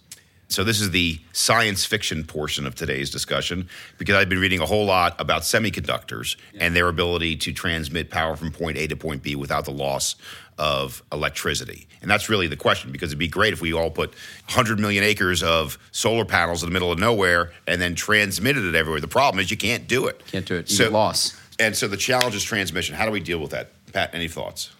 So, 0.48 0.62
this 0.62 0.80
is 0.80 0.90
the 0.90 1.18
science 1.32 1.84
fiction 1.84 2.24
portion 2.24 2.66
of 2.66 2.74
today's 2.74 3.10
discussion 3.10 3.68
because 3.98 4.14
I've 4.14 4.28
been 4.28 4.38
reading 4.38 4.60
a 4.60 4.66
whole 4.66 4.86
lot 4.86 5.20
about 5.20 5.42
semiconductors 5.42 6.36
yeah. 6.52 6.64
and 6.64 6.76
their 6.76 6.88
ability 6.88 7.36
to 7.38 7.52
transmit 7.52 8.10
power 8.10 8.36
from 8.36 8.52
point 8.52 8.76
A 8.78 8.86
to 8.86 8.96
point 8.96 9.22
B 9.22 9.34
without 9.34 9.64
the 9.64 9.72
loss 9.72 10.14
of 10.58 11.02
electricity. 11.12 11.86
And 12.00 12.10
that's 12.10 12.28
really 12.28 12.46
the 12.46 12.56
question 12.56 12.92
because 12.92 13.10
it'd 13.10 13.18
be 13.18 13.28
great 13.28 13.52
if 13.52 13.60
we 13.60 13.72
all 13.72 13.90
put 13.90 14.10
100 14.46 14.78
million 14.78 15.02
acres 15.02 15.42
of 15.42 15.78
solar 15.90 16.24
panels 16.24 16.62
in 16.62 16.68
the 16.68 16.72
middle 16.72 16.92
of 16.92 16.98
nowhere 16.98 17.52
and 17.66 17.80
then 17.80 17.94
transmitted 17.94 18.64
it 18.64 18.74
everywhere. 18.74 19.00
The 19.00 19.08
problem 19.08 19.40
is 19.40 19.50
you 19.50 19.56
can't 19.56 19.86
do 19.86 20.06
it. 20.06 20.24
Can't 20.26 20.46
do 20.46 20.54
it. 20.54 20.70
You 20.70 20.76
so, 20.76 20.84
get 20.84 20.92
loss. 20.92 21.38
And 21.58 21.76
so 21.76 21.88
the 21.88 21.96
challenge 21.96 22.34
is 22.34 22.44
transmission. 22.44 22.94
How 22.94 23.04
do 23.04 23.10
we 23.10 23.20
deal 23.20 23.38
with 23.38 23.50
that? 23.50 23.70
Pat, 23.92 24.10
any 24.14 24.28
thoughts? 24.28 24.70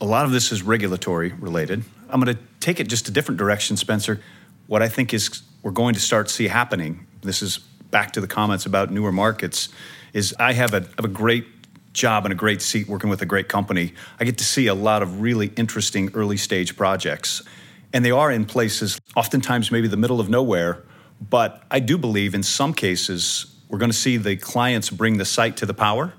A 0.00 0.04
lot 0.04 0.24
of 0.24 0.30
this 0.30 0.52
is 0.52 0.62
regulatory 0.62 1.32
related. 1.32 1.82
I'm 2.08 2.20
going 2.20 2.34
to 2.34 2.42
take 2.60 2.78
it 2.78 2.88
just 2.88 3.08
a 3.08 3.10
different 3.10 3.38
direction, 3.38 3.76
Spencer 3.76 4.20
what 4.66 4.82
I 4.82 4.88
think 4.88 5.14
is 5.14 5.42
we're 5.62 5.70
going 5.70 5.94
to 5.94 6.00
start 6.00 6.28
see 6.30 6.48
happening. 6.48 7.06
This 7.22 7.42
is 7.42 7.58
back 7.90 8.12
to 8.12 8.20
the 8.20 8.26
comments 8.26 8.66
about 8.66 8.90
newer 8.90 9.12
markets. 9.12 9.68
Is 10.12 10.34
I 10.38 10.52
have 10.52 10.74
a, 10.74 10.80
have 10.80 11.04
a 11.04 11.08
great 11.08 11.46
job 11.92 12.24
and 12.24 12.32
a 12.32 12.36
great 12.36 12.62
seat 12.62 12.88
working 12.88 13.10
with 13.10 13.22
a 13.22 13.26
great 13.26 13.48
company. 13.48 13.94
I 14.20 14.24
get 14.24 14.38
to 14.38 14.44
see 14.44 14.66
a 14.66 14.74
lot 14.74 15.02
of 15.02 15.20
really 15.20 15.52
interesting 15.56 16.10
early 16.14 16.36
stage 16.36 16.76
projects, 16.76 17.42
and 17.92 18.04
they 18.04 18.10
are 18.10 18.30
in 18.30 18.44
places 18.44 19.00
oftentimes 19.14 19.70
maybe 19.70 19.88
the 19.88 19.96
middle 19.96 20.20
of 20.20 20.28
nowhere. 20.28 20.82
But 21.30 21.62
I 21.70 21.80
do 21.80 21.96
believe 21.96 22.34
in 22.34 22.42
some 22.42 22.74
cases 22.74 23.46
we're 23.68 23.78
going 23.78 23.90
to 23.90 23.96
see 23.96 24.16
the 24.16 24.36
clients 24.36 24.90
bring 24.90 25.16
the 25.16 25.24
site 25.24 25.56
to 25.58 25.66
the 25.66 25.74
power, 25.74 26.12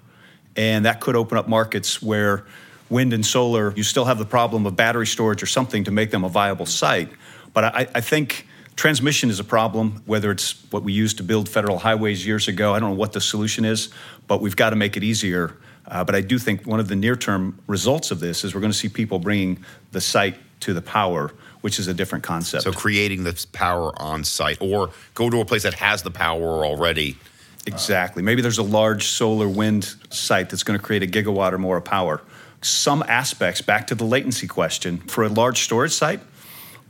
and 0.55 0.85
that 0.85 0.99
could 0.99 1.15
open 1.15 1.37
up 1.37 1.47
markets 1.47 2.01
where 2.01 2.45
wind 2.89 3.13
and 3.13 3.25
solar 3.25 3.73
you 3.75 3.83
still 3.83 4.05
have 4.05 4.17
the 4.17 4.25
problem 4.25 4.65
of 4.65 4.75
battery 4.75 5.05
storage 5.05 5.43
or 5.43 5.45
something 5.45 5.83
to 5.83 5.91
make 5.91 6.09
them 6.09 6.23
a 6.23 6.29
viable 6.29 6.65
site 6.65 7.09
but 7.57 7.75
I, 7.75 7.87
I 7.95 8.01
think 8.01 8.45
transmission 8.75 9.31
is 9.31 9.39
a 9.39 9.43
problem, 9.43 10.03
whether 10.05 10.29
it's 10.29 10.63
what 10.69 10.83
we 10.83 10.93
used 10.93 11.17
to 11.17 11.23
build 11.23 11.49
federal 11.49 11.79
highways 11.79 12.23
years 12.23 12.47
ago. 12.47 12.75
I 12.75 12.79
don't 12.79 12.91
know 12.91 12.95
what 12.95 13.13
the 13.13 13.19
solution 13.19 13.65
is, 13.65 13.89
but 14.27 14.41
we've 14.41 14.55
got 14.55 14.69
to 14.69 14.75
make 14.75 14.95
it 14.95 15.03
easier. 15.03 15.57
Uh, 15.87 16.03
but 16.03 16.13
I 16.13 16.21
do 16.21 16.37
think 16.37 16.67
one 16.67 16.79
of 16.79 16.87
the 16.87 16.95
near 16.95 17.15
term 17.15 17.57
results 17.65 18.11
of 18.11 18.19
this 18.19 18.43
is 18.43 18.53
we're 18.53 18.61
going 18.61 18.71
to 18.71 18.77
see 18.77 18.89
people 18.89 19.17
bringing 19.17 19.65
the 19.91 19.99
site 19.99 20.35
to 20.59 20.75
the 20.75 20.83
power, 20.83 21.33
which 21.61 21.79
is 21.79 21.87
a 21.87 21.95
different 21.95 22.23
concept. 22.23 22.63
So 22.63 22.71
creating 22.71 23.23
the 23.23 23.43
power 23.53 23.91
on 23.99 24.23
site 24.23 24.61
or 24.61 24.91
go 25.15 25.27
to 25.31 25.41
a 25.41 25.45
place 25.45 25.63
that 25.63 25.73
has 25.73 26.03
the 26.03 26.11
power 26.11 26.63
already. 26.63 27.17
Exactly. 27.65 28.21
Maybe 28.21 28.43
there's 28.43 28.59
a 28.59 28.63
large 28.81 29.07
solar 29.07 29.49
wind 29.49 29.95
site 30.11 30.51
that's 30.51 30.61
going 30.61 30.77
to 30.77 30.85
create 30.85 31.01
a 31.01 31.07
gigawatt 31.07 31.53
or 31.53 31.57
more 31.57 31.77
of 31.77 31.85
power. 31.85 32.21
Some 32.61 33.03
aspects, 33.07 33.63
back 33.63 33.87
to 33.87 33.95
the 33.95 34.05
latency 34.05 34.45
question, 34.45 34.99
for 34.99 35.23
a 35.23 35.27
large 35.27 35.61
storage 35.61 35.93
site, 35.93 36.19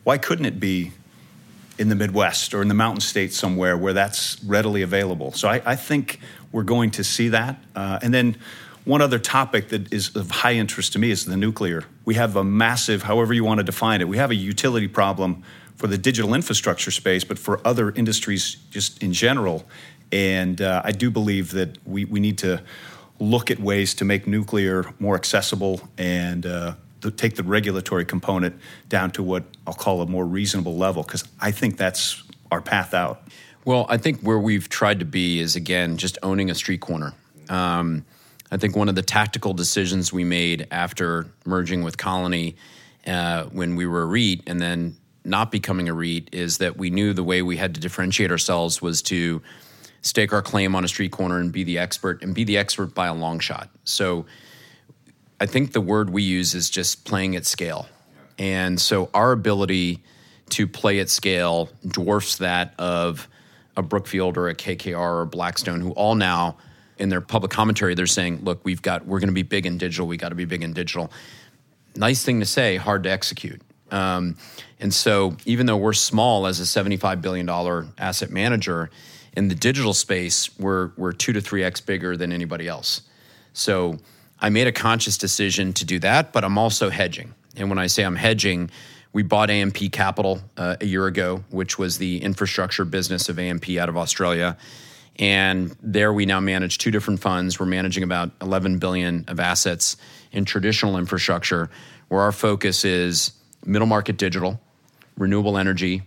why 0.07 0.17
couldn't 0.17 0.45
it 0.45 0.57
be 0.57 0.93
in 1.77 1.89
the 1.89 1.95
Midwest 1.95 2.53
or 2.53 2.61
in 2.61 2.69
the 2.69 2.73
mountain 2.73 3.01
states 3.01 3.35
somewhere 3.35 3.75
where 3.75 3.91
that's 3.91 4.41
readily 4.41 4.81
available? 4.81 5.33
So 5.33 5.49
I, 5.49 5.61
I 5.65 5.75
think 5.75 6.21
we're 6.53 6.63
going 6.63 6.91
to 6.91 7.03
see 7.03 7.27
that. 7.27 7.61
Uh, 7.75 7.99
and 8.01 8.13
then 8.13 8.37
one 8.85 9.01
other 9.01 9.19
topic 9.19 9.67
that 9.67 9.91
is 9.91 10.15
of 10.15 10.31
high 10.31 10.53
interest 10.53 10.93
to 10.93 10.99
me 10.99 11.11
is 11.11 11.25
the 11.25 11.35
nuclear. 11.35 11.83
We 12.05 12.15
have 12.15 12.37
a 12.37 12.43
massive, 12.45 13.03
however 13.03 13.33
you 13.33 13.43
want 13.43 13.57
to 13.57 13.65
define 13.65 13.99
it, 13.99 14.07
we 14.07 14.15
have 14.15 14.31
a 14.31 14.35
utility 14.35 14.87
problem 14.87 15.43
for 15.75 15.87
the 15.87 15.97
digital 15.97 16.33
infrastructure 16.33 16.89
space, 16.89 17.25
but 17.25 17.37
for 17.37 17.59
other 17.67 17.91
industries 17.91 18.55
just 18.71 19.03
in 19.03 19.11
general. 19.11 19.65
And 20.13 20.61
uh, 20.61 20.83
I 20.85 20.93
do 20.93 21.11
believe 21.11 21.51
that 21.51 21.85
we, 21.85 22.05
we 22.05 22.21
need 22.21 22.37
to 22.37 22.63
look 23.19 23.51
at 23.51 23.59
ways 23.59 23.93
to 23.95 24.05
make 24.05 24.25
nuclear 24.25 24.85
more 24.99 25.15
accessible 25.15 25.81
and 25.97 26.45
uh, 26.45 26.75
the, 27.01 27.11
take 27.11 27.35
the 27.35 27.43
regulatory 27.43 28.05
component 28.05 28.59
down 28.89 29.11
to 29.11 29.23
what 29.23 29.43
I'll 29.65 29.73
call 29.73 30.01
a 30.01 30.07
more 30.07 30.25
reasonable 30.25 30.77
level 30.77 31.03
because 31.03 31.23
I 31.39 31.51
think 31.51 31.77
that's 31.77 32.23
our 32.51 32.61
path 32.61 32.93
out. 32.93 33.21
Well, 33.65 33.85
I 33.89 33.97
think 33.97 34.21
where 34.21 34.39
we've 34.39 34.69
tried 34.69 34.99
to 34.99 35.05
be 35.05 35.39
is 35.39 35.55
again 35.55 35.97
just 35.97 36.17
owning 36.23 36.49
a 36.49 36.55
street 36.55 36.81
corner. 36.81 37.13
Um, 37.49 38.05
I 38.51 38.57
think 38.57 38.75
one 38.75 38.87
of 38.87 38.95
the 38.95 39.01
tactical 39.01 39.53
decisions 39.53 40.13
we 40.13 40.23
made 40.23 40.67
after 40.71 41.27
merging 41.45 41.83
with 41.83 41.97
Colony 41.97 42.55
uh, 43.05 43.43
when 43.45 43.75
we 43.75 43.85
were 43.85 44.03
a 44.03 44.05
REIT 44.05 44.43
and 44.47 44.61
then 44.61 44.95
not 45.25 45.51
becoming 45.51 45.89
a 45.89 45.93
REIT 45.93 46.29
is 46.31 46.59
that 46.59 46.77
we 46.77 46.89
knew 46.89 47.13
the 47.13 47.23
way 47.23 47.41
we 47.41 47.57
had 47.57 47.75
to 47.75 47.81
differentiate 47.81 48.31
ourselves 48.31 48.81
was 48.81 49.01
to 49.03 49.41
stake 50.01 50.31
our 50.31 50.41
claim 50.41 50.75
on 50.75 50.85
a 50.85 50.87
street 50.87 51.11
corner 51.11 51.39
and 51.39 51.51
be 51.51 51.63
the 51.63 51.77
expert 51.77 52.23
and 52.23 52.33
be 52.33 52.45
the 52.45 52.57
expert 52.57 52.95
by 52.95 53.07
a 53.07 53.13
long 53.13 53.39
shot. 53.39 53.69
So 53.83 54.25
I 55.39 55.45
think 55.45 55.73
the 55.73 55.81
word 55.81 56.09
we 56.09 56.23
use 56.23 56.55
is 56.55 56.69
just 56.69 57.05
playing 57.05 57.35
at 57.35 57.45
scale. 57.45 57.87
And 58.39 58.79
so 58.79 59.09
our 59.13 59.31
ability 59.31 60.03
to 60.49 60.67
play 60.67 60.99
at 60.99 61.09
scale 61.09 61.69
dwarfs 61.85 62.37
that 62.37 62.73
of 62.79 63.27
a 63.75 63.81
Brookfield 63.81 64.37
or 64.37 64.49
a 64.49 64.55
KKR 64.55 65.21
or 65.21 65.25
Blackstone, 65.25 65.81
who 65.81 65.91
all 65.91 66.15
now 66.15 66.57
in 66.97 67.09
their 67.09 67.21
public 67.21 67.51
commentary 67.51 67.93
they're 67.93 68.07
saying, 68.07 68.39
"Look, 68.43 68.63
we've 68.63 68.81
got 68.81 69.05
we're 69.05 69.19
going 69.19 69.29
to 69.29 69.33
be 69.33 69.43
big 69.43 69.65
in 69.65 69.77
digital. 69.77 70.07
We 70.07 70.17
got 70.17 70.29
to 70.29 70.35
be 70.35 70.45
big 70.45 70.63
in 70.63 70.73
digital." 70.73 71.11
Nice 71.95 72.23
thing 72.23 72.39
to 72.39 72.45
say, 72.45 72.77
hard 72.77 73.03
to 73.03 73.11
execute. 73.11 73.61
Um, 73.91 74.35
and 74.79 74.93
so, 74.93 75.37
even 75.45 75.65
though 75.65 75.77
we're 75.77 75.93
small 75.93 76.47
as 76.47 76.59
a 76.59 76.65
seventy-five 76.65 77.21
billion 77.21 77.45
dollar 77.45 77.87
asset 77.97 78.31
manager 78.31 78.89
in 79.33 79.47
the 79.47 79.55
digital 79.55 79.93
space, 79.93 80.57
we're 80.57 80.91
we're 80.97 81.13
two 81.13 81.33
to 81.33 81.41
three 81.41 81.63
x 81.63 81.79
bigger 81.81 82.17
than 82.17 82.31
anybody 82.31 82.67
else. 82.67 83.01
So 83.53 83.99
I 84.39 84.49
made 84.49 84.67
a 84.67 84.71
conscious 84.71 85.17
decision 85.17 85.73
to 85.73 85.85
do 85.85 85.99
that, 85.99 86.31
but 86.31 86.43
I'm 86.43 86.57
also 86.57 86.89
hedging. 86.89 87.33
And 87.55 87.69
when 87.69 87.79
I 87.79 87.87
say 87.87 88.03
I'm 88.03 88.15
hedging, 88.15 88.69
we 89.13 89.23
bought 89.23 89.49
AMP 89.49 89.91
Capital 89.91 90.41
uh, 90.57 90.75
a 90.79 90.85
year 90.85 91.07
ago, 91.07 91.43
which 91.49 91.79
was 91.79 91.97
the 91.97 92.21
infrastructure 92.21 92.85
business 92.85 93.29
of 93.29 93.39
AMP 93.39 93.69
out 93.71 93.89
of 93.89 93.97
Australia. 93.97 94.57
And 95.17 95.75
there 95.81 96.13
we 96.13 96.27
now 96.27 96.39
manage 96.39 96.77
two 96.77 96.91
different 96.91 97.19
funds. 97.19 97.59
We're 97.59 97.65
managing 97.65 98.03
about 98.03 98.31
11 98.41 98.77
billion 98.77 99.25
of 99.27 99.39
assets 99.39 99.97
in 100.31 100.45
traditional 100.45 100.97
infrastructure, 100.97 101.71
where 102.09 102.21
our 102.21 102.31
focus 102.31 102.85
is 102.85 103.31
middle 103.65 103.87
market 103.87 104.17
digital, 104.17 104.61
renewable 105.17 105.57
energy, 105.57 106.03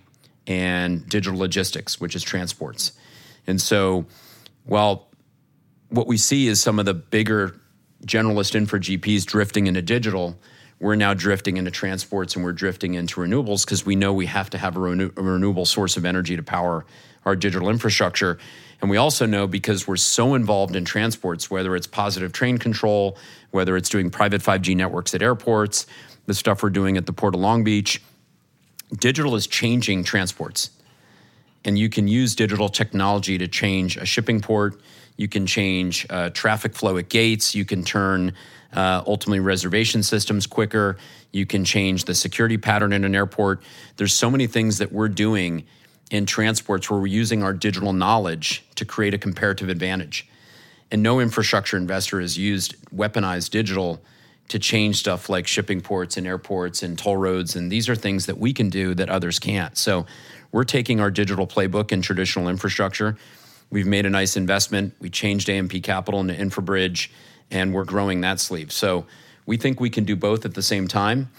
and 0.47 1.09
digital 1.09 1.39
logistics, 1.39 2.01
which 2.01 2.15
is 2.15 2.23
transports. 2.23 2.93
And 3.47 3.61
so, 3.61 4.07
while 4.65 5.09
what 5.89 6.07
we 6.07 6.17
see 6.17 6.47
is 6.47 6.63
some 6.63 6.79
of 6.79 6.85
the 6.85 6.95
bigger 6.95 7.61
generalist 8.07 8.55
infra 8.55 8.81
GPs 8.81 9.25
drifting 9.25 9.67
into 9.67 9.83
digital, 9.83 10.39
we're 10.81 10.97
now 10.97 11.13
drifting 11.13 11.59
into 11.59 11.71
transports 11.71 12.35
and 12.35 12.45
we're 12.45 12.53
drifting 12.53 12.95
into 12.95 13.21
renewables 13.21 13.65
because 13.65 13.85
we 13.85 13.95
know 13.95 14.13
we 14.13 14.27
have 14.27 14.49
to 14.51 14.59
have 14.59 14.77
a, 14.77 14.81
renew- 14.81 15.13
a, 15.17 15.23
renewable 15.23 15.67
source 15.67 15.97
of 15.97 16.05
energy 16.07 16.37
to 16.37 16.43
power 16.43 16.87
our 17.27 17.37
digital 17.37 17.69
infrastructure. 17.69 18.39
And 18.81 18.89
we 18.89 18.97
also 18.97 19.27
know 19.27 19.47
because 19.47 19.87
we're 19.87 19.97
so 19.97 20.35
involved 20.35 20.75
in 20.75 20.87
transports, 20.87 21.51
whether 21.51 21.77
it's 21.77 21.87
positive 21.87 22.33
train 22.33 22.57
control, 22.57 23.19
whether 23.51 23.77
it's 23.77 23.91
doing 23.91 24.09
private 24.09 24.41
5G 24.41 24.75
networks 24.75 25.15
at 25.15 25.21
airports, 25.21 25.87
the 26.25 26.33
stuff 26.33 26.63
we're 26.63 26.71
doing 26.71 26.97
at 26.97 27.05
the 27.05 27.13
Port 27.13 27.35
of 27.35 27.43
Long 27.43 27.63
Beach, 27.63 28.03
digital 28.99 29.35
is 29.35 29.47
changing 29.47 30.05
transports. 30.05 30.71
And 31.63 31.79
you 31.79 31.91
can 31.91 32.09
use 32.09 32.35
digital 32.35 32.71
technology 32.71 33.37
to 33.37 33.47
change 33.47 33.99
a 33.99 34.07
shipping 34.07 34.41
port 34.41 34.81
you 35.17 35.29
can 35.29 35.47
change 35.47 36.07
uh, 36.11 36.31
traffic 36.31 36.75
flow 36.75 36.97
at 36.97 37.09
gates. 37.09 37.55
You 37.55 37.65
can 37.65 37.85
turn 37.85 38.35
uh, 38.75 39.03
ultimately 39.07 39.41
reservation 39.41 40.03
systems 40.03 40.47
quicker. 40.47 40.97
You 41.33 41.47
can 41.47 41.65
change 41.65 42.05
the 42.05 42.15
security 42.15 42.57
pattern 42.57 42.93
in 42.93 43.05
an 43.05 43.15
airport. 43.15 43.63
There's 43.97 44.15
so 44.15 44.31
many 44.31 44.47
things 44.47 44.79
that 44.79 44.93
we're 44.93 45.09
doing 45.09 45.65
in 46.11 46.27
transports 46.27 46.91
where 46.91 46.99
we're 46.99 47.07
using 47.07 47.43
our 47.43 47.53
digital 47.53 47.93
knowledge 47.93 48.65
to 48.75 48.85
create 48.85 49.15
a 49.15 49.19
comparative 49.19 49.69
advantage. 49.69 50.29
And 50.91 51.03
no 51.03 51.21
infrastructure 51.21 51.77
investor 51.77 52.21
has 52.21 52.37
used 52.37 52.75
weaponized 52.91 53.51
digital 53.51 54.03
to 54.49 54.59
change 54.59 54.97
stuff 54.97 55.29
like 55.29 55.47
shipping 55.47 55.81
ports 55.81 56.17
and 56.17 56.27
airports 56.27 56.83
and 56.83 56.99
toll 56.99 57.17
roads. 57.17 57.55
And 57.55 57.71
these 57.71 57.89
are 57.89 57.95
things 57.95 58.27
that 58.27 58.39
we 58.39 58.53
can 58.53 58.69
do 58.69 58.95
that 58.95 59.09
others 59.09 59.39
can't. 59.39 59.79
So 59.79 60.07
we're 60.51 60.65
taking 60.65 60.99
our 60.99 61.13
digital 61.13 61.47
playbook 61.47 61.93
in 61.93 62.03
traditional 62.03 62.49
infrastructure 62.49 63.17
We've 63.71 63.87
made 63.87 64.05
a 64.05 64.11
nice 64.11 64.37
investment. 64.37 64.95
We 65.01 65.11
changed 65.11 65.49
AMP 65.49 65.83
Capital 65.83 66.21
into 66.21 66.35
InfraBridge, 66.35 67.09
and 67.51 67.73
we're 67.73 67.85
growing 67.85 68.21
that 68.23 68.41
sleeve. 68.41 68.73
So 68.73 69.07
we 69.47 69.57
think 69.57 69.81
we 69.81 69.91
can 69.91 70.05
do 70.05 70.17
both 70.17 70.45
at 70.45 70.55
the 70.55 70.63
same 70.63 70.89
time. 70.89 71.31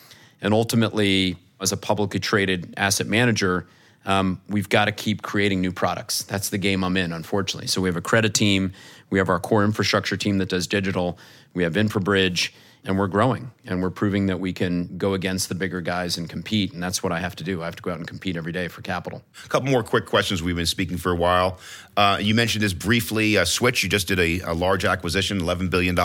And 0.41 0.53
ultimately, 0.53 1.38
as 1.59 1.71
a 1.71 1.77
publicly 1.77 2.19
traded 2.19 2.73
asset 2.77 3.07
manager, 3.07 3.67
um, 4.05 4.41
we've 4.49 4.69
got 4.69 4.86
to 4.86 4.91
keep 4.91 5.21
creating 5.21 5.61
new 5.61 5.71
products. 5.71 6.23
That's 6.23 6.49
the 6.49 6.57
game 6.57 6.84
I'm 6.84 6.97
in, 6.97 7.13
unfortunately. 7.13 7.67
So 7.67 7.82
we 7.82 7.89
have 7.89 7.97
a 7.97 8.01
credit 8.01 8.34
team, 8.34 8.73
we 9.09 9.19
have 9.19 9.29
our 9.29 9.39
core 9.39 9.63
infrastructure 9.63 10.17
team 10.17 10.39
that 10.39 10.49
does 10.49 10.65
digital, 10.65 11.19
we 11.53 11.63
have 11.63 11.73
InfraBridge, 11.73 12.51
and 12.84 12.97
we're 12.97 13.07
growing 13.07 13.51
and 13.65 13.82
we're 13.82 13.91
proving 13.91 14.25
that 14.27 14.39
we 14.39 14.53
can 14.53 14.97
go 14.97 15.13
against 15.13 15.49
the 15.49 15.55
bigger 15.55 15.82
guys 15.82 16.17
and 16.17 16.29
compete 16.29 16.73
and 16.73 16.82
that's 16.82 17.03
what 17.03 17.11
i 17.11 17.19
have 17.19 17.36
to 17.36 17.43
do. 17.43 17.61
I 17.61 17.65
have 17.65 17.75
to 17.75 17.84
go 17.84 17.91
out 17.91 17.97
and 17.97 18.07
compete 18.07 18.36
every 18.36 18.51
day 18.51 18.67
for 18.67 18.82
capital. 18.82 19.21
A 19.45 19.47
couple 19.49 19.69
more 19.69 19.84
quick 19.84 20.05
questions. 20.05 20.41
We've 20.41 20.55
been 20.55 20.65
speaking 20.65 20.97
for 20.97 21.11
a 21.11 21.15
while. 21.15 21.59
Uh, 21.95 22.17
you 22.21 22.34
mentioned 22.34 22.63
this 22.63 22.73
briefly 22.73 23.38
uh, 23.38 23.45
Switch. 23.45 23.84
You 23.84 23.89
just 23.89 24.07
did 24.07 24.19
a, 24.19 24.39
a, 24.41 24.53
large 24.53 24.86
acquisition 24.86 25.39
$11 25.39 25.69
billion 25.69 25.97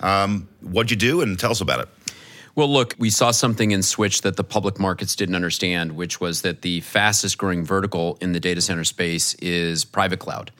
um, 0.00 0.48
what'd 0.60 0.90
you 0.90 0.96
do 0.96 1.20
and 1.20 1.38
tell 1.38 1.50
us 1.50 1.60
about 1.60 1.80
it? 1.80 1.88
Well, 2.54 2.68
look, 2.68 2.94
we 2.98 3.10
saw 3.10 3.32
something 3.32 3.70
in 3.70 3.82
Switch 3.82 4.22
that 4.22 4.36
the 4.36 4.44
public 4.44 4.78
markets 4.78 5.14
didn't 5.14 5.34
understand, 5.34 5.92
which 5.92 6.20
was 6.20 6.40
that 6.42 6.62
the 6.62 6.80
fastest 6.80 7.36
growing 7.36 7.64
vertical 7.64 8.16
in 8.22 8.32
the 8.32 8.40
data 8.40 8.62
center 8.62 8.84
space 8.84 9.34
is 9.34 9.84
private 9.84 10.20
cloud. 10.20 10.52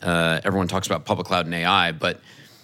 Uh, 0.00 0.40
everyone 0.44 0.68
talks 0.68 0.86
about 0.86 1.04
public 1.04 1.26
cloud 1.26 1.46
and 1.46 1.54
AI, 1.54 1.90
but 1.90 2.20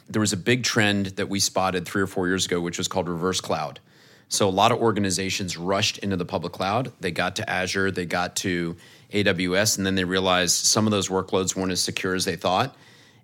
there 0.08 0.20
was 0.20 0.32
a 0.32 0.36
big 0.36 0.64
trend 0.64 1.06
that 1.16 1.28
we 1.28 1.40
spotted 1.40 1.86
three 1.86 2.02
or 2.02 2.06
four 2.06 2.26
years 2.26 2.46
ago, 2.46 2.60
which 2.60 2.78
was 2.78 2.88
called 2.88 3.08
reverse 3.08 3.40
cloud. 3.40 3.80
So 4.28 4.48
a 4.48 4.50
lot 4.50 4.72
of 4.72 4.78
organizations 4.78 5.56
rushed 5.56 5.98
into 5.98 6.16
the 6.16 6.24
public 6.24 6.52
cloud. 6.52 6.92
They 7.00 7.10
got 7.10 7.36
to 7.36 7.48
Azure, 7.48 7.90
they 7.90 8.04
got 8.04 8.36
to 8.36 8.76
AWS, 9.12 9.78
and 9.78 9.86
then 9.86 9.94
they 9.94 10.04
realized 10.04 10.66
some 10.66 10.86
of 10.86 10.90
those 10.90 11.08
workloads 11.08 11.56
weren't 11.56 11.72
as 11.72 11.80
secure 11.80 12.14
as 12.14 12.24
they 12.24 12.36
thought. 12.36 12.76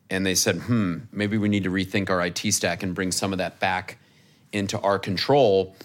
And 0.08 0.24
they 0.24 0.34
said, 0.34 0.56
hmm, 0.56 0.98
maybe 1.12 1.38
we 1.38 1.48
need 1.48 1.64
to 1.64 1.70
rethink 1.70 2.10
our 2.10 2.24
IT 2.24 2.38
stack 2.52 2.82
and 2.82 2.94
bring 2.94 3.12
some 3.12 3.32
of 3.32 3.38
that 3.38 3.60
back 3.60 3.98
into 4.52 4.78
our 4.80 4.98
control. 4.98 5.76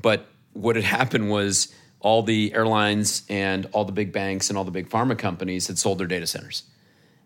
But 0.00 0.26
what 0.52 0.76
had 0.76 0.84
happened 0.84 1.30
was 1.30 1.74
all 2.00 2.22
the 2.22 2.52
airlines 2.54 3.24
and 3.28 3.66
all 3.72 3.84
the 3.84 3.92
big 3.92 4.12
banks 4.12 4.48
and 4.48 4.58
all 4.58 4.64
the 4.64 4.70
big 4.70 4.88
pharma 4.88 5.16
companies 5.16 5.66
had 5.66 5.78
sold 5.78 5.98
their 5.98 6.06
data 6.06 6.26
centers 6.26 6.64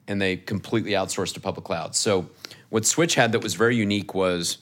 and 0.08 0.20
they 0.20 0.36
completely 0.36 0.92
outsourced 0.92 1.34
to 1.34 1.40
public 1.40 1.64
cloud. 1.64 1.94
So 1.94 2.28
what 2.70 2.86
Switch 2.86 3.14
had 3.14 3.32
that 3.32 3.42
was 3.42 3.54
very 3.54 3.76
unique 3.76 4.14
was 4.14 4.58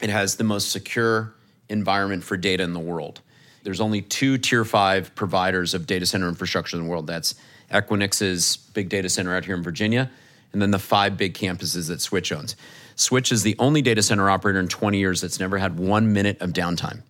it 0.00 0.10
has 0.10 0.36
the 0.36 0.44
most 0.44 0.70
secure 0.70 1.34
environment 1.68 2.24
for 2.24 2.36
data 2.36 2.62
in 2.62 2.72
the 2.72 2.80
world. 2.80 3.20
There's 3.62 3.80
only 3.80 4.02
two 4.02 4.38
tier 4.38 4.64
five 4.64 5.14
providers 5.14 5.74
of 5.74 5.86
data 5.86 6.06
center 6.06 6.28
infrastructure 6.28 6.76
in 6.76 6.84
the 6.84 6.88
world. 6.88 7.06
That's 7.06 7.34
Equinix's 7.70 8.56
big 8.56 8.88
data 8.88 9.08
center 9.08 9.36
out 9.36 9.44
here 9.44 9.54
in 9.54 9.62
Virginia, 9.62 10.10
and 10.52 10.60
then 10.60 10.70
the 10.70 10.78
five 10.78 11.16
big 11.16 11.34
campuses 11.34 11.88
that 11.88 12.00
Switch 12.00 12.32
owns. 12.32 12.56
Switch 12.96 13.30
is 13.30 13.42
the 13.42 13.56
only 13.58 13.82
data 13.82 14.02
center 14.02 14.28
operator 14.28 14.58
in 14.58 14.68
20 14.68 14.98
years 14.98 15.20
that's 15.20 15.38
never 15.38 15.58
had 15.58 15.78
one 15.78 16.12
minute 16.12 16.40
of 16.40 16.50
downtime. 16.50 17.02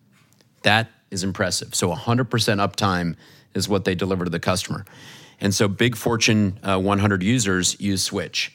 That 0.62 0.88
is 1.10 1.24
impressive. 1.24 1.74
So 1.74 1.92
100% 1.94 2.28
uptime 2.28 3.16
is 3.54 3.68
what 3.68 3.84
they 3.84 3.94
deliver 3.94 4.24
to 4.24 4.30
the 4.30 4.40
customer. 4.40 4.84
And 5.40 5.54
so 5.54 5.68
big 5.68 5.96
Fortune 5.96 6.58
uh, 6.62 6.78
100 6.78 7.22
users 7.22 7.80
use 7.80 8.02
Switch. 8.02 8.52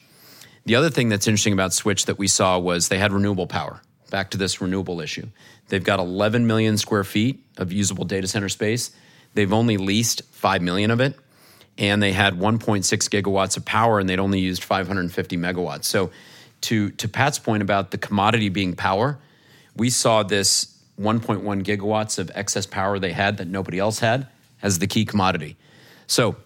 The 0.66 0.74
other 0.74 0.90
thing 0.90 1.08
that's 1.08 1.26
interesting 1.26 1.52
about 1.52 1.72
Switch 1.72 2.06
that 2.06 2.18
we 2.18 2.28
saw 2.28 2.58
was 2.58 2.88
they 2.88 2.98
had 2.98 3.12
renewable 3.12 3.46
power. 3.46 3.80
Back 4.10 4.30
to 4.30 4.38
this 4.38 4.60
renewable 4.60 5.00
issue. 5.00 5.26
They've 5.68 5.82
got 5.82 5.98
11 5.98 6.46
million 6.46 6.78
square 6.78 7.04
feet 7.04 7.44
of 7.56 7.72
usable 7.72 8.04
data 8.04 8.28
center 8.28 8.48
space. 8.48 8.90
They've 9.34 9.52
only 9.52 9.76
leased 9.76 10.22
5 10.30 10.62
million 10.62 10.90
of 10.90 11.00
it. 11.00 11.16
And 11.78 12.02
they 12.02 12.12
had 12.12 12.38
1.6 12.38 12.84
gigawatts 12.84 13.56
of 13.56 13.64
power 13.64 13.98
and 13.98 14.08
they'd 14.08 14.18
only 14.18 14.40
used 14.40 14.64
550 14.64 15.36
megawatts. 15.36 15.84
So, 15.84 16.10
to, 16.62 16.90
to 16.92 17.06
Pat's 17.06 17.38
point 17.38 17.62
about 17.62 17.90
the 17.90 17.98
commodity 17.98 18.48
being 18.48 18.74
power, 18.74 19.18
we 19.76 19.90
saw 19.90 20.22
this 20.22 20.74
1.1 20.98 21.62
gigawatts 21.62 22.18
of 22.18 22.30
excess 22.34 22.64
power 22.64 22.98
they 22.98 23.12
had 23.12 23.36
that 23.36 23.46
nobody 23.46 23.78
else 23.78 23.98
had 23.98 24.26
as 24.62 24.78
the 24.78 24.86
key 24.86 25.04
commodity. 25.04 25.56
So, 26.06 26.36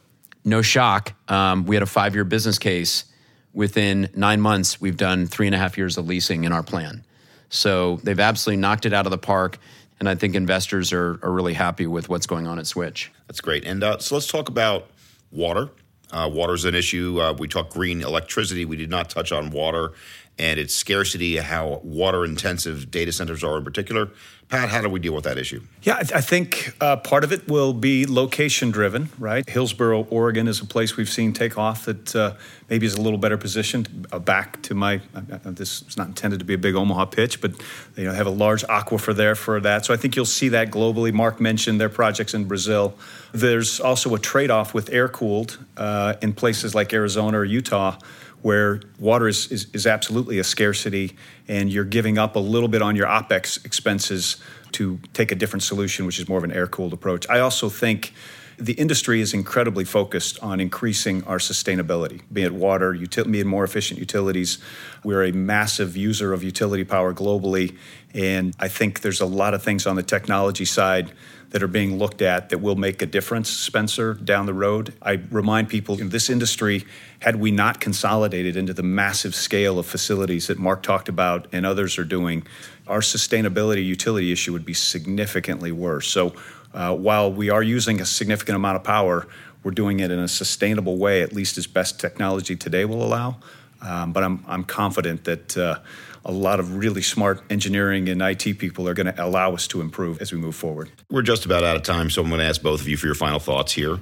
no 0.45 0.63
shock, 0.63 1.15
um, 1.29 1.67
we 1.67 1.77
had 1.77 1.83
a 1.83 1.87
five 1.87 2.15
year 2.15 2.25
business 2.25 2.59
case 2.59 3.05
within 3.53 4.09
nine 4.15 4.41
months, 4.41 4.81
we've 4.81 4.97
done 4.97 5.27
three 5.27 5.47
and 5.47 5.55
a 5.55 5.59
half 5.59 5.77
years 5.77 5.99
of 5.99 6.07
leasing 6.07 6.45
in 6.45 6.53
our 6.53 6.63
plan. 6.63 7.05
So 7.49 7.97
they've 8.05 8.21
absolutely 8.21 8.61
knocked 8.61 8.87
it 8.87 8.93
out 8.93 9.07
of 9.07 9.11
the 9.11 9.19
park. 9.19 9.59
And 9.99 10.09
I 10.09 10.15
think 10.15 10.35
investors 10.35 10.93
are, 10.93 11.19
are 11.23 11.31
really 11.31 11.55
happy 11.55 11.87
with 11.87 12.09
what's 12.09 12.27
going 12.27 12.47
on 12.47 12.59
at 12.59 12.67
Switch. 12.67 13.11
That's 13.27 13.41
great. 13.41 13.65
And 13.65 13.83
uh, 13.83 13.99
so 13.99 14.15
let's 14.15 14.29
talk 14.29 14.49
about 14.49 14.89
water. 15.31 15.71
Uh, 16.11 16.29
water 16.33 16.55
is 16.55 16.65
an 16.65 16.75
issue. 16.75 17.21
Uh, 17.21 17.33
we 17.33 17.49
talked 17.49 17.73
green 17.73 18.03
electricity. 18.03 18.65
We 18.65 18.77
did 18.77 18.91
not 18.91 19.11
touch 19.11 19.31
on 19.31 19.51
water 19.51 19.93
and 20.41 20.59
its 20.59 20.75
scarcity, 20.75 21.37
how 21.37 21.81
water 21.85 22.25
intensive 22.25 22.91
data 22.91 23.13
centers 23.13 23.45
are 23.45 23.59
in 23.59 23.65
particular. 23.65 24.09
Pat, 24.49 24.71
how 24.71 24.81
do 24.81 24.89
we 24.89 24.99
deal 24.99 25.15
with 25.15 25.25
that 25.25 25.39
issue? 25.39 25.61
Yeah, 25.83 25.97
I, 25.97 26.01
th- 26.01 26.13
I 26.13 26.21
think 26.21 26.75
uh, 26.81 26.97
part 26.97 27.23
of 27.23 27.31
it 27.31 27.47
will 27.47 27.73
be 27.73 28.05
location 28.05 28.73
driven, 28.73 29.11
right? 29.17 29.49
Hillsboro, 29.49 30.05
Oregon 30.11 30.49
is 30.49 30.61
a 30.61 30.65
place 30.65 30.97
we've 30.97 31.11
seen 31.11 31.33
take 31.33 31.57
off 31.57 31.85
that 31.85 32.17
uh, 32.17 32.35
maybe 32.69 32.85
is 32.85 32.95
a 32.95 33.01
little 33.01 33.19
better 33.19 33.37
positioned. 33.37 34.09
Uh, 34.11 34.19
back 34.19 34.61
to 34.63 34.75
my, 34.75 35.01
this 35.45 35.83
is 35.83 35.97
not 35.97 36.09
intended 36.09 36.41
to 36.41 36.45
be 36.45 36.55
a 36.55 36.59
big 36.59 36.75
Omaha 36.75 37.05
pitch, 37.05 37.41
but 37.41 37.53
you 37.97 38.05
know, 38.05 38.13
have 38.13 38.27
a 38.27 38.31
large 38.31 38.65
aquifer 38.65 39.15
there 39.15 39.37
for 39.37 39.61
that. 39.61 39.85
So 39.85 39.95
I 39.95 39.99
think 39.99 40.17
you'll 40.17 40.25
see 40.25 40.49
that 40.49 40.71
globally. 40.71 41.13
Marc 41.13 41.39
mentioned 41.39 41.81
their 41.81 41.91
projects 41.91 42.35
in 42.35 42.47
Brazil. 42.47 42.95
There's 43.33 43.79
also 43.79 44.15
a 44.17 44.19
trade 44.19 44.51
off 44.51 44.75
with 44.75 44.91
air 44.91 45.09
cooled 45.09 45.59
uh, 45.77 46.15
in 46.23 46.33
places 46.33 46.75
like 46.75 46.93
Arizona 46.93 47.39
or 47.39 47.45
Utah 47.45 47.99
where 48.43 48.81
water 48.99 49.29
is, 49.29 49.51
is, 49.51 49.67
is, 49.73 49.87
absolutely 49.87 50.39
a 50.39 50.45
scarcity 50.45 51.17
and 51.49 51.71
you're 51.73 51.85
giving 51.85 52.17
up 52.19 52.37
a 52.37 52.39
little 52.39 52.69
bit 52.69 52.81
on 52.81 52.97
your 52.97 53.07
OPEX 53.07 53.65
expenses 53.65 54.37
to 54.73 54.99
take 55.13 55.33
a 55.33 55.35
different 55.35 55.63
solution, 55.63 56.07
which 56.07 56.19
is 56.19 56.29
more 56.29 56.39
of 56.39 56.45
an 56.45 56.53
air 56.53 56.67
cooled 56.67 56.93
approach. 56.93 57.29
I 57.29 57.41
also 57.41 57.69
think 57.69 58.15
the 58.61 58.75
industry 58.75 59.21
is 59.23 59.33
incredibly 59.33 59.85
focused 59.85 60.39
on 60.41 60.61
increasing 60.61 61.25
our 61.25 61.39
sustainability, 61.39 62.21
be 62.31 62.43
it 62.43 62.53
water, 62.53 62.93
util- 62.93 63.31
be 63.31 63.41
it 63.41 63.47
more 63.47 63.65
efficient 63.65 63.99
utilities. 63.99 64.59
We're 65.03 65.25
a 65.25 65.33
massive 65.33 65.97
user 65.97 66.35
of 66.35 66.45
utility 66.45 66.85
power 66.85 67.15
globally, 67.15 67.77
and 68.13 68.55
I 68.61 68.69
think 68.69 69.01
there's 69.01 69.21
a 69.21 69.27
lot 69.27 69.55
of 69.55 69.63
things 69.63 69.87
on 69.87 69.97
the 69.97 70.03
technology 70.03 70.67
side 70.67 71.11
that 71.51 71.63
are 71.63 71.69
being 71.69 71.99
looked 71.99 72.23
at 72.23 72.49
that 72.51 72.59
will 72.59 72.77
make 72.77 73.03
a 73.03 73.07
difference, 73.07 73.51
Spencer, 73.51 74.15
down 74.15 74.47
the 74.47 74.55
road. 74.55 74.95
I 75.03 75.21
remind 75.31 75.69
people 75.69 76.01
in 76.01 76.11
this 76.11 76.31
industry, 76.31 76.85
had 77.21 77.37
we 77.37 77.51
not 77.51 77.81
consolidated 77.81 78.57
into 78.57 78.73
the 78.73 78.85
massive 78.85 79.35
scale 79.35 79.79
of 79.79 79.87
facilities 79.87 80.47
that 80.47 80.59
Marc 80.59 80.83
talked 80.83 81.09
about 81.09 81.49
and 81.53 81.67
others 81.67 81.99
are 81.99 82.05
doing, 82.05 82.47
our 82.87 83.01
sustainability 83.01 83.85
utility 83.85 84.31
issue 84.33 84.53
would 84.53 84.65
be 84.65 84.75
significantly 84.75 85.73
worse. 85.73 86.07
So 86.07 86.35
uh, 86.73 86.95
while 86.95 87.33
we 87.33 87.51
are 87.51 87.63
using 87.63 88.01
a 88.01 88.07
significant 88.07 88.55
amount 88.55 88.77
of 88.77 88.85
power, 88.85 89.27
we're 89.65 89.73
doing 89.73 90.01
it 90.01 90.11
in 90.11 90.19
a 90.21 90.29
sustainable 90.29 90.97
way, 90.99 91.21
at 91.23 91.33
least 91.33 91.59
as 91.59 91.67
best 91.67 92.01
technology 92.01 92.57
today 92.57 92.85
will 92.85 93.03
allow. 93.03 93.37
Um, 93.83 94.13
but 94.13 94.23
I'm, 94.23 94.45
I'm 94.47 94.65
confident 94.65 95.25
that 95.25 95.57
uh, 95.57 95.79
a 96.25 96.33
lot 96.33 96.61
of 96.61 96.77
really 96.77 97.03
smart 97.03 97.43
engineering 97.51 98.09
and 98.09 98.21
IT 98.21 98.59
people 98.59 98.89
are 98.89 98.95
going 98.95 99.13
to 99.13 99.25
allow 99.25 99.55
us 99.55 99.67
to 99.69 99.81
improve 99.81 100.21
as 100.21 100.33
we 100.33 100.39
move 100.39 100.55
forward. 100.55 100.91
We're 101.11 101.23
just 101.23 101.47
about 101.47 101.65
out 101.65 101.77
of 101.77 101.83
time, 101.83 102.11
so 102.11 102.23
I'm 102.23 102.29
going 102.29 102.41
to 102.41 102.47
ask 102.47 102.63
both 102.63 102.81
of 102.81 102.89
you 102.89 102.97
for 102.97 103.07
your 103.07 103.15
final 103.15 103.39
thoughts 103.39 103.73
here. 103.73 103.99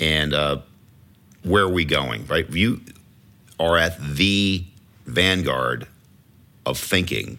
And 0.00 0.34
uh, 0.34 0.60
where 1.42 1.64
are 1.64 1.68
we 1.68 1.84
going, 1.84 2.26
right? 2.26 2.48
You 2.50 2.80
are 3.58 3.76
at 3.76 4.00
the 4.00 4.64
vanguard 5.06 5.86
of 6.66 6.78
thinking 6.78 7.38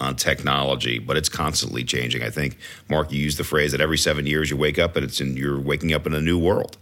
on 0.00 0.16
technology, 0.16 0.98
but 0.98 1.16
it's 1.16 1.28
constantly 1.28 1.84
changing. 1.84 2.22
I 2.22 2.30
think, 2.30 2.58
Marc, 2.88 3.12
you 3.12 3.20
used 3.20 3.38
the 3.38 3.44
phrase 3.44 3.72
that 3.72 3.80
every 3.80 3.98
seven 3.98 4.26
years 4.26 4.50
you 4.50 4.56
wake 4.56 4.78
up 4.78 4.96
and 4.96 5.04
it's 5.04 5.20
in, 5.20 5.36
you're 5.36 5.60
waking 5.60 5.92
up 5.92 6.06
in 6.06 6.14
a 6.14 6.20
new 6.20 6.38
world. 6.38 6.78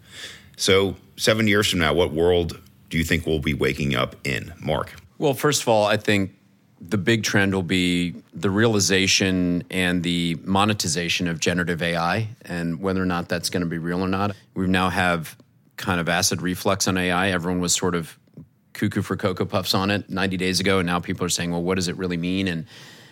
So, 0.56 0.96
seven 1.16 1.46
years 1.46 1.70
from 1.70 1.80
now, 1.80 1.94
what 1.94 2.12
world 2.12 2.60
do 2.90 2.98
you 2.98 3.04
think 3.04 3.26
we'll 3.26 3.38
be 3.38 3.54
waking 3.54 3.94
up 3.94 4.16
in, 4.24 4.52
Marc? 4.60 4.94
Well, 5.18 5.34
first 5.34 5.62
of 5.62 5.68
all, 5.68 5.84
I 5.84 5.96
think 5.96 6.32
the 6.80 6.98
big 6.98 7.24
trend 7.24 7.54
will 7.54 7.62
be 7.62 8.14
the 8.32 8.50
realization 8.50 9.64
and 9.70 10.02
the 10.02 10.36
monetization 10.44 11.26
of 11.26 11.40
generative 11.40 11.82
AI 11.82 12.28
and 12.42 12.80
whether 12.80 13.02
or 13.02 13.06
not 13.06 13.28
that's 13.28 13.50
going 13.50 13.62
to 13.62 13.68
be 13.68 13.78
real 13.78 14.00
or 14.00 14.08
not. 14.08 14.36
We 14.54 14.66
now 14.68 14.88
have 14.88 15.36
kind 15.76 16.00
of 16.00 16.08
acid 16.08 16.40
reflux 16.40 16.86
on 16.86 16.96
AI. 16.96 17.30
Everyone 17.30 17.60
was 17.60 17.74
sort 17.74 17.94
of 17.94 18.16
cuckoo 18.74 19.02
for 19.02 19.16
Cocoa 19.16 19.44
Puffs 19.44 19.74
on 19.74 19.90
it 19.90 20.08
90 20.08 20.36
days 20.36 20.60
ago. 20.60 20.78
And 20.78 20.86
now 20.86 21.00
people 21.00 21.26
are 21.26 21.30
saying, 21.30 21.50
well, 21.50 21.62
what 21.62 21.74
does 21.74 21.88
it 21.88 21.96
really 21.96 22.16
mean? 22.16 22.46
And 22.46 22.66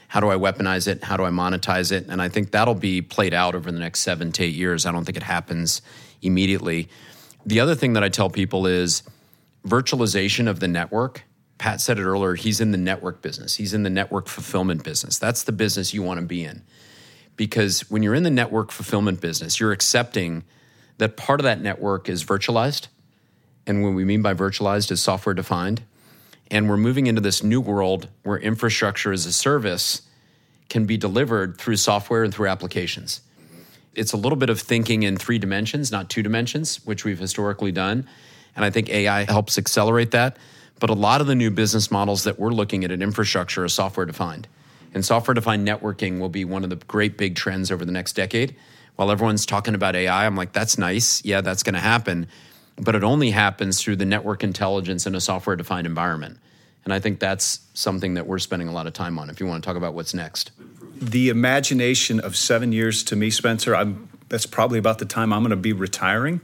how 0.08 0.20
do 0.20 0.30
I 0.30 0.36
weaponize 0.36 0.86
it? 0.86 1.02
How 1.02 1.16
do 1.16 1.24
I 1.24 1.30
monetize 1.30 1.90
it? 1.90 2.06
And 2.08 2.22
I 2.22 2.28
think 2.28 2.52
that'll 2.52 2.74
be 2.74 3.02
played 3.02 3.34
out 3.34 3.56
over 3.56 3.72
the 3.72 3.78
next 3.78 4.00
seven 4.00 4.30
to 4.32 4.44
eight 4.44 4.54
years. 4.54 4.86
I 4.86 4.92
don't 4.92 5.04
think 5.04 5.16
it 5.16 5.24
happens 5.24 5.82
immediately. 6.22 6.88
The 7.44 7.58
other 7.58 7.74
thing 7.74 7.94
that 7.94 8.04
I 8.04 8.08
tell 8.08 8.30
people 8.30 8.66
is 8.66 9.02
virtualization 9.66 10.48
of 10.48 10.60
the 10.60 10.68
network 10.68 11.24
Pat 11.58 11.80
said 11.80 11.98
it 11.98 12.04
earlier, 12.04 12.34
he's 12.34 12.60
in 12.60 12.70
the 12.70 12.78
network 12.78 13.22
business. 13.22 13.54
He's 13.56 13.72
in 13.72 13.82
the 13.82 13.90
network 13.90 14.28
fulfillment 14.28 14.84
business. 14.84 15.18
That's 15.18 15.42
the 15.42 15.52
business 15.52 15.94
you 15.94 16.02
want 16.02 16.20
to 16.20 16.26
be 16.26 16.44
in. 16.44 16.62
Because 17.36 17.90
when 17.90 18.02
you're 18.02 18.14
in 18.14 18.22
the 18.22 18.30
network 18.30 18.70
fulfillment 18.70 19.20
business, 19.20 19.58
you're 19.60 19.72
accepting 19.72 20.44
that 20.98 21.16
part 21.16 21.40
of 21.40 21.44
that 21.44 21.60
network 21.60 22.08
is 22.08 22.24
virtualized. 22.24 22.88
And 23.66 23.82
what 23.82 23.90
we 23.90 24.04
mean 24.04 24.22
by 24.22 24.34
virtualized 24.34 24.90
is 24.90 25.02
software 25.02 25.34
defined. 25.34 25.82
And 26.50 26.68
we're 26.68 26.76
moving 26.76 27.06
into 27.06 27.20
this 27.20 27.42
new 27.42 27.60
world 27.60 28.08
where 28.22 28.38
infrastructure 28.38 29.12
as 29.12 29.26
a 29.26 29.32
service 29.32 30.02
can 30.68 30.86
be 30.86 30.96
delivered 30.96 31.58
through 31.58 31.76
software 31.76 32.22
and 32.22 32.32
through 32.32 32.48
applications. 32.48 33.20
It's 33.94 34.12
a 34.12 34.16
little 34.16 34.36
bit 34.36 34.50
of 34.50 34.60
thinking 34.60 35.02
in 35.02 35.16
three 35.16 35.38
dimensions, 35.38 35.90
not 35.90 36.10
two 36.10 36.22
dimensions, 36.22 36.84
which 36.84 37.04
we've 37.04 37.18
historically 37.18 37.72
done. 37.72 38.06
And 38.54 38.64
I 38.64 38.70
think 38.70 38.88
AI 38.90 39.24
helps 39.24 39.58
accelerate 39.58 40.10
that. 40.12 40.36
But 40.78 40.90
a 40.90 40.94
lot 40.94 41.20
of 41.20 41.26
the 41.26 41.34
new 41.34 41.50
business 41.50 41.90
models 41.90 42.24
that 42.24 42.38
we're 42.38 42.50
looking 42.50 42.84
at 42.84 42.90
in 42.90 43.02
infrastructure 43.02 43.64
are 43.64 43.68
software 43.68 44.06
defined. 44.06 44.46
And 44.92 45.04
software 45.04 45.34
defined 45.34 45.66
networking 45.66 46.20
will 46.20 46.28
be 46.28 46.44
one 46.44 46.64
of 46.64 46.70
the 46.70 46.76
great 46.76 47.16
big 47.16 47.34
trends 47.34 47.70
over 47.70 47.84
the 47.84 47.92
next 47.92 48.14
decade. 48.14 48.56
While 48.96 49.10
everyone's 49.10 49.46
talking 49.46 49.74
about 49.74 49.94
AI, 49.94 50.26
I'm 50.26 50.36
like, 50.36 50.52
that's 50.52 50.78
nice. 50.78 51.24
Yeah, 51.24 51.42
that's 51.42 51.62
going 51.62 51.74
to 51.74 51.80
happen. 51.80 52.28
But 52.76 52.94
it 52.94 53.04
only 53.04 53.30
happens 53.30 53.82
through 53.82 53.96
the 53.96 54.04
network 54.04 54.42
intelligence 54.42 55.06
in 55.06 55.14
a 55.14 55.20
software 55.20 55.56
defined 55.56 55.86
environment. 55.86 56.38
And 56.84 56.92
I 56.92 57.00
think 57.00 57.20
that's 57.20 57.60
something 57.74 58.14
that 58.14 58.26
we're 58.26 58.38
spending 58.38 58.68
a 58.68 58.72
lot 58.72 58.86
of 58.86 58.92
time 58.92 59.18
on 59.18 59.28
if 59.28 59.40
you 59.40 59.46
want 59.46 59.62
to 59.62 59.66
talk 59.66 59.76
about 59.76 59.94
what's 59.94 60.14
next. 60.14 60.52
The 60.94 61.30
imagination 61.30 62.20
of 62.20 62.36
seven 62.36 62.72
years 62.72 63.02
to 63.04 63.16
me, 63.16 63.28
Spencer, 63.30 63.74
I'm, 63.74 64.08
that's 64.28 64.46
probably 64.46 64.78
about 64.78 64.98
the 64.98 65.04
time 65.04 65.32
I'm 65.32 65.42
going 65.42 65.50
to 65.50 65.56
be 65.56 65.72
retiring. 65.72 66.40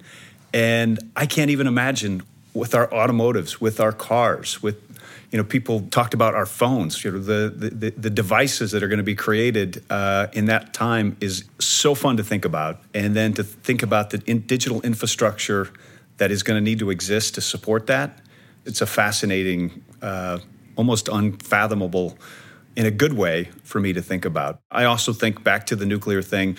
And 0.52 0.98
I 1.16 1.26
can't 1.26 1.50
even 1.50 1.66
imagine 1.66 2.22
with 2.54 2.74
our 2.74 2.88
automotives, 2.88 3.60
with 3.60 3.80
our 3.80 3.92
cars, 3.92 4.62
with 4.62 4.76
you 5.30 5.38
know, 5.38 5.44
people 5.44 5.80
talked 5.90 6.12
about 6.12 6.34
our 6.34 6.44
phones. 6.44 7.02
You 7.02 7.12
know, 7.12 7.18
the 7.18 7.70
the, 7.70 7.90
the 7.90 8.10
devices 8.10 8.72
that 8.72 8.82
are 8.82 8.88
going 8.88 8.98
to 8.98 9.02
be 9.02 9.14
created 9.14 9.82
uh, 9.88 10.26
in 10.34 10.44
that 10.46 10.74
time 10.74 11.16
is 11.20 11.44
so 11.58 11.94
fun 11.94 12.18
to 12.18 12.24
think 12.24 12.44
about, 12.44 12.80
and 12.92 13.16
then 13.16 13.32
to 13.34 13.42
think 13.42 13.82
about 13.82 14.10
the 14.10 14.22
in 14.26 14.40
digital 14.40 14.82
infrastructure 14.82 15.70
that 16.18 16.30
is 16.30 16.42
going 16.42 16.58
to 16.58 16.64
need 16.64 16.78
to 16.80 16.90
exist 16.90 17.34
to 17.34 17.40
support 17.40 17.86
that. 17.86 18.18
It's 18.66 18.82
a 18.82 18.86
fascinating, 18.86 19.82
uh, 20.02 20.38
almost 20.76 21.08
unfathomable, 21.08 22.16
in 22.76 22.86
a 22.86 22.90
good 22.90 23.14
way 23.14 23.50
for 23.64 23.80
me 23.80 23.92
to 23.94 24.02
think 24.02 24.24
about. 24.24 24.60
I 24.70 24.84
also 24.84 25.12
think 25.12 25.42
back 25.42 25.66
to 25.66 25.76
the 25.76 25.86
nuclear 25.86 26.22
thing. 26.22 26.58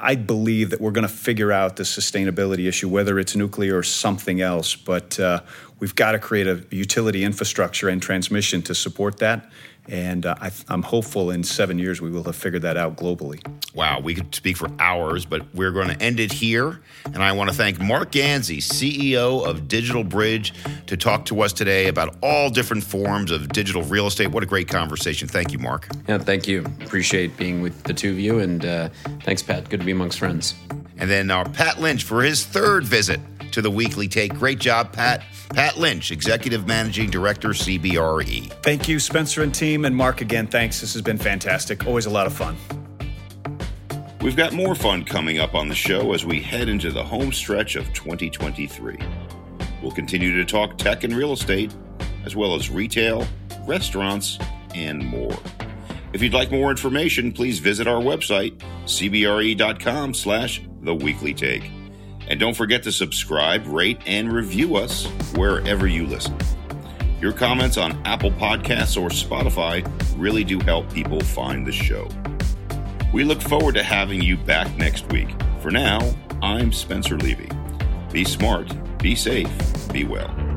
I 0.00 0.14
believe 0.14 0.70
that 0.70 0.80
we're 0.80 0.92
going 0.92 1.06
to 1.06 1.12
figure 1.12 1.50
out 1.50 1.76
the 1.76 1.82
sustainability 1.82 2.68
issue, 2.68 2.88
whether 2.88 3.18
it's 3.18 3.34
nuclear 3.34 3.76
or 3.76 3.82
something 3.82 4.40
else. 4.40 4.76
But 4.76 5.18
uh, 5.18 5.40
we've 5.80 5.94
got 5.94 6.12
to 6.12 6.18
create 6.18 6.46
a 6.46 6.64
utility 6.70 7.24
infrastructure 7.24 7.88
and 7.88 8.00
transmission 8.00 8.62
to 8.62 8.74
support 8.74 9.18
that. 9.18 9.50
And 9.88 10.26
uh, 10.26 10.34
I, 10.38 10.50
am 10.68 10.82
hopeful 10.82 11.30
in 11.30 11.42
seven 11.42 11.78
years 11.78 12.00
we 12.00 12.10
will 12.10 12.24
have 12.24 12.36
figured 12.36 12.62
that 12.62 12.76
out 12.76 12.96
globally. 12.96 13.40
Wow, 13.74 14.00
we 14.00 14.14
could 14.14 14.34
speak 14.34 14.58
for 14.58 14.70
hours, 14.78 15.24
but 15.24 15.42
we're 15.54 15.70
going 15.70 15.88
to 15.88 16.00
end 16.02 16.20
it 16.20 16.30
here. 16.30 16.80
And 17.06 17.22
I 17.22 17.32
want 17.32 17.48
to 17.48 17.56
thank 17.56 17.80
Marc 17.80 18.12
Ganzi, 18.12 18.58
CEO 18.58 19.46
of 19.46 19.62
DigitalBridge, 19.62 20.86
to 20.86 20.96
talk 20.98 21.24
to 21.26 21.40
us 21.40 21.54
today 21.54 21.88
about 21.88 22.16
all 22.22 22.50
different 22.50 22.84
forms 22.84 23.30
of 23.30 23.48
digital 23.48 23.82
real 23.82 24.06
estate. 24.06 24.28
What 24.28 24.42
a 24.42 24.46
great 24.46 24.68
conversation. 24.68 25.26
Thank 25.26 25.52
you, 25.52 25.58
Marc. 25.58 25.88
Yeah, 26.06 26.18
thank 26.18 26.46
you. 26.46 26.66
Appreciate 26.82 27.36
being 27.38 27.62
with 27.62 27.82
the 27.84 27.94
two 27.94 28.10
of 28.10 28.18
you. 28.18 28.40
And 28.40 28.66
uh, 28.66 28.90
thanks, 29.22 29.42
Pat. 29.42 29.70
Good 29.70 29.80
to 29.80 29.86
be 29.86 29.92
amongst 29.92 30.18
friends. 30.18 30.54
And 30.98 31.08
then 31.08 31.30
our 31.30 31.46
uh, 31.46 31.50
Pat 31.50 31.80
Lynch 31.80 32.02
for 32.02 32.22
his 32.22 32.44
third 32.44 32.84
visit 32.84 33.20
to 33.52 33.62
the 33.62 33.70
Weekly 33.70 34.08
Take. 34.08 34.34
Great 34.34 34.58
job, 34.58 34.92
Pat. 34.92 35.22
Pat 35.50 35.78
Lynch, 35.78 36.10
Executive 36.10 36.66
Managing 36.66 37.10
Director, 37.10 37.50
CBRE. 37.50 38.52
Thank 38.62 38.88
you, 38.88 38.98
Spencer 39.00 39.42
and 39.42 39.54
team. 39.54 39.84
And 39.84 39.96
Marc, 39.96 40.20
again, 40.20 40.46
thanks. 40.46 40.80
This 40.80 40.92
has 40.92 41.02
been 41.02 41.18
fantastic. 41.18 41.86
Always 41.86 42.06
a 42.06 42.10
lot 42.10 42.26
of 42.26 42.32
fun. 42.32 42.56
We've 44.20 44.36
got 44.36 44.52
more 44.52 44.74
fun 44.74 45.04
coming 45.04 45.38
up 45.38 45.54
on 45.54 45.68
the 45.68 45.74
show 45.74 46.12
as 46.12 46.26
we 46.26 46.40
head 46.40 46.68
into 46.68 46.90
the 46.90 47.04
home 47.04 47.32
stretch 47.32 47.76
of 47.76 47.92
2023. 47.94 48.98
We'll 49.80 49.92
continue 49.92 50.36
to 50.36 50.44
talk 50.44 50.76
tech 50.76 51.04
and 51.04 51.14
real 51.14 51.32
estate, 51.32 51.72
as 52.24 52.34
well 52.34 52.54
as 52.54 52.68
retail, 52.68 53.26
restaurants, 53.64 54.38
and 54.74 55.04
more. 55.06 55.36
If 56.12 56.22
you'd 56.22 56.34
like 56.34 56.50
more 56.50 56.70
information, 56.70 57.32
please 57.32 57.58
visit 57.58 57.86
our 57.86 58.00
website, 58.00 58.58
cbre.com 58.84 60.14
slash 60.14 60.62
the 60.82 60.94
weekly 60.94 61.34
take. 61.34 61.70
And 62.28 62.38
don't 62.38 62.54
forget 62.54 62.82
to 62.84 62.92
subscribe, 62.92 63.66
rate, 63.66 64.00
and 64.06 64.32
review 64.32 64.76
us 64.76 65.06
wherever 65.34 65.86
you 65.86 66.06
listen. 66.06 66.36
Your 67.20 67.32
comments 67.32 67.76
on 67.76 68.00
Apple 68.06 68.30
Podcasts 68.30 69.00
or 69.00 69.08
Spotify 69.08 69.90
really 70.16 70.44
do 70.44 70.60
help 70.60 70.92
people 70.92 71.20
find 71.20 71.66
the 71.66 71.72
show. 71.72 72.08
We 73.12 73.24
look 73.24 73.40
forward 73.40 73.74
to 73.74 73.82
having 73.82 74.22
you 74.22 74.36
back 74.36 74.76
next 74.76 75.10
week. 75.10 75.28
For 75.60 75.70
now, 75.70 75.98
I'm 76.42 76.72
Spencer 76.72 77.16
Levy. 77.16 77.48
Be 78.12 78.24
smart, 78.24 78.70
be 78.98 79.14
safe, 79.14 79.50
be 79.92 80.04
well. 80.04 80.47